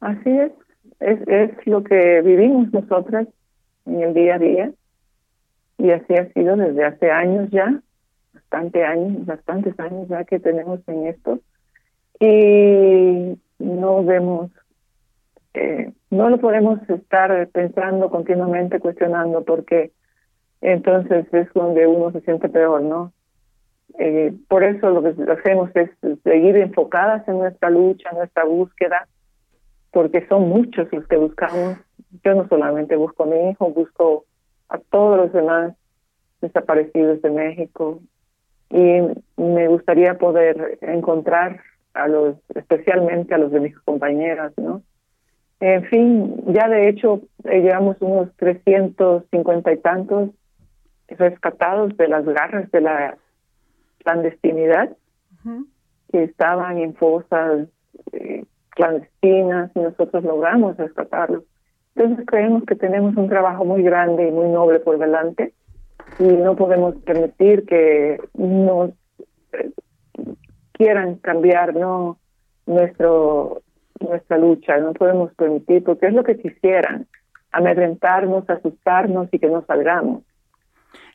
Así 0.00 0.28
es, 0.30 0.52
es, 1.00 1.20
es 1.26 1.66
lo 1.66 1.82
que 1.82 2.20
vivimos 2.22 2.72
nosotras 2.72 3.26
en 3.86 4.02
el 4.02 4.14
día 4.14 4.34
a 4.36 4.38
día 4.38 4.72
y 5.78 5.90
así 5.90 6.14
ha 6.14 6.30
sido 6.32 6.56
desde 6.56 6.84
hace 6.84 7.10
años 7.10 7.50
ya, 7.50 7.80
bastante 8.34 8.84
años, 8.84 9.24
bastantes 9.26 9.78
años 9.80 10.08
ya 10.08 10.24
que 10.24 10.38
tenemos 10.38 10.80
en 10.86 11.06
esto 11.06 11.40
y 12.20 13.38
no 13.58 14.04
vemos, 14.04 14.50
eh, 15.54 15.92
no 16.10 16.28
lo 16.28 16.38
podemos 16.38 16.78
estar 16.88 17.48
pensando 17.48 18.10
continuamente, 18.10 18.78
cuestionando, 18.78 19.42
porque 19.42 19.92
entonces 20.60 21.26
es 21.32 21.50
donde 21.54 21.86
uno 21.86 22.12
se 22.12 22.20
siente 22.20 22.50
peor, 22.50 22.82
¿no? 22.82 23.12
Eh, 23.98 24.34
por 24.48 24.64
eso 24.64 24.90
lo 24.90 25.02
que 25.02 25.30
hacemos 25.32 25.70
es 25.74 25.90
seguir 26.22 26.56
enfocadas 26.56 27.26
en 27.26 27.38
nuestra 27.38 27.70
lucha, 27.70 28.10
en 28.10 28.18
nuestra 28.18 28.44
búsqueda, 28.44 29.08
porque 29.92 30.26
son 30.28 30.48
muchos 30.48 30.92
los 30.92 31.06
que 31.06 31.16
buscamos. 31.16 31.78
Yo 32.24 32.34
no 32.34 32.48
solamente 32.48 32.96
busco 32.96 33.24
a 33.24 33.26
mi 33.26 33.50
hijo, 33.50 33.70
busco 33.70 34.24
a 34.68 34.78
todos 34.78 35.16
los 35.16 35.32
demás 35.32 35.74
desaparecidos 36.40 37.20
de 37.22 37.30
México 37.30 38.00
y 38.70 39.00
me 39.36 39.68
gustaría 39.68 40.16
poder 40.16 40.78
encontrar 40.82 41.60
a 41.94 42.06
los, 42.08 42.36
especialmente 42.54 43.34
a 43.34 43.38
los 43.38 43.50
de 43.50 43.60
mis 43.60 43.78
compañeras, 43.80 44.52
¿no? 44.56 44.82
En 45.58 45.84
fin, 45.84 46.42
ya 46.54 46.68
de 46.68 46.88
hecho 46.88 47.20
eh, 47.44 47.60
llevamos 47.60 47.96
unos 48.00 48.34
350 48.36 49.72
y 49.72 49.76
tantos 49.78 50.30
rescatados 51.08 51.94
de 51.98 52.08
las 52.08 52.24
garras 52.24 52.70
de 52.70 52.80
la 52.80 53.18
clandestinidad 53.98 54.96
que 56.10 56.24
estaban 56.24 56.78
en 56.78 56.94
fosas 56.94 57.68
eh, 58.12 58.44
clandestinas 58.70 59.70
y 59.74 59.80
nosotros 59.80 60.24
logramos 60.24 60.76
rescatarlos. 60.76 61.44
Entonces 61.94 62.26
creemos 62.26 62.64
que 62.64 62.76
tenemos 62.76 63.16
un 63.16 63.28
trabajo 63.28 63.64
muy 63.64 63.82
grande 63.82 64.28
y 64.28 64.30
muy 64.30 64.48
noble 64.48 64.80
por 64.80 64.98
delante 64.98 65.52
y 66.18 66.24
no 66.24 66.56
podemos 66.56 66.94
permitir 66.96 67.66
que 67.66 68.18
nos 68.34 68.90
eh, 69.52 69.70
quieran 70.72 71.16
cambiar 71.16 71.74
no 71.74 72.18
nuestro 72.66 73.62
nuestra 74.00 74.38
lucha. 74.38 74.78
No 74.78 74.94
podemos 74.94 75.32
permitir 75.34 75.84
porque 75.84 76.06
es 76.06 76.14
lo 76.14 76.24
que 76.24 76.38
quisieran 76.38 77.06
amedrentarnos 77.52 78.48
asustarnos 78.48 79.28
y 79.32 79.38
que 79.38 79.48
no 79.48 79.64
salgamos. 79.66 80.22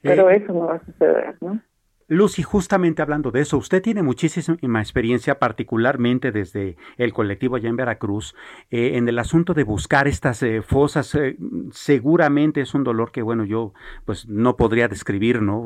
Pero 0.02 0.30
Eh, 0.30 0.38
eso 0.38 0.54
no 0.54 0.68
va 0.68 0.76
a 0.76 0.86
suceder 0.86 1.36
no 1.42 1.60
Lucy, 2.08 2.44
justamente 2.44 3.02
hablando 3.02 3.32
de 3.32 3.42
eso, 3.42 3.58
usted 3.58 3.82
tiene 3.82 4.04
muchísima 4.04 4.80
experiencia, 4.80 5.40
particularmente 5.40 6.32
desde 6.32 6.78
el 6.98 7.14
colectivo 7.14 7.56
allá 7.56 7.68
en 7.68 7.78
Veracruz, 7.78 8.36
eh, 8.70 8.92
en 8.98 9.10
el 9.10 9.18
asunto 9.18 9.56
de 9.56 9.64
buscar 9.64 10.08
estas 10.08 10.44
eh, 10.44 10.62
fosas. 10.62 11.16
eh, 11.16 11.36
seguramente 11.72 12.62
es 12.62 12.76
un 12.76 12.84
dolor 12.84 13.12
que, 13.12 13.24
bueno, 13.24 13.44
yo 13.44 13.74
pues 14.06 14.28
no 14.28 14.56
podría 14.56 14.88
describir, 14.88 15.42
¿no? 15.42 15.66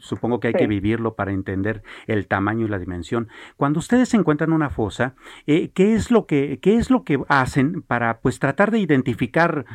Supongo 0.00 0.40
que 0.40 0.48
hay 0.48 0.54
Sí. 0.54 0.58
que 0.58 0.66
vivirlo 0.66 1.14
para 1.14 1.30
entender 1.30 1.84
el 2.08 2.26
tamaño 2.26 2.66
y 2.66 2.68
la 2.68 2.80
dimensión. 2.80 3.28
Cuando 3.56 3.78
ustedes 3.78 4.12
encuentran 4.14 4.52
una 4.52 4.70
fosa, 4.70 5.14
¿qué 5.46 5.70
es 5.76 6.10
lo 6.10 6.26
que 6.26 6.58
qué 6.60 6.78
es 6.78 6.90
lo 6.90 7.04
que 7.04 7.20
hacen 7.28 7.82
para 7.82 8.18
pues 8.20 8.40
tratar 8.40 8.72
de 8.72 8.80
identificar 8.80 9.66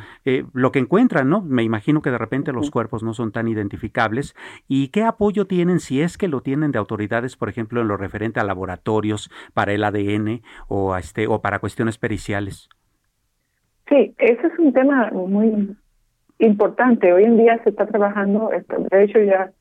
lo 0.52 0.72
que 0.72 0.78
encuentran, 0.78 1.30
¿no? 1.30 1.40
Me 1.40 1.62
imagino 1.62 2.02
que 2.02 2.10
de 2.10 2.18
repente 2.18 2.52
los 2.52 2.70
cuerpos 2.70 3.02
no 3.02 3.14
son 3.14 3.32
tan 3.32 3.48
identificables 3.48 4.34
y 4.68 4.88
qué 4.88 5.02
apoyo 5.02 5.46
tienen 5.46 5.80
si 5.86 6.02
es 6.02 6.18
que 6.18 6.26
lo 6.26 6.40
tienen 6.40 6.72
de 6.72 6.78
autoridades, 6.78 7.36
por 7.36 7.48
ejemplo, 7.48 7.80
en 7.80 7.86
lo 7.86 7.96
referente 7.96 8.40
a 8.40 8.44
laboratorios 8.44 9.30
para 9.54 9.72
el 9.72 9.84
ADN 9.84 10.42
o 10.66 10.94
a 10.94 10.98
este 10.98 11.28
o 11.28 11.40
para 11.40 11.60
cuestiones 11.60 11.96
periciales. 11.96 12.68
Sí, 13.88 14.12
ese 14.18 14.46
es 14.48 14.58
un 14.58 14.72
tema 14.72 15.10
muy 15.12 15.76
importante. 16.40 17.12
Hoy 17.12 17.22
en 17.22 17.36
día 17.36 17.60
se 17.62 17.70
está 17.70 17.86
trabajando, 17.86 18.50
de 18.90 19.04
hecho 19.04 19.20
ya 19.20 19.52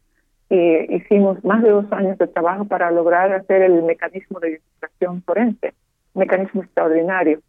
eh, 0.49 0.87
hicimos 0.89 1.43
más 1.43 1.61
de 1.61 1.69
dos 1.69 1.85
años 1.91 2.17
de 2.17 2.25
trabajo 2.25 2.65
para 2.65 2.89
lograr 2.89 3.31
hacer 3.31 3.61
el 3.61 3.83
mecanismo 3.83 4.39
de 4.39 4.49
identificación 4.49 5.21
forense, 5.21 5.75
un 6.13 6.21
mecanismo 6.21 6.63
extraordinario, 6.63 7.39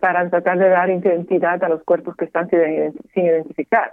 para 0.00 0.28
tratar 0.28 0.58
de 0.58 0.68
dar 0.68 0.90
identidad 0.90 1.62
a 1.62 1.68
los 1.68 1.84
cuerpos 1.84 2.16
que 2.16 2.24
están 2.24 2.50
sin 2.50 3.24
identificar, 3.24 3.92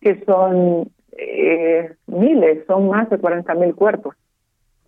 que 0.00 0.22
son 0.24 0.88
eh, 1.18 1.94
miles, 2.06 2.64
son 2.66 2.88
más 2.88 3.08
de 3.10 3.18
40 3.18 3.54
mil 3.54 3.74
cuerpos 3.74 4.14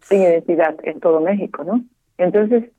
sin 0.01 0.23
identidad 0.23 0.77
en 0.85 1.01
todo 1.01 1.21
México, 1.21 1.65
¿no? 1.65 1.85
Entonces, 2.17 2.71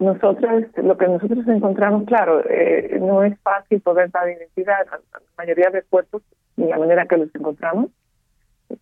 nosotros, 0.00 0.64
lo 0.76 0.96
que 0.96 1.08
nosotros 1.08 1.46
encontramos, 1.48 2.04
claro, 2.04 2.42
eh, 2.48 2.98
no 3.00 3.22
es 3.24 3.38
fácil 3.40 3.80
poder 3.80 4.10
dar 4.10 4.28
identidad 4.28 4.86
a 4.90 4.96
la 4.96 5.20
mayoría 5.36 5.70
de 5.70 5.82
cuerpos 5.82 6.22
y 6.56 6.64
la 6.64 6.78
manera 6.78 7.06
que 7.06 7.16
los 7.16 7.34
encontramos. 7.34 7.90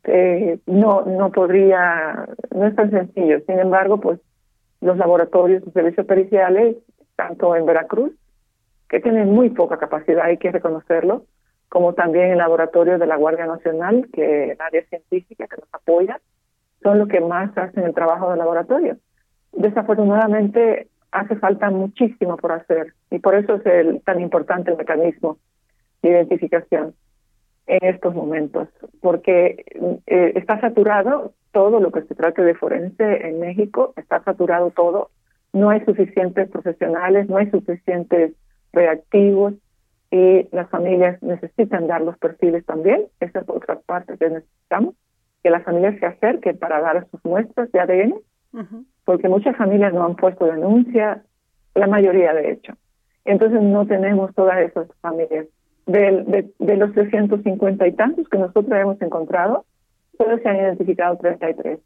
Eh, 0.05 0.59
no, 0.66 1.03
no 1.03 1.31
podría, 1.31 2.27
no 2.55 2.66
es 2.66 2.77
tan 2.77 2.91
sencillo. 2.91 3.41
Sin 3.47 3.59
embargo, 3.59 4.01
pues 4.01 4.20
los 4.81 4.97
laboratorios 4.99 5.64
de 5.64 5.72
servicios 5.72 6.07
periciales, 6.07 6.77
tanto 7.16 7.57
en 7.57 7.64
Veracruz, 7.64 8.12
que 8.89 9.01
tienen 9.01 9.31
muy 9.31 9.51
poca 9.51 9.79
capacidad, 9.79 10.24
hay 10.24 10.37
que 10.37 10.53
reconocerlo, 10.53 11.24
como 11.68 11.94
también 11.94 12.30
el 12.30 12.38
laboratorio 12.38 12.98
de 12.98 13.06
la 13.06 13.16
Guardia 13.16 13.46
Nacional, 13.46 14.08
que 14.12 14.52
el 14.52 14.60
área 14.60 14.84
científica 14.86 15.46
que 15.46 15.56
nos 15.56 15.68
apoya, 15.72 16.20
son 16.82 16.98
los 16.98 17.08
que 17.08 17.20
más 17.20 17.56
hacen 17.58 17.84
el 17.84 17.94
trabajo 17.94 18.30
del 18.30 18.38
laboratorio. 18.38 18.96
Desafortunadamente 19.52 20.88
hace 21.10 21.36
falta 21.36 21.70
muchísimo 21.70 22.36
por 22.36 22.52
hacer 22.52 22.94
y 23.10 23.18
por 23.18 23.34
eso 23.34 23.54
es 23.56 23.66
el, 23.66 24.02
tan 24.02 24.20
importante 24.20 24.70
el 24.70 24.76
mecanismo 24.76 25.38
de 26.02 26.10
identificación 26.10 26.94
en 27.66 27.94
estos 27.94 28.14
momentos, 28.14 28.68
porque 29.00 29.64
eh, 30.06 30.32
está 30.36 30.60
saturado 30.60 31.32
todo 31.52 31.80
lo 31.80 31.90
que 31.90 32.02
se 32.02 32.14
trate 32.14 32.42
de 32.42 32.54
forense 32.54 33.26
en 33.26 33.40
México, 33.40 33.92
está 33.96 34.22
saturado 34.22 34.70
todo, 34.70 35.10
no 35.52 35.70
hay 35.70 35.84
suficientes 35.84 36.48
profesionales, 36.50 37.28
no 37.28 37.38
hay 37.38 37.50
suficientes 37.50 38.32
reactivos 38.72 39.54
y 40.11 40.48
las 40.52 40.68
familias 40.70 41.20
necesitan 41.22 41.86
dar 41.86 42.00
los 42.00 42.16
perfiles 42.18 42.64
también, 42.64 43.07
esa 43.20 43.40
es 43.40 43.48
otra 43.48 43.78
parte 43.80 44.16
que 44.18 44.30
necesitamos, 44.30 44.94
que 45.42 45.50
las 45.50 45.64
familias 45.64 45.98
se 45.98 46.07
acerquen 46.07 46.59
para 46.59 46.80
dar 46.80 47.07
sus 47.11 47.24
muestras 47.24 47.70
de 47.72 47.80
ADN, 47.80 48.14
porque 49.04 49.28
muchas 49.28 49.57
familias 49.57 49.92
no 49.92 50.04
han 50.04 50.16
puesto 50.16 50.46
denuncia, 50.46 51.22
la 51.74 51.86
mayoría 51.86 52.32
de 52.32 52.52
hecho. 52.52 52.72
Entonces 53.24 53.61
no 53.62 53.86
tenemos 53.86 54.34
todas 54.34 54.59
esas 54.59 54.88
familias. 55.00 55.46
De, 55.86 56.24
de, 56.24 56.50
de 56.59 56.76
los 56.76 56.92
350 56.94 57.86
y 57.86 57.92
tantos 57.92 58.28
que 58.28 58.38
nosotros 58.38 58.72
hemos 58.72 59.00
encontrado, 59.00 59.66
solo 60.18 60.38
se 60.38 60.48
han 60.48 60.57
identificado 60.57 61.16
33. 61.16 61.78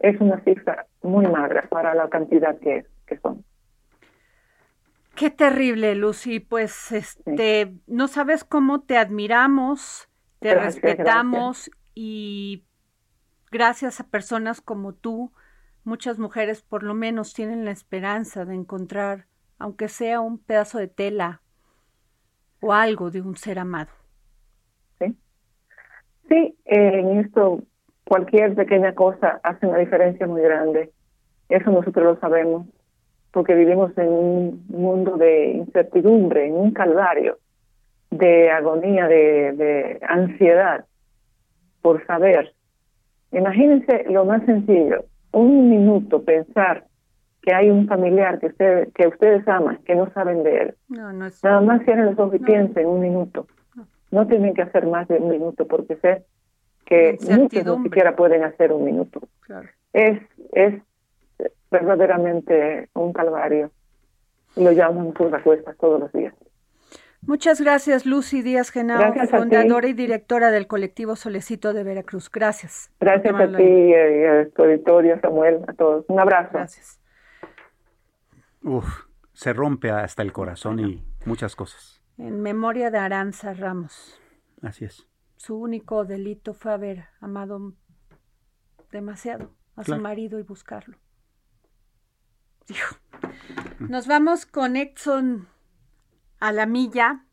Es 0.00 0.20
una 0.20 0.40
cifra 0.40 0.86
muy 1.02 1.26
magra 1.26 1.62
para 1.70 1.94
la 1.94 2.08
cantidad 2.08 2.58
que, 2.58 2.84
que 3.06 3.16
son. 3.18 3.42
Qué 5.16 5.30
terrible, 5.30 5.94
Lucy. 5.94 6.40
Pues 6.40 6.92
este, 6.92 7.74
no 7.86 8.08
sabes 8.08 8.44
cómo 8.44 8.82
te 8.82 8.96
admiramos, 8.96 10.08
te 10.40 10.50
Gracias, 10.50 10.74
respetamos 10.74 11.70
y 11.94 12.64
gracias 13.50 14.00
a 14.00 14.08
personas 14.08 14.60
como 14.60 14.92
tú, 14.92 15.32
muchas 15.84 16.18
mujeres 16.18 16.62
por 16.62 16.82
lo 16.82 16.94
menos 16.94 17.34
tienen 17.34 17.64
la 17.64 17.70
esperanza 17.70 18.44
de 18.44 18.54
encontrar, 18.54 19.26
aunque 19.58 19.88
sea 19.88 20.20
un 20.20 20.38
pedazo 20.38 20.78
de 20.78 20.88
tela 20.88 21.40
o 22.60 22.72
algo 22.72 23.10
de 23.10 23.20
un 23.20 23.36
ser 23.36 23.58
amado. 23.58 23.90
Sí, 26.28 26.56
eh, 26.64 27.00
en 27.00 27.20
esto 27.20 27.62
cualquier 28.04 28.54
pequeña 28.54 28.94
cosa 28.94 29.40
hace 29.42 29.66
una 29.66 29.78
diferencia 29.78 30.26
muy 30.26 30.40
grande. 30.40 30.90
Eso 31.48 31.70
nosotros 31.70 32.04
lo 32.04 32.20
sabemos, 32.20 32.66
porque 33.34 33.56
vivimos 33.56 33.90
en 33.98 34.08
un 34.08 34.64
mundo 34.68 35.16
de 35.16 35.50
incertidumbre, 35.54 36.46
en 36.46 36.54
un 36.54 36.70
calvario, 36.70 37.38
de 38.12 38.48
agonía, 38.48 39.08
de, 39.08 39.52
de 39.54 39.98
ansiedad 40.08 40.84
por 41.82 42.06
saber. 42.06 42.54
Imagínense 43.32 44.04
lo 44.08 44.24
más 44.24 44.44
sencillo, 44.46 45.06
un 45.32 45.68
minuto 45.68 46.22
pensar 46.22 46.84
que 47.42 47.52
hay 47.52 47.70
un 47.70 47.88
familiar 47.88 48.38
que, 48.38 48.46
usted, 48.46 48.92
que 48.94 49.08
ustedes 49.08 49.46
aman, 49.48 49.80
que 49.84 49.96
no 49.96 50.08
saben 50.12 50.44
de 50.44 50.56
él. 50.58 50.74
No, 50.88 51.12
no 51.12 51.26
es. 51.26 51.42
Nada 51.42 51.60
más 51.60 51.84
cierren 51.84 52.06
los 52.06 52.18
ojos 52.20 52.36
y 52.36 52.38
piensen 52.38 52.86
un 52.86 53.00
minuto. 53.00 53.48
No 54.12 54.28
tienen 54.28 54.54
que 54.54 54.62
hacer 54.62 54.86
más 54.86 55.08
de 55.08 55.16
un 55.16 55.28
minuto 55.28 55.66
porque 55.66 55.96
sé 55.96 56.22
que 56.86 57.14
muchos 57.14 57.30
Incertidumbre. 57.30 57.88
siquiera 57.90 58.14
pueden 58.14 58.44
hacer 58.44 58.72
un 58.72 58.84
minuto. 58.84 59.20
Claro. 59.40 59.68
Es, 59.92 60.22
es 60.52 60.80
verdaderamente 61.74 62.88
un 62.94 63.12
calvario. 63.12 63.70
Lo 64.56 64.70
llaman 64.72 65.12
sus 65.16 65.30
recuestas 65.30 65.76
todos 65.78 65.98
los 66.00 66.12
días. 66.12 66.34
Muchas 67.26 67.60
gracias, 67.60 68.04
Lucy 68.04 68.42
Díaz 68.42 68.70
Genao, 68.70 69.14
fundadora 69.30 69.88
y 69.88 69.94
directora 69.94 70.50
del 70.50 70.66
colectivo 70.66 71.16
Solecito 71.16 71.72
de 71.72 71.82
Veracruz. 71.82 72.30
Gracias. 72.30 72.90
Gracias 73.00 73.32
Por 73.32 73.42
a 73.42 73.56
ti 73.56 73.62
y 73.64 73.94
a 73.94 74.48
tu 74.50 74.62
auditorio, 74.62 75.18
Samuel, 75.20 75.60
a 75.66 75.72
todos. 75.72 76.04
Un 76.08 76.20
abrazo. 76.20 76.50
Gracias. 76.52 77.00
Uf, 78.62 78.86
se 79.32 79.52
rompe 79.54 79.90
hasta 79.90 80.22
el 80.22 80.32
corazón 80.32 80.78
y 80.80 81.02
muchas 81.24 81.56
cosas. 81.56 82.02
En 82.18 82.42
memoria 82.42 82.90
de 82.90 82.98
Aranza 82.98 83.54
Ramos. 83.54 84.20
Así 84.62 84.84
es. 84.84 85.06
Su 85.36 85.56
único 85.56 86.04
delito 86.04 86.52
fue 86.54 86.72
haber 86.72 87.06
amado 87.20 87.72
demasiado 88.92 89.50
a 89.76 89.82
Claro. 89.82 89.98
su 89.98 90.02
marido 90.02 90.38
y 90.38 90.42
buscarlo. 90.42 90.96
Hijo. 92.68 92.96
Nos 93.78 94.06
vamos 94.06 94.46
con 94.46 94.76
Exxon 94.76 95.48
a 96.40 96.52
la 96.52 96.66
milla. 96.66 97.24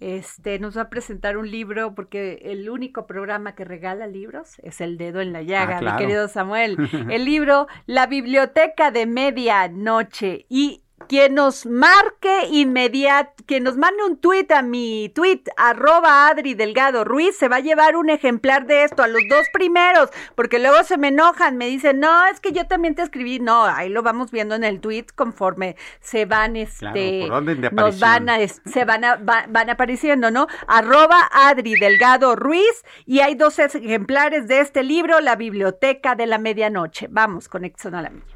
Este 0.00 0.58
nos 0.58 0.76
va 0.76 0.82
a 0.82 0.90
presentar 0.90 1.36
un 1.36 1.48
libro 1.48 1.94
porque 1.94 2.40
el 2.42 2.68
único 2.68 3.06
programa 3.06 3.54
que 3.54 3.64
regala 3.64 4.08
libros 4.08 4.58
es 4.64 4.80
El 4.80 4.98
Dedo 4.98 5.20
en 5.20 5.32
la 5.32 5.42
Llaga, 5.42 5.76
Ah, 5.76 5.78
claro. 5.80 5.96
mi 5.96 6.02
querido 6.04 6.26
Samuel. 6.28 6.76
El 7.10 7.24
libro 7.24 7.68
La 7.86 8.06
Biblioteca 8.08 8.90
de 8.90 9.06
Medianoche 9.06 10.46
y 10.48 10.81
quien 11.08 11.34
nos 11.34 11.66
marque 11.66 12.46
inmediato, 12.50 13.42
quien 13.46 13.64
nos 13.64 13.76
mande 13.76 14.04
un 14.04 14.16
tuit 14.16 14.50
a 14.52 14.62
mi 14.62 15.10
tuit, 15.14 15.48
arroba 15.56 16.28
Adri 16.28 16.54
Delgado 16.54 17.04
Ruiz, 17.04 17.36
se 17.36 17.48
va 17.48 17.56
a 17.56 17.60
llevar 17.60 17.96
un 17.96 18.10
ejemplar 18.10 18.66
de 18.66 18.84
esto 18.84 19.02
a 19.02 19.08
los 19.08 19.22
dos 19.28 19.46
primeros, 19.52 20.10
porque 20.34 20.58
luego 20.58 20.82
se 20.84 20.98
me 20.98 21.08
enojan, 21.08 21.56
me 21.56 21.66
dicen, 21.66 22.00
no, 22.00 22.26
es 22.26 22.40
que 22.40 22.52
yo 22.52 22.66
también 22.66 22.94
te 22.94 23.02
escribí, 23.02 23.38
no, 23.40 23.64
ahí 23.64 23.88
lo 23.88 24.02
vamos 24.02 24.30
viendo 24.30 24.54
en 24.54 24.64
el 24.64 24.80
tuit 24.80 25.10
conforme 25.12 25.76
se 26.00 26.24
van, 26.24 26.56
este, 26.56 27.30
orden 27.30 27.60
de 27.60 27.70
nos 27.70 27.98
van 28.00 28.28
a, 28.28 28.38
se 28.48 28.84
van 28.84 29.04
a, 29.04 29.16
va- 29.16 29.46
van 29.48 29.70
apareciendo, 29.70 30.30
¿no? 30.30 30.46
Arroba 30.66 31.28
Adri 31.32 31.74
Delgado 31.74 32.36
Ruiz, 32.36 32.84
y 33.06 33.20
hay 33.20 33.34
dos 33.34 33.58
ejemplares 33.58 34.46
de 34.48 34.60
este 34.60 34.82
libro, 34.82 35.20
La 35.20 35.36
Biblioteca 35.36 36.14
de 36.14 36.26
la 36.26 36.38
Medianoche. 36.38 37.08
Vamos 37.10 37.48
con 37.48 37.64
Exxon 37.64 37.94
a 37.94 38.02
la 38.02 38.10
Milla. 38.10 38.31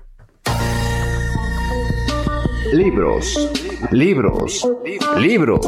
Libros, 2.72 3.50
libros, 3.90 4.68
libros. 5.18 5.66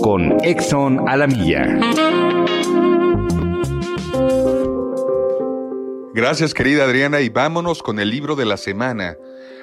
Con 0.00 0.32
Exxon 0.44 1.08
a 1.08 1.16
la 1.16 1.26
milla. 1.26 1.78
Gracias 6.14 6.54
querida 6.54 6.84
Adriana 6.84 7.20
y 7.20 7.28
vámonos 7.28 7.82
con 7.82 8.00
el 8.00 8.10
libro 8.10 8.34
de 8.34 8.46
la 8.46 8.56
semana. 8.56 9.16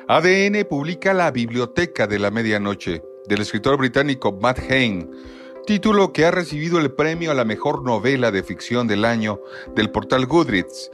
ADN 0.08 0.66
publica 0.70 1.14
La 1.14 1.32
Biblioteca 1.32 2.08
de 2.08 2.20
la 2.20 2.32
Medianoche 2.32 3.04
del 3.28 3.42
escritor 3.42 3.78
británico 3.78 4.38
Matt 4.40 4.60
Hain, 4.70 5.10
título 5.66 6.14
que 6.14 6.26
ha 6.26 6.32
recibido 6.32 6.80
el 6.80 6.92
premio 6.92 7.32
a 7.32 7.36
la 7.36 7.46
mejor 7.46 7.84
novela 7.84 8.32
de 8.32 8.44
ficción 8.44 8.88
del 8.88 9.06
año 9.06 9.40
del 9.76 9.92
portal 9.92 10.26
Goodreads, 10.26 10.92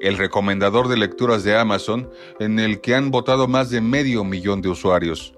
el 0.00 0.16
recomendador 0.16 0.88
de 0.88 0.96
lecturas 0.96 1.44
de 1.44 1.56
Amazon 1.56 2.10
en 2.40 2.58
el 2.58 2.80
que 2.80 2.94
han 2.94 3.10
votado 3.10 3.48
más 3.48 3.70
de 3.70 3.80
medio 3.80 4.24
millón 4.24 4.62
de 4.62 4.68
usuarios. 4.68 5.34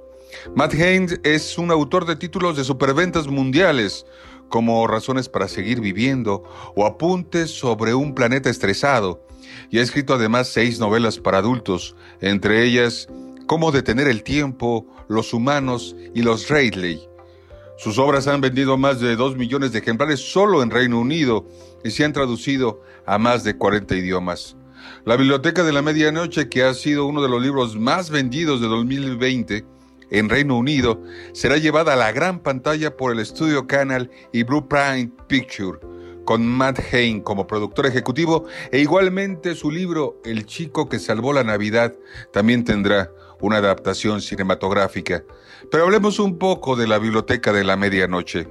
Matt 0.55 0.75
Hain 0.75 1.09
es 1.25 1.59
un 1.59 1.71
autor 1.71 2.07
de 2.07 2.17
títulos 2.17 2.57
de 2.57 2.65
superventas 2.65 3.27
mundiales 3.27 4.07
como 4.49 4.87
Razones 4.87 5.29
para 5.29 5.49
seguir 5.49 5.81
viviendo 5.81 6.43
o 6.75 6.87
Apuntes 6.87 7.51
sobre 7.51 7.95
un 7.95 8.15
planeta 8.15 8.51
estresado 8.51 9.25
y 9.71 9.79
ha 9.79 9.83
escrito 9.83 10.15
además 10.15 10.49
seis 10.49 10.79
novelas 10.79 11.19
para 11.19 11.39
adultos, 11.39 11.97
entre 12.21 12.65
ellas 12.65 13.09
Cómo 13.47 13.73
detener 13.73 14.07
el 14.07 14.23
tiempo, 14.23 14.87
Los 15.09 15.35
humanos 15.35 15.97
y 16.15 16.23
Los 16.23 16.49
Radley. 16.49 17.10
Sus 17.81 17.97
obras 17.97 18.27
han 18.27 18.43
vendido 18.43 18.77
más 18.77 19.01
de 19.01 19.17
dos 19.17 19.39
millones 19.39 19.73
de 19.73 19.79
ejemplares 19.79 20.21
solo 20.21 20.63
en 20.63 20.69
Reino 20.69 21.01
Unido 21.01 21.47
y 21.83 21.91
se 21.91 22.05
han 22.05 22.13
traducido 22.13 22.83
a 23.07 23.17
más 23.17 23.43
de 23.43 23.57
40 23.57 23.97
idiomas. 23.97 24.55
La 25.07 25.17
Biblioteca 25.17 25.65
de 25.65 25.73
la 25.73 25.81
Medianoche, 25.81 26.51
que 26.51 26.63
ha 26.63 26.75
sido 26.75 27.07
uno 27.07 27.23
de 27.23 27.31
los 27.31 27.41
libros 27.41 27.77
más 27.77 28.11
vendidos 28.11 28.61
de 28.61 28.67
2020 28.67 29.65
en 30.11 30.29
Reino 30.29 30.59
Unido, 30.59 31.03
será 31.33 31.57
llevada 31.57 31.95
a 31.95 31.97
la 31.97 32.13
gran 32.13 32.41
pantalla 32.41 32.99
por 32.99 33.13
el 33.13 33.19
estudio 33.19 33.67
Canal 33.67 34.11
y 34.31 34.43
Blueprint 34.43 35.19
Picture, 35.23 35.79
con 36.27 36.47
Matt 36.47 36.81
Hain 36.93 37.23
como 37.23 37.47
productor 37.47 37.87
ejecutivo 37.87 38.45
e 38.73 38.81
igualmente 38.81 39.55
su 39.55 39.71
libro 39.71 40.21
El 40.27 40.45
chico 40.45 40.87
que 40.91 40.99
salvó 40.99 41.33
la 41.33 41.45
Navidad 41.45 41.95
también 42.31 42.63
tendrá 42.63 43.11
una 43.41 43.57
adaptación 43.57 44.21
cinematográfica. 44.21 45.25
Pero 45.71 45.85
hablemos 45.85 46.19
un 46.19 46.39
poco 46.39 46.77
de 46.77 46.87
la 46.87 46.99
Biblioteca 46.99 47.53
de 47.53 47.65
la 47.65 47.77
Medianoche. 47.77 48.49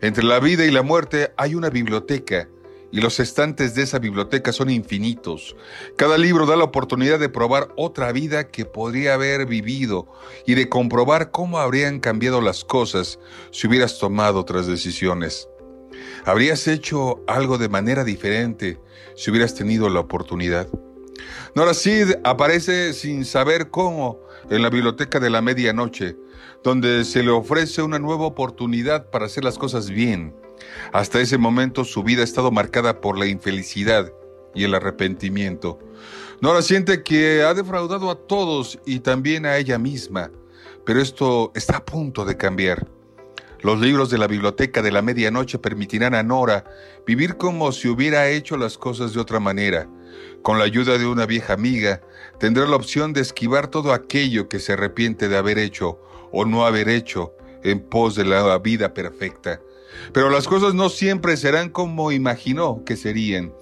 Entre 0.00 0.24
la 0.24 0.40
vida 0.40 0.64
y 0.64 0.70
la 0.70 0.82
muerte 0.82 1.32
hay 1.36 1.54
una 1.54 1.70
biblioteca 1.70 2.48
y 2.92 3.00
los 3.00 3.18
estantes 3.20 3.74
de 3.74 3.82
esa 3.82 3.98
biblioteca 3.98 4.52
son 4.52 4.70
infinitos. 4.70 5.56
Cada 5.96 6.18
libro 6.18 6.44
da 6.44 6.56
la 6.56 6.64
oportunidad 6.64 7.18
de 7.18 7.30
probar 7.30 7.68
otra 7.76 8.12
vida 8.12 8.48
que 8.48 8.66
podría 8.66 9.14
haber 9.14 9.46
vivido 9.46 10.06
y 10.46 10.54
de 10.54 10.68
comprobar 10.68 11.30
cómo 11.30 11.58
habrían 11.58 12.00
cambiado 12.00 12.40
las 12.40 12.64
cosas 12.64 13.18
si 13.50 13.66
hubieras 13.66 13.98
tomado 13.98 14.40
otras 14.40 14.66
decisiones. 14.66 15.48
¿Habrías 16.24 16.68
hecho 16.68 17.22
algo 17.26 17.58
de 17.58 17.68
manera 17.68 18.04
diferente 18.04 18.78
si 19.16 19.30
hubieras 19.30 19.54
tenido 19.54 19.88
la 19.88 20.00
oportunidad? 20.00 20.68
Nora 21.54 21.74
Sid 21.74 22.14
aparece 22.24 22.92
sin 22.92 23.24
saber 23.24 23.70
cómo 23.70 24.20
en 24.52 24.60
la 24.60 24.68
biblioteca 24.68 25.18
de 25.18 25.30
la 25.30 25.40
medianoche, 25.40 26.14
donde 26.62 27.06
se 27.06 27.22
le 27.22 27.30
ofrece 27.30 27.80
una 27.80 27.98
nueva 27.98 28.26
oportunidad 28.26 29.08
para 29.08 29.24
hacer 29.24 29.44
las 29.44 29.56
cosas 29.56 29.88
bien. 29.88 30.34
Hasta 30.92 31.22
ese 31.22 31.38
momento 31.38 31.84
su 31.84 32.02
vida 32.02 32.20
ha 32.20 32.24
estado 32.24 32.50
marcada 32.50 33.00
por 33.00 33.18
la 33.18 33.24
infelicidad 33.24 34.12
y 34.54 34.64
el 34.64 34.74
arrepentimiento. 34.74 35.78
Nora 36.42 36.60
siente 36.60 37.02
que 37.02 37.42
ha 37.42 37.54
defraudado 37.54 38.10
a 38.10 38.14
todos 38.14 38.78
y 38.84 39.00
también 39.00 39.46
a 39.46 39.56
ella 39.56 39.78
misma, 39.78 40.30
pero 40.84 41.00
esto 41.00 41.50
está 41.54 41.78
a 41.78 41.84
punto 41.86 42.26
de 42.26 42.36
cambiar. 42.36 42.86
Los 43.62 43.80
libros 43.80 44.10
de 44.10 44.18
la 44.18 44.26
biblioteca 44.26 44.82
de 44.82 44.92
la 44.92 45.00
medianoche 45.00 45.58
permitirán 45.58 46.14
a 46.14 46.22
Nora 46.22 46.64
vivir 47.06 47.38
como 47.38 47.72
si 47.72 47.88
hubiera 47.88 48.28
hecho 48.28 48.58
las 48.58 48.76
cosas 48.76 49.14
de 49.14 49.20
otra 49.20 49.40
manera. 49.40 49.88
Con 50.42 50.58
la 50.58 50.64
ayuda 50.64 50.98
de 50.98 51.06
una 51.06 51.26
vieja 51.26 51.52
amiga, 51.52 52.00
tendrá 52.38 52.66
la 52.66 52.76
opción 52.76 53.12
de 53.12 53.20
esquivar 53.20 53.68
todo 53.68 53.92
aquello 53.92 54.48
que 54.48 54.58
se 54.58 54.72
arrepiente 54.72 55.28
de 55.28 55.36
haber 55.36 55.58
hecho 55.58 56.00
o 56.32 56.44
no 56.44 56.66
haber 56.66 56.88
hecho 56.88 57.34
en 57.62 57.80
pos 57.80 58.14
de 58.14 58.24
la 58.24 58.58
vida 58.58 58.92
perfecta. 58.92 59.60
Pero 60.12 60.30
las 60.30 60.48
cosas 60.48 60.74
no 60.74 60.88
siempre 60.88 61.36
serán 61.36 61.68
como 61.68 62.12
imaginó 62.12 62.82
que 62.84 62.96
serían, 62.96 63.52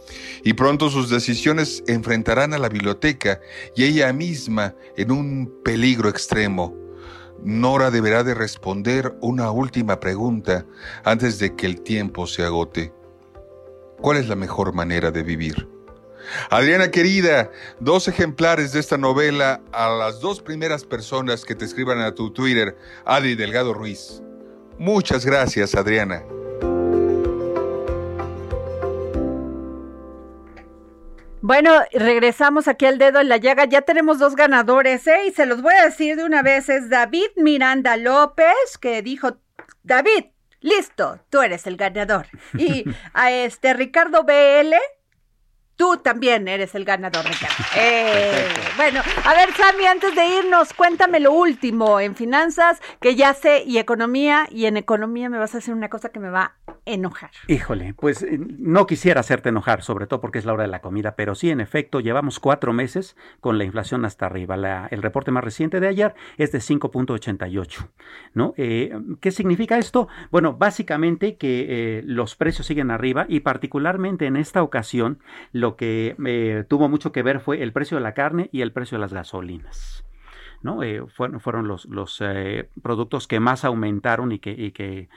y 0.44 0.54
pronto 0.54 0.88
sus 0.88 1.10
decisiones 1.10 1.82
enfrentarán 1.86 2.54
a 2.54 2.58
la 2.58 2.68
biblioteca 2.68 3.40
y 3.74 3.84
ella 3.84 4.12
misma 4.12 4.74
en 4.96 5.10
un 5.10 5.52
peligro 5.64 6.08
extremo. 6.08 6.74
Nora 7.42 7.90
deberá 7.90 8.22
de 8.22 8.34
responder 8.34 9.14
una 9.20 9.50
última 9.50 9.98
pregunta 9.98 10.66
antes 11.04 11.38
de 11.38 11.56
que 11.56 11.66
el 11.66 11.80
tiempo 11.80 12.26
se 12.26 12.44
agote. 12.44 12.92
¿Cuál 14.00 14.18
es 14.18 14.28
la 14.28 14.36
mejor 14.36 14.74
manera 14.74 15.10
de 15.10 15.22
vivir? 15.22 15.68
Adriana 16.50 16.90
querida, 16.90 17.50
dos 17.78 18.08
ejemplares 18.08 18.72
de 18.72 18.80
esta 18.80 18.98
novela 18.98 19.60
a 19.72 19.88
las 19.88 20.20
dos 20.20 20.40
primeras 20.40 20.84
personas 20.84 21.44
que 21.44 21.54
te 21.54 21.64
escriban 21.64 22.00
a 22.00 22.14
tu 22.14 22.32
Twitter, 22.32 22.76
Adri 23.04 23.34
Delgado 23.34 23.74
Ruiz. 23.74 24.22
Muchas 24.78 25.26
gracias, 25.26 25.74
Adriana. 25.74 26.22
Bueno, 31.42 31.72
regresamos 31.92 32.68
aquí 32.68 32.84
al 32.84 32.98
dedo 32.98 33.18
en 33.20 33.28
la 33.28 33.38
llaga. 33.38 33.64
Ya 33.64 33.82
tenemos 33.82 34.18
dos 34.18 34.36
ganadores, 34.36 35.06
¿eh? 35.06 35.26
Y 35.26 35.32
se 35.32 35.46
los 35.46 35.62
voy 35.62 35.74
a 35.74 35.84
decir 35.84 36.16
de 36.16 36.24
una 36.24 36.42
vez. 36.42 36.68
Es 36.68 36.90
David 36.90 37.28
Miranda 37.36 37.96
López, 37.96 38.78
que 38.80 39.00
dijo, 39.00 39.38
David, 39.82 40.26
listo, 40.60 41.18
tú 41.30 41.40
eres 41.40 41.66
el 41.66 41.76
ganador. 41.76 42.26
Y 42.58 42.84
a 43.14 43.32
este 43.32 43.72
Ricardo 43.72 44.24
BL, 44.24 44.74
tú 45.80 45.96
también 45.96 46.46
eres 46.46 46.74
el 46.74 46.84
ganador, 46.84 47.24
Ricardo. 47.24 47.56
Eh, 47.82 48.46
bueno, 48.76 49.00
a 49.24 49.34
ver, 49.34 49.48
Sammy, 49.54 49.86
antes 49.86 50.14
de 50.14 50.26
irnos, 50.40 50.74
cuéntame 50.74 51.18
lo 51.20 51.32
último 51.32 51.98
en 52.00 52.14
finanzas, 52.14 52.80
que 53.00 53.14
ya 53.14 53.32
sé, 53.32 53.62
y 53.64 53.78
economía, 53.78 54.46
y 54.50 54.66
en 54.66 54.76
economía 54.76 55.30
me 55.30 55.38
vas 55.38 55.54
a 55.54 55.58
hacer 55.58 55.72
una 55.72 55.88
cosa 55.88 56.10
que 56.10 56.20
me 56.20 56.28
va 56.30 56.56
a 56.66 56.74
enojar. 56.84 57.30
Híjole, 57.46 57.94
pues 57.94 58.22
eh, 58.22 58.38
no 58.58 58.86
quisiera 58.86 59.20
hacerte 59.20 59.48
enojar, 59.48 59.82
sobre 59.82 60.06
todo 60.06 60.20
porque 60.20 60.38
es 60.38 60.44
la 60.44 60.52
hora 60.52 60.64
de 60.64 60.68
la 60.68 60.80
comida, 60.82 61.14
pero 61.16 61.34
sí, 61.34 61.50
en 61.50 61.60
efecto, 61.60 62.00
llevamos 62.00 62.38
cuatro 62.40 62.72
meses 62.74 63.16
con 63.40 63.56
la 63.56 63.64
inflación 63.64 64.04
hasta 64.04 64.26
arriba. 64.26 64.56
La- 64.58 64.88
el 64.90 65.00
reporte 65.02 65.30
más 65.30 65.44
reciente 65.44 65.80
de 65.80 65.88
ayer 65.88 66.14
es 66.36 66.52
de 66.52 66.58
5.88, 66.60 67.88
¿no? 68.34 68.52
Eh, 68.56 68.92
¿Qué 69.20 69.30
significa 69.30 69.78
esto? 69.78 70.08
Bueno, 70.30 70.54
básicamente 70.54 71.36
que 71.36 71.66
eh, 71.68 72.02
los 72.04 72.36
precios 72.36 72.66
siguen 72.66 72.90
arriba 72.90 73.24
y 73.28 73.40
particularmente 73.40 74.26
en 74.26 74.36
esta 74.36 74.62
ocasión 74.62 75.18
lo 75.52 75.69
que 75.76 76.16
eh, 76.26 76.64
tuvo 76.68 76.88
mucho 76.88 77.12
que 77.12 77.22
ver 77.22 77.40
fue 77.40 77.62
el 77.62 77.72
precio 77.72 77.96
de 77.96 78.02
la 78.02 78.14
carne 78.14 78.48
y 78.52 78.62
el 78.62 78.72
precio 78.72 78.96
de 78.96 79.02
las 79.02 79.12
gasolinas. 79.12 80.04
¿no? 80.62 80.82
Eh, 80.82 81.02
fueron, 81.08 81.40
fueron 81.40 81.68
los, 81.68 81.86
los 81.86 82.20
eh, 82.20 82.68
productos 82.82 83.26
que 83.26 83.40
más 83.40 83.64
aumentaron 83.64 84.30
y 84.32 84.40
que, 84.40 84.72
que 84.72 85.08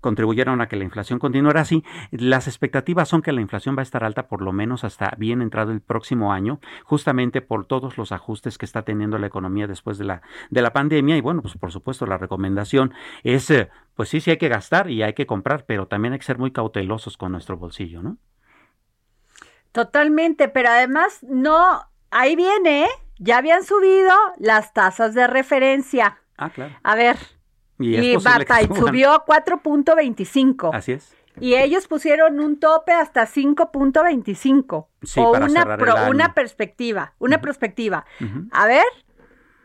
contribuyeron 0.00 0.60
a 0.60 0.68
que 0.68 0.76
la 0.76 0.84
inflación 0.84 1.18
continuara 1.18 1.62
así. 1.62 1.82
Las 2.10 2.46
expectativas 2.46 3.08
son 3.08 3.22
que 3.22 3.32
la 3.32 3.40
inflación 3.40 3.76
va 3.76 3.80
a 3.80 3.82
estar 3.82 4.04
alta 4.04 4.28
por 4.28 4.42
lo 4.42 4.52
menos 4.52 4.84
hasta 4.84 5.14
bien 5.16 5.40
entrado 5.40 5.72
el 5.72 5.80
próximo 5.80 6.32
año, 6.32 6.60
justamente 6.84 7.40
por 7.40 7.64
todos 7.64 7.96
los 7.96 8.12
ajustes 8.12 8.58
que 8.58 8.66
está 8.66 8.82
teniendo 8.82 9.18
la 9.18 9.26
economía 9.26 9.66
después 9.66 9.96
de 9.96 10.04
la, 10.04 10.22
de 10.50 10.62
la 10.62 10.72
pandemia. 10.72 11.16
Y 11.16 11.22
bueno, 11.22 11.40
pues 11.40 11.56
por 11.56 11.72
supuesto 11.72 12.04
la 12.04 12.18
recomendación 12.18 12.92
es, 13.22 13.50
pues 13.94 14.10
sí, 14.10 14.20
sí 14.20 14.30
hay 14.30 14.38
que 14.38 14.48
gastar 14.48 14.90
y 14.90 15.02
hay 15.02 15.14
que 15.14 15.26
comprar, 15.26 15.64
pero 15.66 15.86
también 15.86 16.12
hay 16.12 16.18
que 16.18 16.26
ser 16.26 16.38
muy 16.38 16.52
cautelosos 16.52 17.16
con 17.16 17.32
nuestro 17.32 17.56
bolsillo, 17.56 18.02
¿no? 18.02 18.18
Totalmente, 19.72 20.48
pero 20.48 20.68
además 20.70 21.18
no, 21.22 21.80
ahí 22.10 22.34
viene, 22.36 22.84
¿eh? 22.84 22.88
ya 23.18 23.38
habían 23.38 23.62
subido 23.64 24.12
las 24.38 24.72
tasas 24.72 25.14
de 25.14 25.26
referencia. 25.26 26.18
Ah, 26.36 26.50
claro. 26.50 26.74
A 26.82 26.94
ver, 26.94 27.16
Y, 27.78 27.96
y, 27.98 28.16
Bata, 28.16 28.58
subió 28.86 29.12
a 29.12 29.24
4.25. 29.24 30.70
Así 30.74 30.92
es. 30.92 31.14
Y 31.38 31.54
ellos 31.54 31.86
pusieron 31.86 32.40
un 32.40 32.58
tope 32.58 32.92
hasta 32.92 33.26
5.25. 33.26 34.86
Sí, 35.02 35.20
o 35.20 35.32
para 35.32 35.46
una, 35.46 35.62
pro- 35.78 35.94
una 36.10 36.34
perspectiva, 36.34 37.14
una 37.18 37.40
perspectiva. 37.40 38.04
A 38.52 38.66
ver 38.66 38.84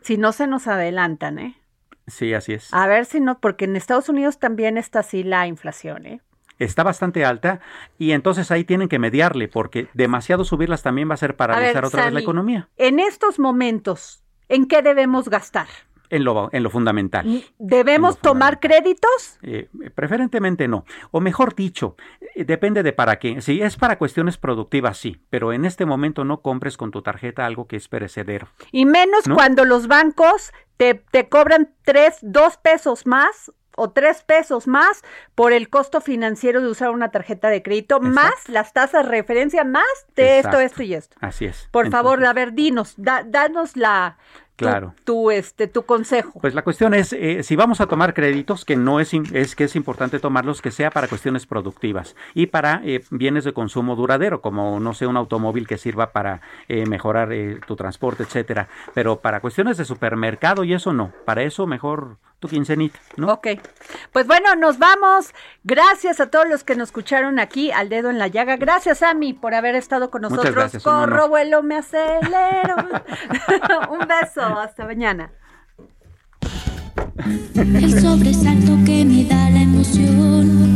si 0.02 0.16
no 0.16 0.32
se 0.32 0.46
nos 0.46 0.66
adelantan, 0.68 1.38
¿eh? 1.38 1.60
Sí, 2.06 2.32
así 2.34 2.52
es. 2.54 2.72
A 2.72 2.86
ver 2.86 3.04
si 3.04 3.20
no, 3.20 3.40
porque 3.40 3.64
en 3.64 3.74
Estados 3.76 4.08
Unidos 4.08 4.38
también 4.38 4.78
está 4.78 5.00
así 5.00 5.24
la 5.24 5.46
inflación, 5.48 6.06
¿eh? 6.06 6.20
Está 6.58 6.82
bastante 6.82 7.24
alta 7.24 7.60
y 7.98 8.12
entonces 8.12 8.50
ahí 8.50 8.64
tienen 8.64 8.88
que 8.88 8.98
mediarle 8.98 9.48
porque 9.48 9.88
demasiado 9.94 10.44
subirlas 10.44 10.82
también 10.82 11.10
va 11.10 11.14
a 11.14 11.18
ser 11.18 11.36
paralizar 11.36 11.84
otra 11.84 12.04
vez 12.04 12.14
la 12.14 12.20
economía 12.20 12.68
En 12.76 12.98
estos 12.98 13.38
momentos, 13.38 14.22
¿en 14.48 14.66
qué 14.66 14.82
debemos 14.82 15.28
gastar? 15.28 15.66
en 16.10 16.24
lo, 16.24 16.48
en 16.52 16.62
lo 16.62 16.70
fundamental. 16.70 17.44
¿Debemos 17.58 18.18
tomar 18.18 18.60
créditos? 18.60 19.38
Eh, 19.42 19.68
preferentemente 19.94 20.68
no. 20.68 20.84
O 21.10 21.20
mejor 21.20 21.54
dicho, 21.54 21.96
eh, 22.34 22.44
depende 22.44 22.82
de 22.82 22.92
para 22.92 23.18
qué. 23.18 23.40
Si 23.40 23.60
es 23.60 23.76
para 23.76 23.98
cuestiones 23.98 24.38
productivas, 24.38 24.98
sí, 24.98 25.20
pero 25.30 25.52
en 25.52 25.64
este 25.64 25.86
momento 25.86 26.24
no 26.24 26.42
compres 26.42 26.76
con 26.76 26.90
tu 26.90 27.02
tarjeta 27.02 27.46
algo 27.46 27.66
que 27.66 27.76
es 27.76 27.88
perecedero. 27.88 28.48
Y 28.72 28.84
menos 28.84 29.26
¿No? 29.26 29.34
cuando 29.34 29.64
los 29.64 29.88
bancos 29.88 30.52
te, 30.76 30.94
te 30.94 31.28
cobran 31.28 31.74
tres, 31.84 32.18
dos 32.22 32.56
pesos 32.58 33.06
más 33.06 33.52
o 33.76 33.90
tres 33.90 34.22
pesos 34.22 34.66
más 34.66 35.02
por 35.34 35.52
el 35.52 35.68
costo 35.68 36.00
financiero 36.00 36.60
de 36.60 36.68
usar 36.68 36.90
una 36.90 37.10
tarjeta 37.10 37.48
de 37.48 37.62
crédito, 37.62 38.00
más 38.00 38.48
las 38.48 38.72
tasas 38.72 39.04
de 39.04 39.10
referencia, 39.10 39.62
más 39.64 39.84
de 40.16 40.38
Exacto. 40.38 40.58
esto, 40.58 40.66
esto 40.66 40.82
y 40.82 40.94
esto. 40.94 41.16
Así 41.20 41.44
es. 41.44 41.68
Por 41.70 41.86
Entonces, 41.86 42.02
favor, 42.04 42.24
a 42.26 42.32
ver, 42.32 42.52
dinos, 42.54 42.94
da- 42.96 43.22
danos 43.24 43.76
la 43.76 44.16
tu- 44.56 44.64
Claro. 44.64 44.94
tu, 45.04 45.30
este 45.30 45.66
tu 45.68 45.82
consejo. 45.84 46.40
Pues 46.40 46.54
la 46.54 46.62
cuestión 46.62 46.94
es, 46.94 47.12
eh, 47.12 47.42
si 47.42 47.56
vamos 47.56 47.82
a 47.82 47.86
tomar 47.86 48.14
créditos, 48.14 48.64
que 48.64 48.74
no 48.74 49.00
es, 49.00 49.12
es 49.12 49.54
que 49.54 49.64
es 49.64 49.76
importante 49.76 50.18
tomarlos, 50.18 50.62
que 50.62 50.70
sea 50.70 50.90
para 50.90 51.08
cuestiones 51.08 51.44
productivas 51.44 52.16
y 52.32 52.46
para 52.46 52.80
eh, 52.82 53.02
bienes 53.10 53.44
de 53.44 53.52
consumo 53.52 53.96
duradero, 53.96 54.40
como 54.40 54.80
no 54.80 54.94
sé, 54.94 55.06
un 55.06 55.18
automóvil 55.18 55.66
que 55.66 55.76
sirva 55.76 56.10
para 56.12 56.40
eh, 56.68 56.86
mejorar 56.86 57.34
eh, 57.34 57.60
tu 57.66 57.76
transporte, 57.76 58.22
etcétera. 58.22 58.68
Pero 58.94 59.20
para 59.20 59.40
cuestiones 59.40 59.76
de 59.76 59.84
supermercado 59.84 60.64
y 60.64 60.72
eso 60.72 60.94
no. 60.94 61.12
Para 61.26 61.42
eso 61.42 61.66
mejor 61.66 62.16
tu 62.38 62.48
quincenita, 62.48 62.98
¿no? 63.16 63.32
Ok. 63.32 63.48
Pues 64.12 64.26
bueno, 64.26 64.54
nos 64.56 64.78
vamos. 64.78 65.32
Gracias 65.64 66.20
a 66.20 66.30
todos 66.30 66.46
los 66.48 66.64
que 66.64 66.76
nos 66.76 66.88
escucharon 66.88 67.38
aquí 67.38 67.70
al 67.72 67.88
dedo 67.88 68.10
en 68.10 68.18
la 68.18 68.28
llaga. 68.28 68.56
Gracias, 68.56 69.02
Ami, 69.02 69.32
por 69.32 69.54
haber 69.54 69.74
estado 69.74 70.10
con 70.10 70.22
Muchas 70.22 70.36
nosotros. 70.38 70.54
gracias. 70.54 70.82
Corro, 70.82 71.28
vuelo, 71.28 71.62
me 71.62 71.76
acelero. 71.76 72.76
un 73.90 74.06
beso. 74.06 74.42
Hasta 74.42 74.84
mañana. 74.84 75.32
El 77.54 78.00
sobresalto 78.00 78.72
que 78.84 79.04
me 79.04 79.24
da 79.24 79.50
la 79.50 79.62
emoción. 79.62 80.66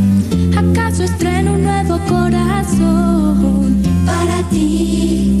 ¿Acaso 0.57 1.03
estreno 1.03 1.53
un 1.53 1.63
nuevo 1.63 1.99
corazón? 2.07 3.81
Para 4.05 4.41
ti, 4.49 5.40